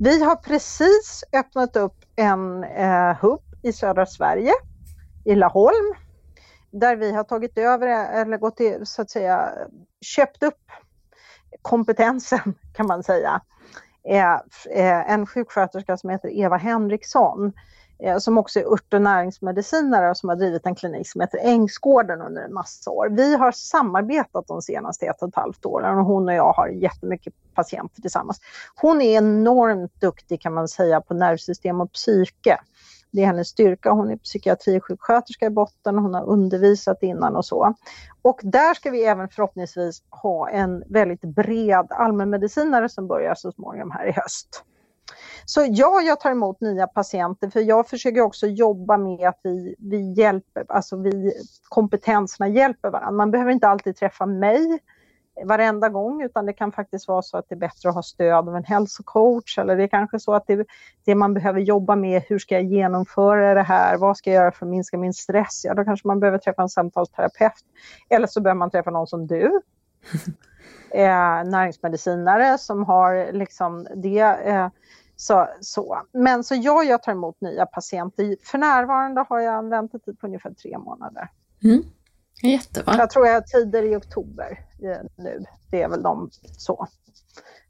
[0.00, 4.52] Vi har precis öppnat upp en eh, hubb i södra Sverige,
[5.26, 5.94] i Laholm,
[6.70, 7.86] där vi har tagit över,
[8.20, 9.52] eller gått till, så att säga,
[10.00, 10.70] köpt upp
[11.62, 13.40] kompetensen kan man säga.
[14.08, 14.34] Eh,
[14.70, 17.52] eh, en sjuksköterska som heter Eva Henriksson
[17.98, 21.38] eh, som också är ört och näringsmedicinare och som har drivit en klinik som heter
[21.42, 23.08] Ängsgården under en massa år.
[23.10, 26.68] Vi har samarbetat de senaste ett och ett halvt åren och hon och jag har
[26.68, 28.40] jättemycket patienter tillsammans.
[28.74, 32.58] Hon är enormt duktig kan man säga på nervsystem och psyke.
[33.16, 33.90] Det är hennes styrka.
[33.90, 37.74] Hon är psykiatrisjuksköterska i botten, hon har undervisat innan och så.
[38.22, 43.90] Och där ska vi även förhoppningsvis ha en väldigt bred allmänmedicinare som börjar så småningom
[43.90, 44.64] här i höst.
[45.44, 49.74] Så ja, jag tar emot nya patienter för jag försöker också jobba med att vi,
[49.78, 51.32] vi hjälper, alltså vi,
[51.68, 53.16] kompetenserna hjälper varandra.
[53.16, 54.78] Man behöver inte alltid träffa mig
[55.44, 58.34] varenda gång utan det kan faktiskt vara så att det är bättre att ha stöd
[58.34, 60.66] av en hälsocoach eller det är kanske så att det,
[61.04, 64.52] det man behöver jobba med, hur ska jag genomföra det här, vad ska jag göra
[64.52, 65.64] för att minska min stress?
[65.64, 67.52] Ja, då kanske man behöver träffa en samtalsterapeut
[68.08, 69.60] eller så behöver man träffa någon som du.
[70.90, 74.68] Eh, näringsmedicinare som har liksom det eh,
[75.16, 76.02] så, så.
[76.12, 78.36] Men så ja, jag tar emot nya patienter.
[78.42, 81.28] För närvarande har jag en väntetid på ungefär tre månader.
[81.64, 81.82] Mm.
[82.42, 82.94] Jättebra.
[82.98, 85.44] Jag tror jag har tider i oktober eh, nu.
[85.70, 86.86] Det är väl de så.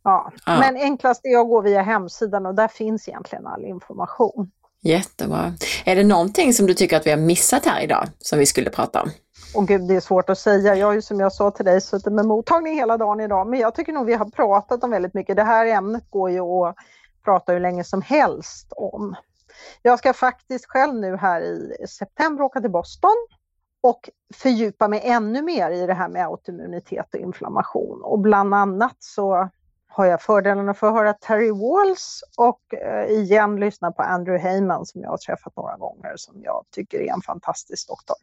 [0.02, 0.32] Ja.
[0.46, 0.58] ja.
[0.60, 4.50] Men enklast är att gå via hemsidan och där finns egentligen all information.
[4.82, 5.52] Jättebra.
[5.84, 8.70] Är det någonting som du tycker att vi har missat här idag som vi skulle
[8.70, 9.10] prata om?
[9.54, 10.74] Och gud, det är svårt att säga.
[10.74, 13.60] Jag har ju som jag sa till dig suttit med mottagning hela dagen idag, men
[13.60, 15.36] jag tycker nog vi har pratat om väldigt mycket.
[15.36, 16.76] Det här ämnet går ju att
[17.24, 19.16] prata hur länge som helst om.
[19.82, 23.16] Jag ska faktiskt själv nu här i september åka till Boston
[23.88, 28.02] och fördjupa mig ännu mer i det här med autoimmunitet och inflammation.
[28.02, 29.48] Och bland annat så
[29.88, 34.86] har jag fördelen att få höra Terry Walls och eh, igen lyssna på Andrew Heyman
[34.86, 38.16] som jag har träffat några gånger som jag tycker är en fantastisk doktor.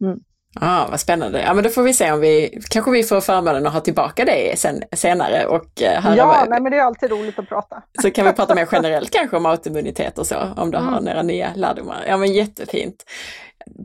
[0.00, 0.20] Mm.
[0.54, 1.42] Ja, ah, vad spännande.
[1.42, 4.24] Ja, men då får vi se om vi, kanske vi får förmånen att ha tillbaka
[4.24, 7.82] dig sen, senare och eh, höra Ja, nej, men det är alltid roligt att prata.
[8.02, 10.92] Så kan vi prata mer generellt kanske om autoimmunitet och så, om du mm.
[10.92, 12.04] har några nya lärdomar.
[12.08, 13.04] Ja, men jättefint.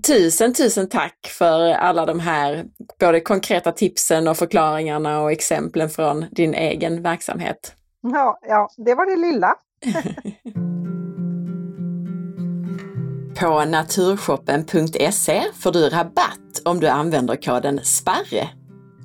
[0.07, 2.65] Tusen, tusen tack för alla de här
[2.99, 7.75] både konkreta tipsen och förklaringarna och exemplen från din egen verksamhet.
[8.01, 9.55] Ja, ja det var det lilla.
[13.39, 18.49] På naturshoppen.se får du rabatt om du använder koden SPARRE.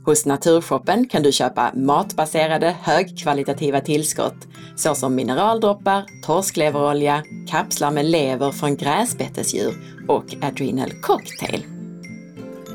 [0.05, 4.46] Hos Naturshoppen kan du köpa matbaserade högkvalitativa tillskott
[4.76, 9.74] såsom mineraldroppar, torskleverolja, kapslar med lever från gräsbetesdjur
[10.09, 11.66] och Adrenal Cocktail.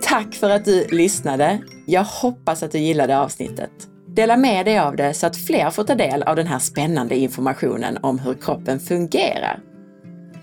[0.01, 1.61] Tack för att du lyssnade!
[1.87, 3.71] Jag hoppas att du gillade avsnittet.
[4.07, 7.15] Dela med dig av det så att fler får ta del av den här spännande
[7.15, 9.59] informationen om hur kroppen fungerar.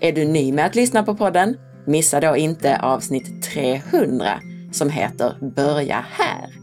[0.02, 1.56] Är du ny med att lyssna på podden?
[1.86, 4.40] Missa då inte avsnitt 300
[4.72, 6.54] som heter Börja här.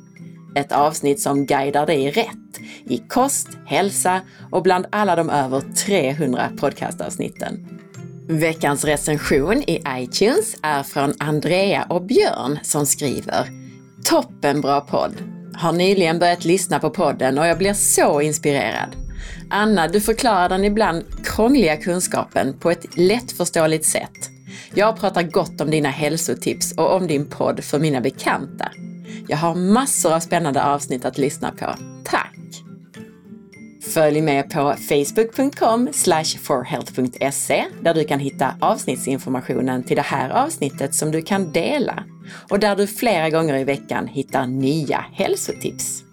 [0.55, 6.49] Ett avsnitt som guidar dig rätt i kost, hälsa och bland alla de över 300
[6.59, 7.67] podcastavsnitten.
[8.27, 13.47] Veckans recension i iTunes är från Andrea och Björn som skriver
[14.05, 15.13] Toppenbra podd!
[15.53, 19.06] Har nyligen börjat lyssna på podden och jag blir så inspirerad.
[19.49, 24.29] Anna, du förklarar den ibland krångliga kunskapen på ett lättförståeligt sätt.
[24.73, 28.71] Jag pratar gott om dina hälsotips och om din podd för mina bekanta.
[29.27, 31.75] Jag har massor av spännande avsnitt att lyssna på.
[32.03, 32.37] Tack!
[33.93, 35.89] Följ med på facebook.com
[36.41, 42.03] forhealth.se där du kan hitta avsnittsinformationen till det här avsnittet som du kan dela
[42.49, 46.06] och där du flera gånger i veckan hittar nya hälsotips.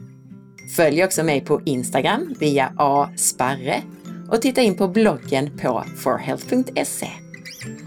[0.77, 3.83] Följ också mig på Instagram via asparre
[4.29, 7.09] och titta in på bloggen på forhealth.se.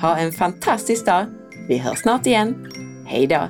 [0.01, 1.25] Ha en fantastisk dag!
[1.67, 2.71] Vi hörs snart igen.
[3.05, 3.49] Hej då!